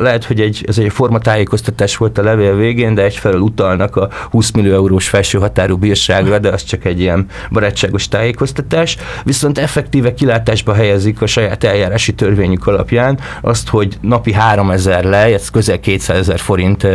lehet, 0.00 0.24
hogy 0.24 0.40
egy, 0.40 0.64
ez 0.68 0.78
egy 0.78 0.92
formatájékoztatás 0.92 1.96
volt 1.96 2.18
a 2.18 2.22
levél 2.22 2.56
végén, 2.56 2.94
de 2.94 3.02
egyfelől 3.02 3.40
utalnak 3.40 3.96
a 3.96 4.08
20 4.30 4.50
millió 4.50 4.74
eurós 4.74 5.08
felső 5.08 5.38
határú 5.38 5.76
bírságra, 5.76 6.38
de 6.38 6.48
az 6.48 6.64
csak 6.64 6.84
egy 6.84 7.00
ilyen 7.00 7.26
barátságos 7.50 8.08
tájékoztatás, 8.08 8.96
viszont 9.24 9.58
effektíve 9.58 10.14
kilátásba 10.14 10.74
helyezik 10.74 11.22
a 11.22 11.26
saját 11.26 11.64
eljárási 11.64 12.14
törvényük 12.14 12.66
alapján 12.66 13.18
azt, 13.40 13.68
hogy 13.68 13.98
napi 14.00 14.32
3000 14.32 14.77
ezer 14.78 15.04
le, 15.04 15.18
ez 15.18 15.50
közel 15.50 15.80
200 15.80 16.18
ezer 16.18 16.38
forint 16.38 16.86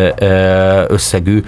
összegű 0.88 1.44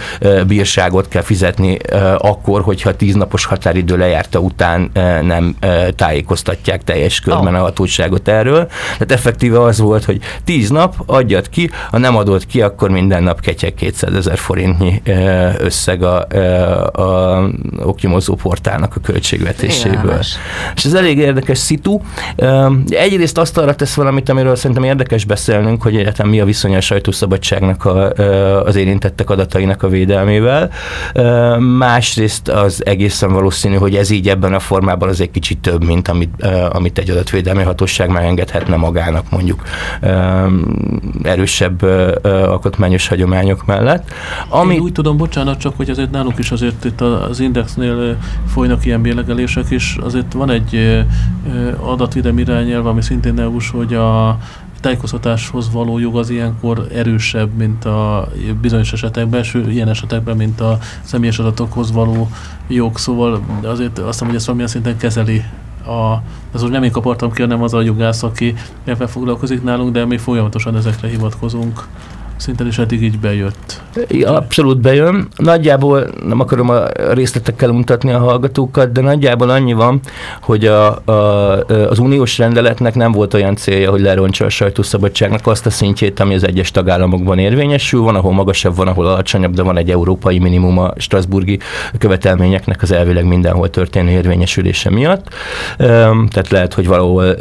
bírságot 0.48 1.08
kell 1.08 1.22
fizetni 1.22 1.78
akkor, 2.18 2.62
hogyha 2.62 2.96
tíz 2.96 3.16
napos 3.16 3.46
határidő 3.46 3.98
lejárta 3.98 4.40
után 4.40 4.92
nem 5.22 5.56
tájékoztatják 5.96 6.84
teljes 6.84 7.20
körben 7.20 7.54
oh. 7.54 7.60
a 7.60 7.64
hatóságot 7.64 8.28
erről. 8.28 8.68
Tehát 8.68 9.12
effektíve 9.12 9.62
az 9.62 9.80
volt, 9.80 10.04
hogy 10.04 10.20
tíz 10.44 10.70
nap 10.70 10.96
adjad 11.06 11.50
ki, 11.50 11.70
ha 11.92 11.98
nem 11.98 12.16
adod 12.16 12.46
ki, 12.46 12.62
akkor 12.62 12.90
minden 12.90 13.24
nap 13.24 13.40
ketyeg 13.40 13.74
200 13.74 14.14
ezer 14.14 14.38
forintnyi 14.38 15.02
összeg 15.58 16.04
a, 16.04 16.28
a, 16.94 17.02
a 17.02 17.50
oknyomozó 17.84 18.36
portálnak 18.36 18.96
a 18.96 19.00
költségvetéséből. 19.00 20.16
Jelenes. 20.16 20.38
És 20.76 20.86
ez 20.86 20.94
elég 20.94 21.18
érdekes 21.18 21.58
szitu. 21.58 22.00
Egyrészt 22.90 23.38
azt 23.38 23.58
arra 23.58 23.76
tesz 23.76 23.94
valamit, 23.94 24.30
amiről 24.30 24.56
szerintem 24.56 24.84
érdekes 24.84 25.26
beszélnünk, 25.26 25.82
hogy 25.82 25.96
egyetem 25.96 26.25
egyáltalán 26.26 26.30
mi 26.30 26.40
a 26.40 26.46
viszony 26.46 26.76
a 26.76 26.82
sajtószabadságnak 26.82 27.86
a, 27.86 28.10
az 28.64 28.76
érintettek 28.76 29.30
adatainak 29.30 29.84
a 29.84 29.88
védelmével. 29.88 30.70
Másrészt 31.60 32.48
az 32.50 32.86
egészen 32.86 33.34
valószínű, 33.34 33.76
hogy 33.76 33.96
ez 33.96 34.10
így 34.10 34.30
ebben 34.30 34.54
a 34.54 34.60
formában 34.60 35.10
az 35.10 35.22
egy 35.22 35.32
kicsit 35.32 35.58
több, 35.58 35.84
mint 35.84 36.08
amit, 36.08 36.44
amit 36.70 36.98
egy 36.98 37.10
adatvédelmi 37.10 37.64
hatóság 37.64 38.10
megengedhetne 38.10 38.76
magának 38.76 39.30
mondjuk 39.30 39.64
erősebb 41.24 41.82
alkotmányos 42.24 43.08
hagyományok 43.08 43.66
mellett. 43.66 44.12
Ami... 44.50 44.74
Én 44.74 44.80
úgy 44.80 44.92
tudom, 44.92 45.18
bocsánat, 45.18 45.60
csak 45.60 45.78
hogy 45.78 45.90
azért 45.90 46.12
nálunk 46.12 46.38
is 46.38 46.52
azért 46.52 46.86
itt 46.86 47.02
az 47.02 47.40
Indexnél 47.40 48.18
folynak 48.48 48.86
ilyen 48.86 49.02
bélegelések, 49.02 49.70
és 49.70 49.98
azért 50.02 50.34
van 50.34 50.50
egy 50.50 51.04
adatvédelmi 51.80 52.42
irányelv, 52.42 52.86
ami 52.86 53.02
szintén 53.02 53.40
eu 53.40 53.58
hogy 53.72 53.94
a 53.94 54.38
tájékoztatáshoz 54.82 55.72
való 55.72 56.00
jog 56.00 56.18
az 56.18 56.30
ilyenkor 56.30 56.88
erősebb, 56.94 57.54
mint 57.54 57.86
a 57.86 58.28
bizonyos 58.62 58.94
esetekben, 58.94 59.44
sőt, 59.44 59.68
ilyen 59.68 59.88
esetekben, 59.88 60.38
mint 60.38 60.62
a 60.62 60.78
személyes 61.04 61.40
adatokhoz 61.40 61.92
való 61.92 62.30
jog, 62.68 62.98
szóval 62.98 63.46
azért 63.64 64.00
azt 64.00 64.08
hiszem, 64.08 64.28
hogy 64.28 64.36
ezt 64.36 64.46
valamilyen 64.46 64.72
szinten 64.72 64.98
kezeli 64.98 65.44
a, 65.88 66.22
ez 66.54 66.64
úgy 66.64 66.72
nem 66.72 66.84
én 66.84 66.92
kapartam 66.92 67.32
ki, 67.32 67.42
hanem 67.42 67.64
az 67.64 67.74
a 67.74 67.82
jogász, 67.82 68.24
aki 68.24 68.54
ebben 68.84 69.08
foglalkozik 69.08 69.64
nálunk, 69.64 69.92
de 69.92 70.06
mi 70.06 70.18
folyamatosan 70.18 70.76
ezekre 70.76 71.08
hivatkozunk. 71.08 71.88
Szinten 72.38 72.68
is 72.68 72.78
eddig 72.78 73.04
így 73.04 73.20
bejött. 73.20 73.82
Abszolút 74.26 74.82
bejön. 74.82 75.28
Nagyjából 75.36 76.08
nem 76.28 76.40
akarom 76.40 76.70
a 76.70 76.84
részletekkel 77.14 77.72
mutatni 77.72 78.12
a 78.12 78.20
hallgatókat, 78.20 78.92
de 78.92 79.02
nagyjából 79.02 79.50
annyi 79.50 79.74
van, 79.74 80.00
hogy 80.42 80.66
a, 80.66 81.02
a, 81.06 81.12
az 81.66 82.00
uniós 82.00 82.38
rendeletnek 82.38 82.96
nem 82.96 83.12
volt 83.12 83.34
olyan 83.34 83.56
célja, 83.56 83.90
hogy 83.90 84.02
lerontsa 84.02 84.46
a 84.46 84.50
sajtószabadságnak 84.50 85.48
azt 85.48 85.66
a 85.66 85.70
szintjét, 85.70 86.20
ami 86.20 86.36
az 86.36 86.46
egyes 86.46 86.72
tagállamokban 86.72 87.40
érvényesül. 87.40 88.02
Van, 88.02 88.16
ahol 88.16 88.34
magasabb, 88.34 88.76
van, 88.76 88.88
ahol 88.88 89.06
alacsonyabb, 89.06 89.54
de 89.54 89.62
van 89.62 89.78
egy 89.78 89.92
európai 89.92 90.40
minimum 90.40 90.78
a 90.78 90.94
Strasburgi 90.98 91.60
követelményeknek 91.98 92.82
az 92.82 92.92
elvileg 92.92 93.26
mindenhol 93.26 93.70
történő 93.70 94.10
érvényesülése 94.10 94.90
miatt. 94.90 95.28
Tehát 95.78 96.50
lehet, 96.50 96.74
hogy 96.74 96.88
valahol 96.88 97.36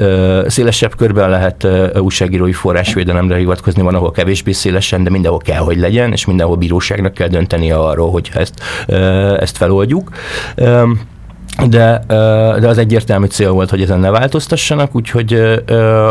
szélesebb 0.49 0.97
körben 0.97 1.31
lehet 1.31 1.67
újságírói 1.99 2.53
forrásvédelemre 2.53 3.37
hivatkozni, 3.37 3.83
van, 3.83 3.95
ahol 3.95 4.11
kevésbé 4.11 4.53
széles 4.53 4.93
természetesen, 4.95 5.05
de 5.05 5.11
mindenhol 5.11 5.39
kell, 5.39 5.65
hogy 5.65 5.79
legyen, 5.79 6.13
és 6.13 6.25
mindenhol 6.25 6.57
bíróságnak 6.57 7.15
kell 7.15 7.29
döntenie 7.29 7.77
arról, 7.77 8.11
hogy 8.11 8.31
ezt, 8.35 8.55
ezt 9.41 9.57
feloldjuk 9.57 10.11
de, 11.69 12.05
de 12.61 12.69
az 12.69 12.79
egyértelmű 12.79 13.27
cél 13.27 13.51
volt, 13.51 13.71
hogy 13.71 13.83
ezen 13.83 14.01
ne 14.01 14.11
változtassanak, 14.11 14.95
úgyhogy 14.95 15.63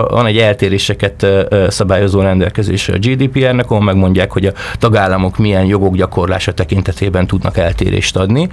van 0.10 0.26
egy 0.26 0.38
eltéréseket 0.38 1.28
szabályozó 1.68 2.22
rendelkezés 2.22 2.90
a 2.90 2.98
GDPR-nek, 2.98 3.66
ahol 3.66 3.84
megmondják, 3.84 4.32
hogy 4.32 4.46
a 4.46 4.52
tagállamok 4.80 5.38
milyen 5.38 5.66
jogok 5.66 5.96
gyakorlása 5.96 6.52
tekintetében 6.52 7.28
tudnak 7.28 7.58
eltérést 7.58 8.18
adni, 8.18 8.50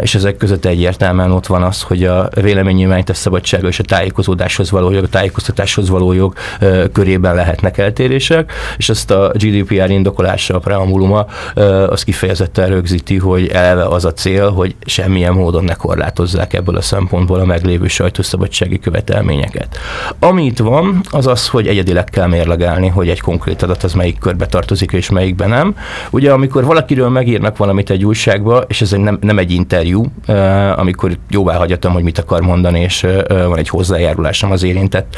és 0.00 0.14
ezek 0.14 0.36
között 0.36 0.64
egyértelműen 0.64 1.30
ott 1.30 1.46
van 1.46 1.62
az, 1.62 1.82
hogy 1.82 2.04
a 2.04 2.28
véleménynyilvánítás 2.40 3.16
szabadsága 3.16 3.68
és 3.68 3.78
a 3.78 3.82
tájékozódáshoz 3.82 4.70
való 4.70 4.90
jog, 4.90 5.04
a 5.04 5.08
tájékoztatáshoz 5.08 5.88
való 5.88 6.12
jog 6.12 6.34
körében 6.92 7.34
lehetnek 7.34 7.78
eltérések, 7.78 8.52
és 8.76 8.88
ezt 8.88 9.10
a 9.10 9.32
GDPR 9.34 9.90
indokolása, 9.90 10.54
a 10.54 10.58
preambuluma 10.58 11.26
az 11.88 12.02
kifejezetten 12.02 12.68
rögzíti, 12.68 13.16
hogy 13.16 13.48
eleve 13.48 13.84
az 13.84 14.04
a 14.04 14.12
cél, 14.12 14.50
hogy 14.50 14.74
semmilyen 14.84 15.32
módon 15.32 15.64
ne 15.64 15.74
korlát 15.74 16.17
korlátozzák 16.18 16.52
ebből 16.52 16.76
a 16.76 16.80
szempontból 16.80 17.40
a 17.40 17.44
meglévő 17.44 17.88
sajtószabadsági 17.88 18.78
követelményeket. 18.78 19.78
Ami 20.18 20.44
itt 20.44 20.58
van, 20.58 21.00
az 21.10 21.26
az, 21.26 21.48
hogy 21.48 21.66
egyedileg 21.66 22.04
kell 22.04 22.26
mérlegelni, 22.26 22.88
hogy 22.88 23.08
egy 23.08 23.20
konkrét 23.20 23.62
adat 23.62 23.84
az 23.84 23.92
melyik 23.92 24.18
körbe 24.18 24.46
tartozik 24.46 24.92
és 24.92 25.10
melyikben 25.10 25.48
nem. 25.48 25.74
Ugye 26.10 26.32
amikor 26.32 26.64
valakiről 26.64 27.08
megírnak 27.08 27.56
valamit 27.56 27.90
egy 27.90 28.04
újságba, 28.04 28.64
és 28.68 28.80
ez 28.80 28.92
egy 28.92 29.00
nem, 29.00 29.18
nem 29.20 29.38
egy 29.38 29.50
interjú, 29.50 30.04
amikor 30.76 31.16
jóvá 31.30 31.56
hagyatom, 31.56 31.92
hogy 31.92 32.02
mit 32.02 32.18
akar 32.18 32.40
mondani, 32.40 32.80
és 32.80 33.06
van 33.28 33.58
egy 33.58 33.68
hozzájárulásom 33.68 34.50
az 34.50 34.62
érintett 34.62 35.16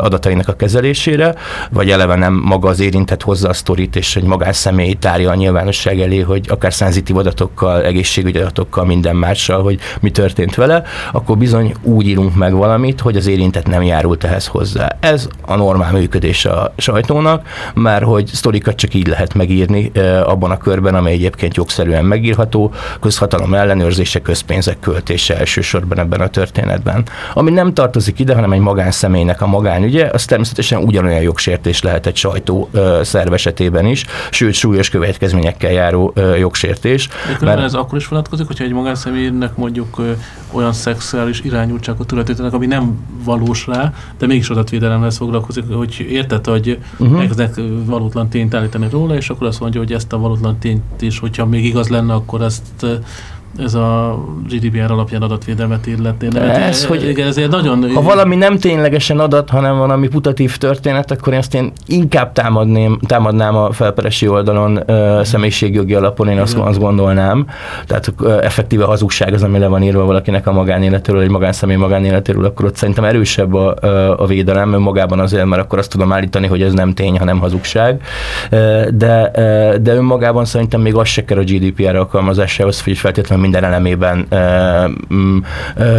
adatainak 0.00 0.48
a 0.48 0.52
kezelésére, 0.52 1.34
vagy 1.70 1.90
eleve 1.90 2.14
nem 2.14 2.34
maga 2.44 2.68
az 2.68 2.80
érintett 2.80 3.22
hozzá 3.22 3.48
a 3.48 3.52
sztorit, 3.52 3.96
és 3.96 4.16
egy 4.16 4.24
magánszemély 4.24 4.92
tárja 4.92 5.30
a 5.30 5.34
nyilvánosság 5.34 6.00
elé, 6.00 6.20
hogy 6.20 6.46
akár 6.48 6.72
szenzitív 6.72 7.16
adatokkal, 7.16 7.84
egészségügyi 7.84 8.38
adatokkal, 8.38 8.84
minden 8.84 9.16
mással, 9.16 9.62
hogy 9.62 9.78
mit 10.00 10.18
történt 10.20 10.54
vele, 10.54 10.82
akkor 11.12 11.36
bizony 11.36 11.74
úgy 11.82 12.06
írunk 12.06 12.34
meg 12.34 12.54
valamit, 12.54 13.00
hogy 13.00 13.16
az 13.16 13.26
érintett 13.26 13.66
nem 13.66 13.82
járult 13.82 14.24
ehhez 14.24 14.46
hozzá. 14.46 14.96
Ez 15.00 15.28
a 15.46 15.56
normál 15.56 15.92
működés 15.92 16.44
a 16.44 16.72
sajtónak, 16.76 17.46
mert 17.74 18.04
hogy 18.04 18.26
sztorikat 18.26 18.74
csak 18.74 18.94
így 18.94 19.06
lehet 19.06 19.34
megírni 19.34 19.92
abban 20.24 20.50
a 20.50 20.56
körben, 20.56 20.94
amely 20.94 21.12
egyébként 21.12 21.56
jogszerűen 21.56 22.04
megírható, 22.04 22.72
közhatalom 23.00 23.54
ellenőrzése, 23.54 24.20
közpénzek 24.20 24.80
költése 24.80 25.38
elsősorban 25.38 25.98
ebben 25.98 26.20
a 26.20 26.28
történetben. 26.28 27.04
Ami 27.34 27.50
nem 27.50 27.74
tartozik 27.74 28.18
ide, 28.18 28.34
hanem 28.34 28.52
egy 28.52 28.60
magánszemélynek 28.60 29.42
a 29.42 29.46
magánügye, 29.46 30.08
az 30.12 30.24
természetesen 30.24 30.82
ugyanolyan 30.82 31.22
jogsértés 31.22 31.82
lehet 31.82 32.06
egy 32.06 32.16
sajtó 32.16 32.70
szerv 33.02 33.32
esetében 33.32 33.86
is, 33.86 34.04
sőt 34.30 34.54
súlyos 34.54 34.88
következményekkel 34.88 35.72
járó 35.72 36.12
jogsértés. 36.38 37.08
De 37.40 37.46
mert 37.46 37.60
ez 37.60 37.74
akkor 37.74 37.98
is 37.98 38.08
vonatkozik, 38.08 38.46
hogyha 38.46 38.64
egy 38.64 38.72
magánszemélynek 38.72 39.56
mondjuk 39.56 40.02
olyan 40.50 40.72
szexuális 40.72 41.40
irányultságot 41.40 42.06
tulajdonítani, 42.06 42.54
ami 42.54 42.66
nem 42.66 42.98
valós 43.24 43.66
rá, 43.66 43.92
de 44.18 44.26
mégis 44.26 44.50
adatvédelemhez 44.50 45.16
foglalkozik, 45.16 45.64
hogy 45.72 46.06
érted, 46.10 46.46
hogy 46.46 46.78
uh-huh. 46.98 47.20
elkezdenek 47.20 47.60
valótlan 47.84 48.28
tényt 48.28 48.54
állítani 48.54 48.88
róla, 48.90 49.14
és 49.16 49.30
akkor 49.30 49.46
azt 49.46 49.60
mondja, 49.60 49.80
hogy 49.80 49.92
ezt 49.92 50.12
a 50.12 50.18
valótlan 50.18 50.58
tényt 50.58 51.02
is, 51.02 51.18
hogyha 51.18 51.46
még 51.46 51.64
igaz 51.64 51.88
lenne, 51.88 52.14
akkor 52.14 52.42
ezt 52.42 52.86
ez 53.58 53.74
a 53.74 54.18
GDPR 54.48 54.90
alapján 54.90 55.22
adatvédelmet 55.22 55.86
illetné. 55.86 56.28
Ez, 56.40 56.86
hogy 56.86 57.08
igen, 57.08 57.26
ezért 57.26 57.50
nagyon... 57.50 57.92
Ha 57.94 58.02
valami 58.02 58.36
nem 58.36 58.58
ténylegesen 58.58 59.18
adat, 59.18 59.50
hanem 59.50 59.78
valami 59.78 60.08
putatív 60.08 60.56
történet, 60.56 61.10
akkor 61.10 61.34
ezt 61.34 61.54
én 61.54 61.72
inkább 61.86 62.32
támadném, 62.32 62.98
támadnám 63.06 63.56
a 63.56 63.72
felperesi 63.72 64.28
oldalon 64.28 64.82
uh, 64.86 65.22
személyiségjogi 65.22 65.94
alapon, 65.94 66.28
én 66.28 66.38
azt, 66.38 66.56
azt 66.56 66.78
gondolnám. 66.78 67.46
Tehát 67.86 68.12
effektíve 68.42 68.84
hazugság 68.84 69.32
az, 69.32 69.42
ami 69.42 69.58
le 69.58 69.66
van 69.66 69.82
írva 69.82 70.04
valakinek 70.04 70.46
a 70.46 70.52
magánéletéről, 70.52 71.20
egy 71.20 71.30
magánszemély 71.30 71.76
magánéletéről, 71.76 72.44
akkor 72.44 72.64
ott 72.64 72.76
szerintem 72.76 73.04
erősebb 73.04 73.54
a, 73.54 73.74
a 74.16 74.26
védelem 74.26 74.72
önmagában 74.72 75.20
azért, 75.20 75.44
mert 75.44 75.62
akkor 75.62 75.78
azt 75.78 75.90
tudom 75.90 76.12
állítani, 76.12 76.46
hogy 76.46 76.62
ez 76.62 76.72
nem 76.72 76.94
tény, 76.94 77.18
hanem 77.18 77.38
hazugság. 77.38 78.02
De, 78.90 79.30
de 79.82 79.94
önmagában 79.94 80.44
szerintem 80.44 80.80
még 80.80 80.94
az 80.94 81.08
se 81.08 81.24
kell 81.24 81.38
a 81.38 81.42
GDPR 81.42 81.96
alkalmazásához, 81.96 82.82
hogy 82.82 82.98
feltétlenül 82.98 83.39
minden 83.40 83.64
elemében 83.64 84.26
mm, 85.14 85.38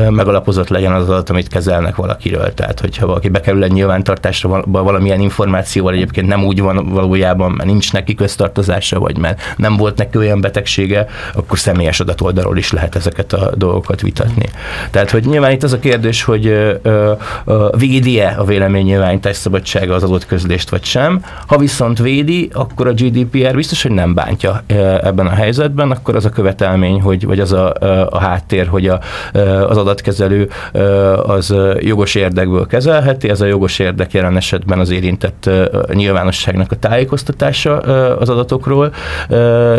megalapozott 0.10 0.70
legyen 0.70 0.92
az 0.92 1.10
adat, 1.10 1.30
amit 1.30 1.48
kezelnek 1.48 1.96
valakiről. 1.96 2.54
Tehát, 2.54 2.80
hogyha 2.80 3.06
valaki 3.06 3.30
bekerül 3.30 3.64
egy 3.64 3.72
nyilvántartásra 3.72 4.64
valamilyen 4.66 5.20
információval, 5.20 5.94
egyébként 5.94 6.28
nem 6.28 6.44
úgy 6.44 6.62
van 6.62 6.90
valójában, 6.90 7.52
mert 7.52 7.70
nincs 7.70 7.94
neki 7.94 8.16
köztartozása, 8.16 9.00
vagy 9.00 9.18
mert 9.18 9.42
nem 9.58 9.78
volt 9.78 9.98
neki 9.98 10.18
olyan 10.18 10.42
betegsége, 10.42 11.08
akkor 11.34 11.60
személyes 11.60 12.00
adat 12.00 12.22
oldalról 12.22 12.58
is 12.58 12.72
lehet 12.72 12.96
ezeket 12.96 13.34
a 13.34 13.52
dolgokat 13.56 14.02
vitatni. 14.02 14.46
Tehát, 14.92 15.12
hogy 15.12 15.26
nyilván 15.26 15.52
itt 15.52 15.64
az 15.64 15.74
a 15.74 15.80
kérdés, 15.80 16.24
hogy 16.24 16.72
védi-e 17.78 18.36
a 18.38 18.44
vélemény 18.44 18.86
nyilvánítás 18.86 19.36
szabadsága 19.36 19.96
az 19.96 20.04
adott 20.04 20.26
közlést, 20.26 20.70
vagy 20.70 20.84
sem. 20.84 21.24
Ha 21.48 21.58
viszont 21.58 22.00
védi, 22.00 22.50
akkor 22.54 22.88
a 22.88 22.94
GDPR 22.94 23.56
biztos, 23.56 23.82
hogy 23.82 23.92
nem 23.92 24.14
bántja 24.14 24.64
ebben 25.04 25.28
a 25.28 25.34
helyzetben, 25.34 25.92
akkor 25.92 26.16
az 26.16 26.26
a 26.26 26.30
követelmény, 26.30 27.02
hogy 27.02 27.26
vagy 27.32 27.40
az 27.40 27.52
a, 27.52 27.74
a 28.10 28.20
háttér, 28.20 28.68
hogy 28.68 28.88
a, 28.88 29.00
az 29.68 29.78
adatkezelő 29.78 30.50
az 31.24 31.56
jogos 31.80 32.16
érdekből 32.16 32.68
kezelheti, 32.68 33.30
ez 33.30 33.42
a 33.42 33.46
jogos 33.46 33.80
érdek 33.80 34.12
jelen 34.12 34.38
esetben 34.38 34.80
az 34.80 34.90
érintett 34.90 35.50
nyilvánosságnak 35.94 36.72
a 36.72 36.76
tájékoztatása 36.76 37.78
az 38.18 38.30
adatokról, 38.30 38.94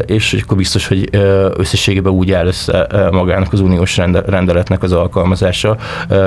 és 0.06 0.42
akkor 0.42 0.56
biztos, 0.56 0.88
hogy 0.88 1.08
összességében 1.56 2.12
úgy 2.12 2.32
áll 2.32 2.46
össze 2.46 2.86
magának 3.10 3.52
az 3.52 3.60
uniós 3.60 3.96
rendeletnek 4.26 4.82
az 4.82 4.92
alkalmazása, 4.92 5.76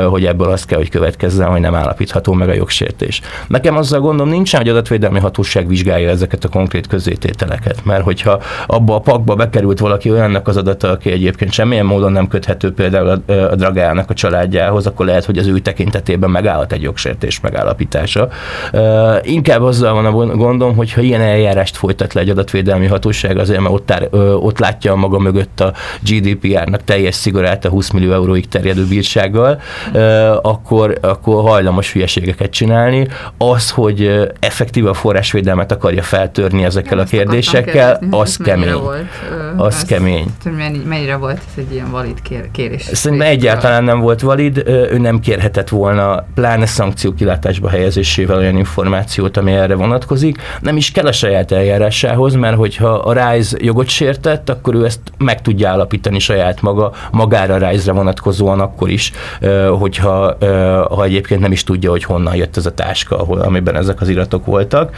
hogy 0.09 0.25
ebből 0.25 0.49
az 0.49 0.65
kell, 0.65 0.77
hogy 0.77 0.89
következzen, 0.89 1.47
hogy 1.47 1.61
nem 1.61 1.75
állapítható 1.75 2.33
meg 2.33 2.49
a 2.49 2.53
jogsértés. 2.53 3.21
Nekem 3.47 3.77
azzal 3.77 3.99
gondom 3.99 4.29
nincsen, 4.29 4.59
hogy 4.59 4.69
adatvédelmi 4.69 5.19
hatóság 5.19 5.67
vizsgálja 5.67 6.09
ezeket 6.09 6.43
a 6.43 6.49
konkrét 6.49 6.87
közétételeket, 6.87 7.85
mert 7.85 8.03
hogyha 8.03 8.41
abba 8.67 8.95
a 8.95 8.99
pakba 8.99 9.35
bekerült 9.35 9.79
valaki 9.79 10.11
olyannak 10.11 10.47
az 10.47 10.57
adata, 10.57 10.89
aki 10.89 11.11
egyébként 11.15 11.51
semmilyen 11.51 11.85
módon 11.85 12.11
nem 12.11 12.27
köthető 12.27 12.73
például 12.73 13.07
a, 13.07 13.31
a 13.31 13.55
Dragának 13.55 14.09
a 14.09 14.13
családjához, 14.13 14.87
akkor 14.87 15.05
lehet, 15.05 15.25
hogy 15.25 15.37
az 15.37 15.47
ő 15.47 15.59
tekintetében 15.59 16.29
megállhat 16.29 16.71
egy 16.71 16.81
jogsértés 16.81 17.39
megállapítása. 17.39 18.29
Inkább 19.21 19.61
azzal 19.61 19.93
van 19.93 20.05
a 20.05 20.35
gondom, 20.35 20.75
hogy 20.75 20.93
ha 20.93 21.01
ilyen 21.01 21.21
eljárást 21.21 21.77
folytat 21.77 22.13
le 22.13 22.21
egy 22.21 22.29
adatvédelmi 22.29 22.85
hatóság, 22.85 23.37
azért 23.37 23.59
mert 23.59 23.73
ott, 23.73 23.85
tár, 23.85 24.07
ott 24.39 24.59
látja 24.59 24.91
a 24.91 24.95
maga 24.95 25.19
mögött 25.19 25.59
a 25.59 25.73
GDPR-nak 26.09 26.83
teljes 26.83 27.15
szigorát 27.15 27.65
a 27.65 27.69
20 27.69 27.89
millió 27.89 28.11
euróig 28.11 28.47
terjedő 28.47 28.85
bírsággal, 28.85 29.61
akkor, 30.41 30.97
akkor 31.01 31.49
hajlamos 31.49 31.93
hülyeségeket 31.93 32.49
csinálni. 32.49 33.07
Az, 33.37 33.69
hogy 33.69 34.29
effektív 34.39 34.85
a 34.85 34.93
forrásvédelmet 34.93 35.71
akarja 35.71 36.01
feltörni 36.01 36.63
ezekkel 36.63 36.99
a 36.99 37.03
kérdésekkel, 37.03 37.99
az 38.09 38.37
kemény. 38.37 38.73
Volt, 38.73 39.05
az 39.57 39.85
kemény. 39.85 40.25
Mennyire 41.05 41.23
volt 41.23 41.37
ez 41.37 41.63
egy 41.67 41.73
ilyen 41.73 41.91
valid 41.91 42.21
kérés? 42.51 42.81
Szerintem 42.81 43.27
egyáltalán 43.27 43.83
nem 43.83 43.99
volt 43.99 44.21
valid, 44.21 44.63
ő 44.67 44.97
nem 44.97 45.19
kérhetett 45.19 45.69
volna, 45.69 46.25
pláne 46.33 46.65
szankció 46.65 47.13
kilátásba 47.13 47.69
helyezésével 47.69 48.37
olyan 48.37 48.57
információt, 48.57 49.37
ami 49.37 49.51
erre 49.51 49.75
vonatkozik. 49.75 50.37
Nem 50.61 50.77
is 50.77 50.91
kell 50.91 51.05
a 51.05 51.11
saját 51.11 51.51
eljárásához, 51.51 52.35
mert 52.35 52.55
hogyha 52.55 52.89
a 52.89 53.13
RISE 53.13 53.57
jogot 53.59 53.87
sértett, 53.87 54.49
akkor 54.49 54.75
ő 54.75 54.85
ezt 54.85 54.99
meg 55.17 55.41
tudja 55.41 55.69
állapítani 55.69 56.19
saját 56.19 56.61
maga, 56.61 56.91
magára 57.11 57.69
RISE-re 57.69 57.97
vonatkozóan 57.97 58.59
akkor 58.59 58.89
is, 58.89 59.11
hogyha 59.79 60.37
ha 60.89 61.03
egyébként 61.03 61.41
nem 61.41 61.51
is 61.51 61.63
tudja, 61.63 61.89
hogy 61.89 62.03
honnan 62.03 62.35
jött 62.35 62.57
ez 62.57 62.65
a 62.65 62.73
táska, 62.73 63.17
ahol, 63.19 63.39
amiben 63.39 63.75
ezek 63.75 64.01
az 64.01 64.09
iratok 64.09 64.45
voltak. 64.45 64.95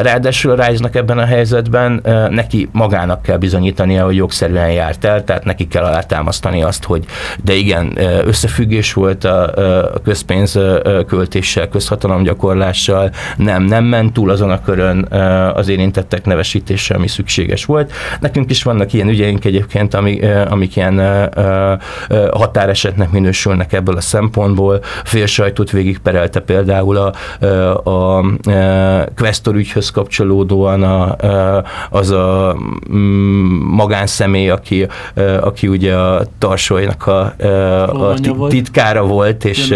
Ráadásul 0.00 0.50
a 0.60 0.66
RISE-nak 0.66 0.94
ebben 0.94 1.18
a 1.18 1.24
helyzetben 1.24 2.00
neki 2.30 2.68
magának 2.72 3.22
kell 3.22 3.36
bizonyítania, 3.36 4.04
hogy 4.04 4.16
jogszerűen 4.16 4.70
járt 4.70 5.04
el, 5.04 5.24
tehát 5.32 5.46
neki 5.46 5.68
kell 5.68 5.84
alátámasztani 5.84 6.62
azt, 6.62 6.84
hogy 6.84 7.04
de 7.44 7.54
igen, 7.54 7.98
összefüggés 8.24 8.92
volt 8.92 9.24
a 9.24 10.00
közpénz 10.04 10.58
költéssel, 11.06 11.68
közhatalomgyakorlással, 11.68 13.10
nem, 13.36 13.62
nem 13.62 13.84
ment 13.84 14.12
túl 14.12 14.30
azon 14.30 14.50
a 14.50 14.60
körön 14.60 15.12
az 15.54 15.68
érintettek 15.68 16.24
nevesítése, 16.24 16.94
ami 16.94 17.08
szükséges 17.08 17.64
volt. 17.64 17.92
Nekünk 18.20 18.50
is 18.50 18.62
vannak 18.62 18.92
ilyen 18.92 19.08
ügyeink 19.08 19.44
egyébként, 19.44 19.94
amik, 19.94 20.26
amik 20.48 20.76
ilyen 20.76 21.28
határesetnek 22.32 23.10
minősülnek 23.10 23.72
ebből 23.72 23.96
a 23.96 24.00
szempontból. 24.00 24.80
Fél 25.04 25.26
sajtót 25.26 25.70
végigperelte 25.70 26.40
például 26.40 26.96
a, 26.96 27.12
a, 27.88 27.90
a 27.90 28.24
Questor 29.16 29.54
ügyhöz 29.54 29.90
kapcsolódóan 29.90 30.82
a, 30.82 31.16
az 31.90 32.10
a 32.10 32.56
mm, 32.92 33.62
magánszemély, 33.62 34.50
aki, 34.50 34.86
aki 35.40 35.68
ugye 35.68 35.94
a 35.94 36.22
Tarsolynak 36.38 37.06
a, 37.06 37.34
a 38.10 38.14
titkára 38.48 39.02
volt, 39.02 39.44
és 39.44 39.74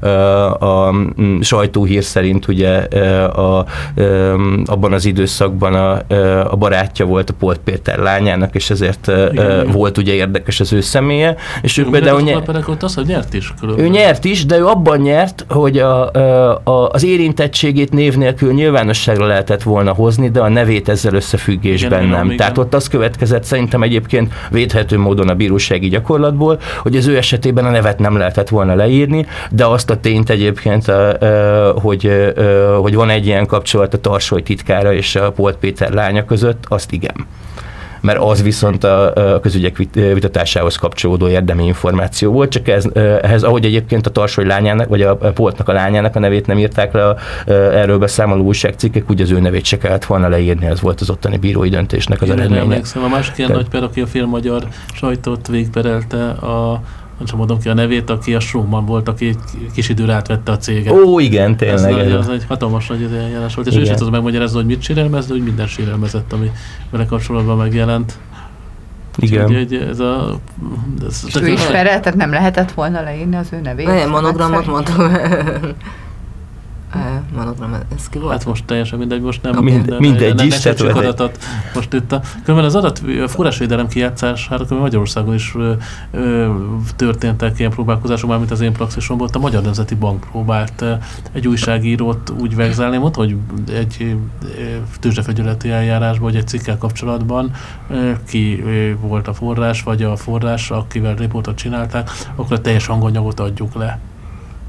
a, 0.00 0.06
a 0.64 0.92
mm, 1.20 1.40
sajtóhír 1.40 2.04
szerint 2.04 2.48
ugye 2.48 2.76
a, 3.26 3.66
abban 4.64 4.92
az 4.92 5.04
időszakban 5.04 5.74
a, 5.74 6.14
a 6.50 6.56
barátja 6.56 7.06
volt 7.06 7.30
a 7.30 7.34
Polt 7.38 7.58
Péter 7.58 7.98
lányának, 7.98 8.54
és 8.54 8.70
ezért 8.70 9.10
Igen, 9.32 9.70
volt 9.70 9.98
ugye 9.98 10.12
érdekes 10.12 10.60
az 10.60 10.72
ő 10.72 10.80
személye. 10.80 11.36
És 11.62 11.78
ő 11.78 11.86
például 11.90 12.20
nyert, 12.20 12.48
az, 12.82 12.94
hogy 12.94 13.06
nyert 13.06 13.34
is. 13.34 13.54
Ő 13.76 13.88
nyert 13.88 14.24
is, 14.24 14.46
de 14.46 14.58
ő 14.58 14.66
abban 14.66 14.98
nyert, 14.98 15.44
hogy 15.48 15.78
a, 15.78 16.10
a, 16.64 16.88
az 16.88 17.04
érintettségét 17.04 17.92
név 17.92 18.16
nélkül 18.16 18.52
nyilvánosságra 18.52 19.26
lehetett 19.26 19.62
volna 19.62 19.92
hozni, 19.92 20.30
de 20.30 20.40
a 20.40 20.48
nevét 20.48 20.88
ezzel 20.88 21.14
összefüggésben 21.14 22.02
igen, 22.02 22.16
nem. 22.16 22.24
Igen, 22.24 22.36
Tehát 22.36 22.58
ott 22.58 22.74
az 22.74 22.88
következett 22.88 23.44
szerintem 23.44 23.82
egyébként 23.82 24.32
védhető 24.50 24.98
módon 24.98 25.28
a 25.28 25.34
bírósági 25.34 25.88
gyakorlatból, 25.88 26.60
hogy 26.78 26.96
az 26.96 27.06
ő 27.06 27.16
esetében 27.16 27.64
a 27.64 27.70
nevet 27.70 27.98
nem 27.98 28.16
lehetett 28.16 28.48
volna 28.48 28.74
leírni, 28.74 29.26
de 29.50 29.66
azt 29.66 29.90
a 29.90 30.00
tényt 30.00 30.30
egyébként, 30.30 30.92
hogy, 31.74 32.32
hogy 32.80 32.94
van 32.94 33.10
egy 33.10 33.26
ilyen 33.26 33.46
kapcsolat 33.46 33.94
a 33.94 33.98
Tarsoly 33.98 34.42
titkára 34.42 34.92
és 34.92 35.16
a 35.16 35.32
Polt 35.32 35.56
Péter 35.56 35.92
lánya 35.92 36.24
között, 36.24 36.64
azt 36.68 36.92
igen 36.92 37.26
mert 38.00 38.18
az 38.18 38.42
viszont 38.42 38.84
a, 38.84 39.34
a 39.34 39.40
közügyek 39.40 39.76
vitatásához 39.92 40.76
kapcsolódó 40.76 41.28
érdemi 41.28 41.64
információ 41.64 42.32
volt, 42.32 42.50
csak 42.50 42.68
ez, 42.68 42.84
ehhez, 43.22 43.42
ahogy 43.42 43.64
egyébként 43.64 44.06
a 44.06 44.10
Tarsoly 44.10 44.46
lányának, 44.46 44.88
vagy 44.88 45.02
a 45.02 45.16
Poltnak 45.16 45.68
a 45.68 45.72
lányának 45.72 46.16
a 46.16 46.18
nevét 46.18 46.46
nem 46.46 46.58
írták 46.58 46.92
le 46.92 47.08
a, 47.08 47.16
erről 47.52 47.98
beszámoló 47.98 48.44
újságcikkek, 48.44 49.10
úgy 49.10 49.20
az 49.20 49.30
ő 49.30 49.40
nevét 49.40 49.64
se 49.64 49.78
kellett 49.78 50.04
volna 50.04 50.28
leírni, 50.28 50.66
ez 50.66 50.80
volt 50.80 51.00
az 51.00 51.10
ottani 51.10 51.36
bírói 51.36 51.68
döntésnek 51.68 52.22
az 52.22 52.28
Én 52.28 52.34
eredménye. 52.34 52.80
A 52.94 53.08
másik 53.08 53.38
ilyen 53.38 53.52
nagy 53.52 53.68
per, 53.68 53.82
aki 53.82 54.00
a 54.00 54.06
félmagyar 54.06 54.68
sajtót 54.94 55.46
végperelte 55.48 56.28
a 56.28 56.82
sem 57.26 57.38
mondom 57.38 57.58
ki 57.58 57.68
a 57.68 57.74
nevét, 57.74 58.10
aki 58.10 58.34
a 58.34 58.40
Schumann 58.40 58.86
volt, 58.86 59.08
aki 59.08 59.36
kis 59.72 59.88
időre 59.88 60.12
átvette 60.12 60.52
a 60.52 60.56
céget. 60.56 60.92
Ó, 60.92 61.18
igen, 61.18 61.56
tényleg. 61.56 61.98
Ez, 61.98 62.12
ez 62.12 62.28
egy 62.28 62.44
hatalmas 62.48 62.86
nagy 62.86 63.02
eljárás 63.02 63.54
volt, 63.54 63.66
és 63.66 63.72
igen. 63.72 63.86
ő 63.86 63.90
is 63.90 63.96
tudod 63.96 64.12
megmagyarázni, 64.12 64.56
hogy 64.56 64.66
mit 64.66 64.82
sérelmez, 64.82 65.26
de 65.26 65.34
úgy 65.34 65.42
minden 65.42 65.66
sérelmezett, 65.66 66.32
ami 66.32 66.50
vele 66.90 67.06
kapcsolatban 67.06 67.56
megjelent. 67.56 68.18
Igen. 69.16 69.56
Úgy, 69.56 69.74
ez 69.74 70.00
a, 70.00 70.38
ez 71.06 71.24
és 71.26 71.34
ő 71.40 71.48
is 71.48 71.60
tehát 71.60 72.14
nem 72.14 72.30
lehetett 72.30 72.72
volna 72.72 73.02
leírni 73.02 73.36
az 73.36 73.48
ő 73.52 73.60
nevét? 73.60 73.86
Nem, 73.86 74.10
monogramot 74.10 74.66
mondtam. 74.66 75.12
Monogram, 77.34 77.74
ez 77.96 78.08
ki 78.08 78.18
volt? 78.18 78.32
Hát 78.32 78.44
most 78.44 78.64
teljesen 78.64 78.98
mindegy, 78.98 79.20
most 79.20 79.42
nem 79.42 79.62
Mind, 79.62 79.76
minden, 79.76 80.00
mindegy 80.00 80.42
is. 80.44 80.58
Csak 80.58 80.96
adatot 80.96 81.38
most 81.74 81.92
itt 81.92 82.12
a, 82.12 82.20
különben 82.44 82.68
az 82.68 82.74
adat 82.74 83.02
a 83.24 83.28
forrásvédelem 83.28 83.88
kijátszására 83.88 84.64
Magyarországon 84.68 85.34
is 85.34 85.54
ö, 85.54 85.72
ö, 86.10 86.50
történtek 86.96 87.58
ilyen 87.58 87.70
próbálkozások, 87.70 88.28
már 88.28 88.38
mint 88.38 88.50
az 88.50 88.60
én 88.60 88.72
praxisomból, 88.72 89.28
a 89.32 89.38
Magyar 89.38 89.62
Nemzeti 89.62 89.94
Bank 89.94 90.26
próbált 90.30 90.84
egy 91.32 91.48
újságírót 91.48 92.30
úgy 92.30 92.56
vegzálni, 92.56 92.96
mondta, 92.96 93.20
hogy 93.20 93.36
egy 93.72 94.16
tőzsdefegyületi 95.00 95.70
eljárásban, 95.70 96.30
vagy 96.30 96.36
egy 96.36 96.48
cikkel 96.48 96.78
kapcsolatban 96.78 97.50
ki 98.26 98.64
volt 99.00 99.28
a 99.28 99.34
forrás, 99.34 99.82
vagy 99.82 100.02
a 100.02 100.16
forrás, 100.16 100.70
akivel 100.70 101.14
riportot 101.14 101.56
csinálták, 101.56 102.10
akkor 102.34 102.56
a 102.56 102.60
teljes 102.60 102.86
hanganyagot 102.86 103.40
adjuk 103.40 103.74
le 103.74 103.98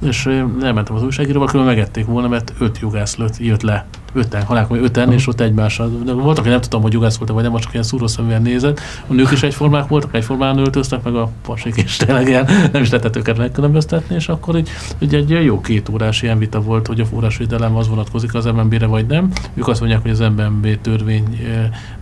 és 0.01 0.25
elmentem 0.61 0.95
az 0.95 1.03
újságíróval, 1.03 1.47
különben 1.47 1.75
megették 1.75 2.05
volna, 2.05 2.27
mert 2.27 2.53
öt 2.59 2.79
jogász 2.79 3.17
jött 3.37 3.61
le 3.61 3.85
öten, 4.13 4.43
halálkomoly 4.43 4.83
öten, 4.83 5.03
uh-huh. 5.03 5.19
és 5.19 5.27
ott 5.27 5.39
egymással. 5.39 5.91
De 6.05 6.11
volt, 6.11 6.39
aki 6.39 6.49
nem 6.49 6.61
tudtam, 6.61 6.81
hogy 6.81 6.93
jogász 6.93 7.17
volt 7.17 7.31
vagy 7.31 7.43
nem, 7.43 7.55
csak 7.55 7.71
ilyen 7.71 7.83
szúrószeműen 7.83 8.41
nézett. 8.41 8.79
A 9.07 9.13
nők 9.13 9.31
is 9.31 9.43
egyformák 9.43 9.87
voltak, 9.87 10.15
egyformán 10.15 10.57
öltöztek, 10.57 11.03
meg 11.03 11.15
a 11.15 11.29
pasik 11.41 11.77
is 11.77 11.95
tényleg 11.97 12.27
ilyen, 12.27 12.49
nem 12.71 12.81
is 12.81 12.89
lehetett 12.89 13.15
őket 13.15 13.37
megkülönböztetni, 13.37 14.15
és 14.15 14.27
akkor 14.27 14.57
így, 14.57 14.69
így 14.99 15.15
egy 15.15 15.29
jó 15.29 15.61
két 15.61 15.89
órás 15.89 16.21
ilyen 16.21 16.37
vita 16.37 16.61
volt, 16.61 16.87
hogy 16.87 16.99
a 16.99 17.05
forrásvédelem 17.05 17.75
az 17.75 17.87
vonatkozik 17.87 18.33
az 18.33 18.45
MNB-re, 18.45 18.85
vagy 18.85 19.05
nem. 19.05 19.31
Ők 19.53 19.67
azt 19.67 19.79
mondják, 19.79 20.01
hogy 20.01 20.11
az 20.11 20.19
MNB 20.19 20.81
törvény 20.81 21.39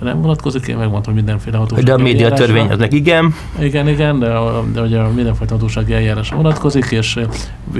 nem 0.01 0.21
vonatkozik, 0.21 0.67
én 0.67 0.77
megmondtam, 0.77 1.13
hogy 1.13 1.23
mindenféle 1.23 1.57
hatóság. 1.57 1.83
De 1.83 1.93
a 1.93 1.97
média 1.97 2.31
törvény 2.31 2.67
az 2.67 2.85
igen. 2.89 3.33
Igen, 3.59 3.87
igen, 3.87 4.19
de, 4.19 4.27
a, 4.27 4.65
de 4.73 4.79
hogy 4.79 4.93
a 4.93 5.09
mindenfajta 5.15 5.53
hatósági 5.53 5.93
eljárás 5.93 6.29
vonatkozik, 6.29 6.85
és 6.85 7.19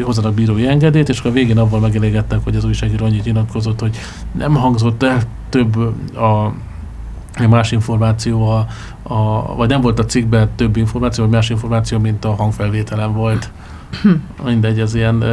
hozzanak 0.02 0.34
bírói 0.34 0.68
engedélyt, 0.68 1.10
és 1.10 1.20
akkor 1.20 1.32
a 1.32 1.34
végén 1.34 1.58
abban 1.58 1.80
megelégettek, 1.80 2.40
hogy 2.44 2.56
az 2.56 2.64
újságíró 2.64 3.06
annyit 3.06 3.26
nyilatkozott, 3.26 3.80
hogy 3.80 3.98
nem 4.32 4.56
hangzott 4.56 5.04
el 5.04 5.22
több 5.50 5.76
a 6.16 6.54
más 7.50 7.72
információ, 7.72 8.50
a, 8.50 8.68
a, 9.04 9.56
vagy 9.56 9.70
nem 9.70 9.82
volt 9.82 10.00
a 10.00 10.06
cikkben 10.06 10.50
több 10.56 10.78
információ, 10.78 11.24
vagy 11.24 11.34
más 11.34 11.50
információ, 11.50 12.00
mint 12.00 12.26
a 12.26 12.36
hangfelvételen 12.36 13.14
volt. 13.14 13.52
Mindegy, 14.46 14.80
ez 14.80 14.96
ilyen... 14.96 15.24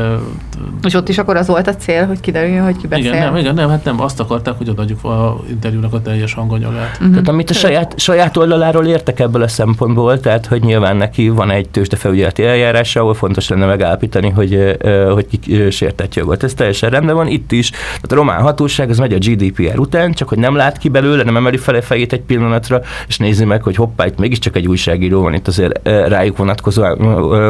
És 0.82 0.94
ott 0.94 1.08
is 1.08 1.18
akkor 1.18 1.36
az 1.36 1.46
volt 1.46 1.66
a 1.66 1.76
cél, 1.76 2.06
hogy 2.06 2.20
kiderüljön, 2.20 2.64
hogy 2.64 2.76
ki 2.76 2.86
beszél? 2.86 3.04
Igen, 3.04 3.18
nem, 3.18 3.36
igen, 3.36 3.54
nem, 3.54 3.68
hát 3.68 3.84
nem, 3.84 4.00
azt 4.00 4.20
akarták, 4.20 4.54
hogy 4.54 4.68
odaadjuk 4.68 5.04
a 5.04 5.40
interjúnak 5.48 5.92
a 5.92 6.02
teljes 6.02 6.34
hanganyagát. 6.34 6.90
Uh-huh. 6.92 7.10
Tehát 7.10 7.28
amit 7.28 7.50
a 7.50 7.54
saját, 7.54 7.98
saját 7.98 8.36
oldaláról 8.36 8.86
értek 8.86 9.20
ebből 9.20 9.42
a 9.42 9.48
szempontból, 9.48 10.20
tehát 10.20 10.46
hogy 10.46 10.62
nyilván 10.62 10.96
neki 10.96 11.28
van 11.28 11.50
egy 11.50 11.68
tőzsdefelügyeleti 11.68 12.44
eljárás, 12.44 12.96
ahol 12.96 13.14
fontos 13.14 13.48
lenne 13.48 13.66
megállapítani, 13.66 14.30
hogy, 14.30 14.76
hogy 15.12 15.26
ki 15.40 15.70
sértett 15.70 16.14
jogot. 16.14 16.42
Ez 16.42 16.54
teljesen 16.54 16.90
rendben 16.90 17.14
van, 17.14 17.26
itt 17.26 17.52
is. 17.52 17.70
Tehát 17.70 18.12
a 18.12 18.14
román 18.14 18.42
hatóság 18.42 18.90
az 18.90 18.98
megy 18.98 19.12
a 19.12 19.18
GDPR 19.18 19.78
után, 19.78 20.12
csak 20.12 20.28
hogy 20.28 20.38
nem 20.38 20.54
lát 20.54 20.78
ki 20.78 20.88
belőle, 20.88 21.22
nem 21.22 21.36
emeli 21.36 21.56
fel 21.56 21.74
a 21.74 21.82
fejét 21.82 22.12
egy 22.12 22.20
pillanatra, 22.20 22.80
és 23.08 23.18
nézi 23.18 23.44
meg, 23.44 23.62
hogy 23.62 23.76
hoppá, 23.76 24.06
itt 24.06 24.18
mégiscsak 24.18 24.56
egy 24.56 24.66
újságíró 24.66 25.22
van, 25.22 25.34
itt 25.34 25.46
azért 25.46 25.88
rájuk 26.08 26.36
vonatkozóan, 26.36 26.98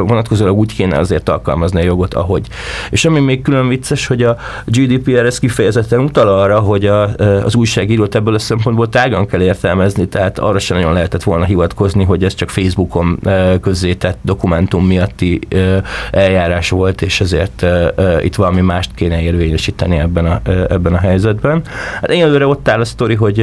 vonatkozóan 0.06 0.50
úgy 0.50 0.74
kéne 0.74 0.95
azért 1.00 1.28
alkalmazni 1.28 1.80
a 1.80 1.84
jogot, 1.84 2.14
ahogy. 2.14 2.46
És 2.90 3.04
ami 3.04 3.20
még 3.20 3.42
külön 3.42 3.68
vicces, 3.68 4.06
hogy 4.06 4.22
a 4.22 4.36
GDPR 4.64 5.24
ez 5.24 5.38
kifejezetten 5.38 6.00
utal 6.00 6.28
arra, 6.28 6.58
hogy 6.58 6.86
a, 6.86 7.14
az 7.44 7.54
újságírót 7.54 8.14
ebből 8.14 8.34
a 8.34 8.38
szempontból 8.38 8.88
tágan 8.88 9.26
kell 9.26 9.40
értelmezni, 9.40 10.08
tehát 10.08 10.38
arra 10.38 10.58
sem 10.58 10.76
nagyon 10.76 10.92
lehetett 10.92 11.22
volna 11.22 11.44
hivatkozni, 11.44 12.04
hogy 12.04 12.24
ez 12.24 12.34
csak 12.34 12.48
Facebookon 12.48 13.18
közzétett 13.60 14.18
dokumentum 14.22 14.86
miatti 14.86 15.40
eljárás 16.10 16.70
volt, 16.70 17.02
és 17.02 17.20
ezért 17.20 17.66
itt 18.22 18.34
valami 18.34 18.60
mást 18.60 18.90
kéne 18.94 19.22
érvényesíteni 19.22 19.98
ebben 19.98 20.26
a, 20.26 20.40
ebben 20.68 20.94
a 20.94 20.98
helyzetben. 20.98 21.62
Hát 22.00 22.10
én 22.10 22.22
előre 22.22 22.46
ott 22.46 22.68
áll 22.68 22.80
a 22.80 22.84
sztori, 22.84 23.14
hogy 23.14 23.40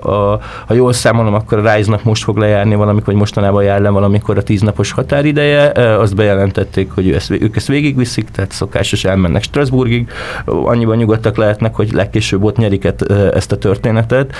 a, 0.00 0.40
ha 0.66 0.74
jól 0.74 0.92
számolom, 0.92 1.34
akkor 1.34 1.66
a 1.66 1.74
Rise-nak 1.74 2.04
most 2.04 2.22
fog 2.24 2.36
lejárni 2.36 2.74
valamikor, 2.74 3.06
vagy 3.06 3.16
mostanában 3.16 3.62
jár 3.62 3.80
le 3.80 3.88
valamikor 3.88 4.38
a 4.38 4.42
tíznapos 4.42 4.90
határideje, 4.90 5.72
azt 5.98 6.14
bejelentették, 6.54 6.90
hogy 6.94 7.12
ezt, 7.12 7.30
ők 7.30 7.56
ezt 7.56 7.66
végigviszik, 7.66 8.30
tehát 8.30 8.52
szokásos 8.52 9.04
elmennek 9.04 9.42
Strasbourgig, 9.42 10.08
annyiban 10.44 10.96
nyugodtak 10.96 11.36
lehetnek, 11.36 11.74
hogy 11.74 11.92
legkésőbb 11.92 12.44
ott 12.44 12.56
nyerik 12.56 12.88
ezt 13.34 13.52
a 13.52 13.56
történetet. 13.58 14.34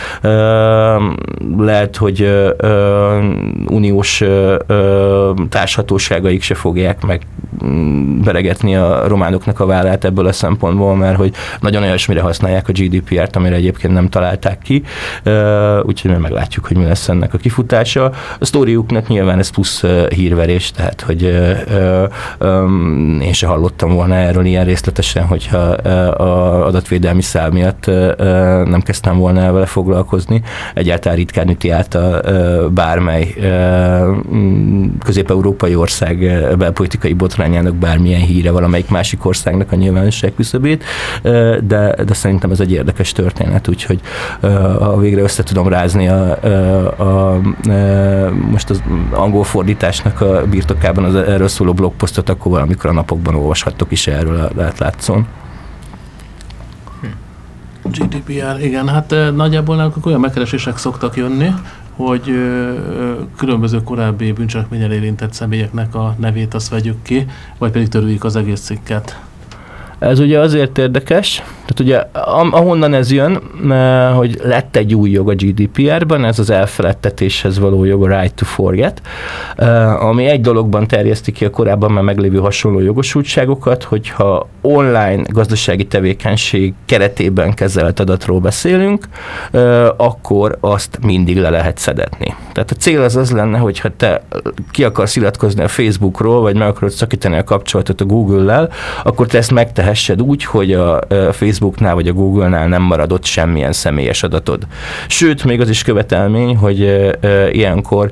Lehet, 1.56 1.96
hogy 1.96 2.44
uniós 3.66 4.22
társhatóságaik 5.48 6.42
se 6.42 6.54
fogják 6.54 7.04
meg 7.04 7.22
mm, 7.64 8.20
beregetni 8.22 8.76
a 8.76 9.08
románoknak 9.08 9.60
a 9.60 9.66
vállát 9.66 10.04
ebből 10.04 10.26
a 10.26 10.32
szempontból, 10.32 10.96
mert 10.96 11.16
hogy 11.16 11.34
nagyon 11.60 11.82
olyasmire 11.82 12.20
használják 12.20 12.68
a 12.68 12.72
GDPR-t, 12.72 13.36
amire 13.36 13.54
egyébként 13.54 13.92
nem 13.92 14.08
találták 14.08 14.58
ki, 14.58 14.82
úgyhogy 15.82 16.10
mi 16.10 16.16
meglátjuk, 16.16 16.66
hogy 16.66 16.76
mi 16.76 16.84
lesz 16.84 17.08
ennek 17.08 17.34
a 17.34 17.38
kifutása. 17.38 18.12
A 18.38 18.44
sztóriuknak 18.44 19.08
nyilván 19.08 19.38
ez 19.38 19.50
plusz 19.50 19.84
hírverés, 20.08 20.70
tehát 20.70 21.00
hogy 21.00 21.22
én 23.20 23.32
se 23.32 23.46
hallottam 23.46 23.94
volna 23.94 24.14
erről 24.14 24.44
ilyen 24.44 24.64
részletesen, 24.64 25.24
hogyha 25.24 25.59
a 25.59 26.66
adatvédelmi 26.66 27.22
szál 27.22 27.50
miatt 27.50 27.86
nem 28.66 28.80
kezdtem 28.84 29.18
volna 29.18 29.40
el 29.40 29.52
vele 29.52 29.66
foglalkozni. 29.66 30.42
Egyáltalán 30.74 31.16
ritkán 31.16 31.48
üti 31.48 31.70
át 31.70 31.94
a 31.94 32.20
bármely 32.74 33.34
közép-európai 35.05 35.74
ország 35.74 36.18
belpolitikai 36.59 37.12
botrányának 37.12 37.74
bármilyen 37.74 38.20
híre 38.20 38.50
valamelyik 38.50 38.88
másik 38.88 39.26
országnak 39.26 39.72
a 39.72 39.76
nyilvánosság 39.76 40.34
küszöbét, 40.34 40.84
de, 41.22 41.94
de 42.07 42.14
szerintem 42.14 42.50
ez 42.50 42.61
egy 42.61 42.72
érdekes 42.72 43.12
történet, 43.12 43.68
úgyhogy 43.68 44.00
ha 44.78 44.98
végre 44.98 45.22
össze 45.22 45.42
tudom 45.42 45.68
rázni 45.68 46.09
a, 46.09 46.38
a, 46.96 47.02
a, 47.02 47.40
most 48.50 48.70
az 48.70 48.82
angol 49.11 49.44
fordításnak 49.44 50.20
a 50.20 50.46
birtokában 50.50 51.05
az 51.05 51.14
erről 51.14 51.48
szóló 51.48 51.72
blogposztot, 51.95 52.28
akkor 52.28 52.51
valamikor 52.53 52.90
a 52.90 52.92
napokban 52.92 53.34
olvashattok 53.34 53.90
is 53.90 54.07
erről 54.07 54.40
a 54.40 54.51
látlátszón. 54.57 55.26
GDPR, 57.82 58.61
igen, 58.61 58.88
hát 58.88 59.14
nagyjából 59.34 59.76
nálunk 59.76 60.07
olyan 60.07 60.20
megkeresések 60.20 60.76
szoktak 60.76 61.16
jönni, 61.16 61.55
hogy 61.97 62.22
különböző 63.36 63.82
korábbi 63.82 64.32
bűncselekményel 64.32 64.92
érintett 64.92 65.32
személyeknek 65.32 65.95
a 65.95 66.14
nevét 66.18 66.55
azt 66.55 66.68
vegyük 66.68 67.03
ki, 67.03 67.26
vagy 67.59 67.70
pedig 67.70 67.88
törüljük 67.88 68.24
az 68.24 68.36
egész 68.36 68.61
cikket. 68.61 69.20
Ez 69.99 70.18
ugye 70.18 70.38
azért 70.38 70.78
érdekes, 70.78 71.42
tehát 71.66 71.80
ugye 71.80 72.20
ahonnan 72.51 72.95
ez 72.95 73.12
jön, 73.12 73.42
hogy 74.14 74.40
lett 74.42 74.76
egy 74.76 74.95
új 74.95 75.11
jog 75.11 75.30
a 75.30 75.34
GDPR-ban, 75.34 76.24
ez 76.24 76.38
az 76.38 76.51
elfeledtetéshez 76.51 77.59
való 77.59 77.84
jog, 77.84 78.05
a 78.05 78.20
right 78.20 78.34
to 78.34 78.45
forget, 78.45 79.03
ami 80.01 80.26
egy 80.26 80.40
dologban 80.40 80.86
terjeszti 80.86 81.32
ki 81.32 81.45
a 81.45 81.51
korábban 81.51 81.92
már 81.92 82.03
meglévő 82.03 82.38
hasonló 82.38 82.80
jogosultságokat, 82.80 83.82
hogyha 83.82 84.49
online 84.61 85.22
gazdasági 85.26 85.86
tevékenység 85.86 86.74
keretében 86.84 87.55
kezelt 87.55 88.01
adatról 88.01 88.40
beszélünk, 88.40 89.05
akkor 89.97 90.57
azt 90.61 90.99
mindig 91.03 91.38
le 91.38 91.51
lehet 91.51 91.78
szedetni. 91.78 92.34
Tehát 92.53 92.70
a 92.70 92.74
cél 92.74 93.03
az 93.03 93.16
az 93.16 93.30
lenne, 93.30 93.59
hogyha 93.59 93.88
te 93.97 94.22
ki 94.70 94.84
akarsz 94.84 95.16
iratkozni 95.16 95.62
a 95.62 95.68
Facebookról, 95.68 96.40
vagy 96.40 96.57
meg 96.57 96.68
akarod 96.68 96.90
szakítani 96.90 97.36
a 97.36 97.45
kapcsolatot 97.45 98.01
a 98.01 98.05
Google-lel, 98.05 98.70
akkor 99.05 99.26
te 99.26 99.38
ezt 99.38 99.51
megtehessed 99.85 100.22
úgy, 100.22 100.45
hogy 100.45 100.72
a 100.72 101.01
Facebooknál 101.32 101.95
vagy 101.95 102.09
a 102.09 102.12
Google-nál 102.12 102.68
nem 102.68 102.82
maradott 102.82 103.24
semmilyen 103.24 103.72
személyes 103.72 104.22
adatod. 104.22 104.66
Sőt, 105.09 105.45
még 105.45 105.61
az 105.61 105.68
is 105.68 105.82
követelmény, 105.82 106.57
hogy 106.57 106.78
ilyenkor 107.53 108.11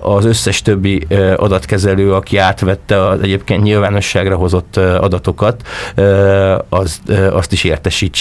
az 0.00 0.24
összes 0.24 0.62
többi 0.62 1.06
adatkezelő, 1.36 2.12
aki 2.14 2.36
átvette 2.36 3.06
az 3.06 3.20
egyébként 3.22 3.62
nyilvánosságra 3.62 4.36
hozott 4.36 4.76
adatokat, 4.76 5.62
az, 6.68 7.00
azt 7.32 7.52
is 7.52 7.64
értesítse 7.64 8.18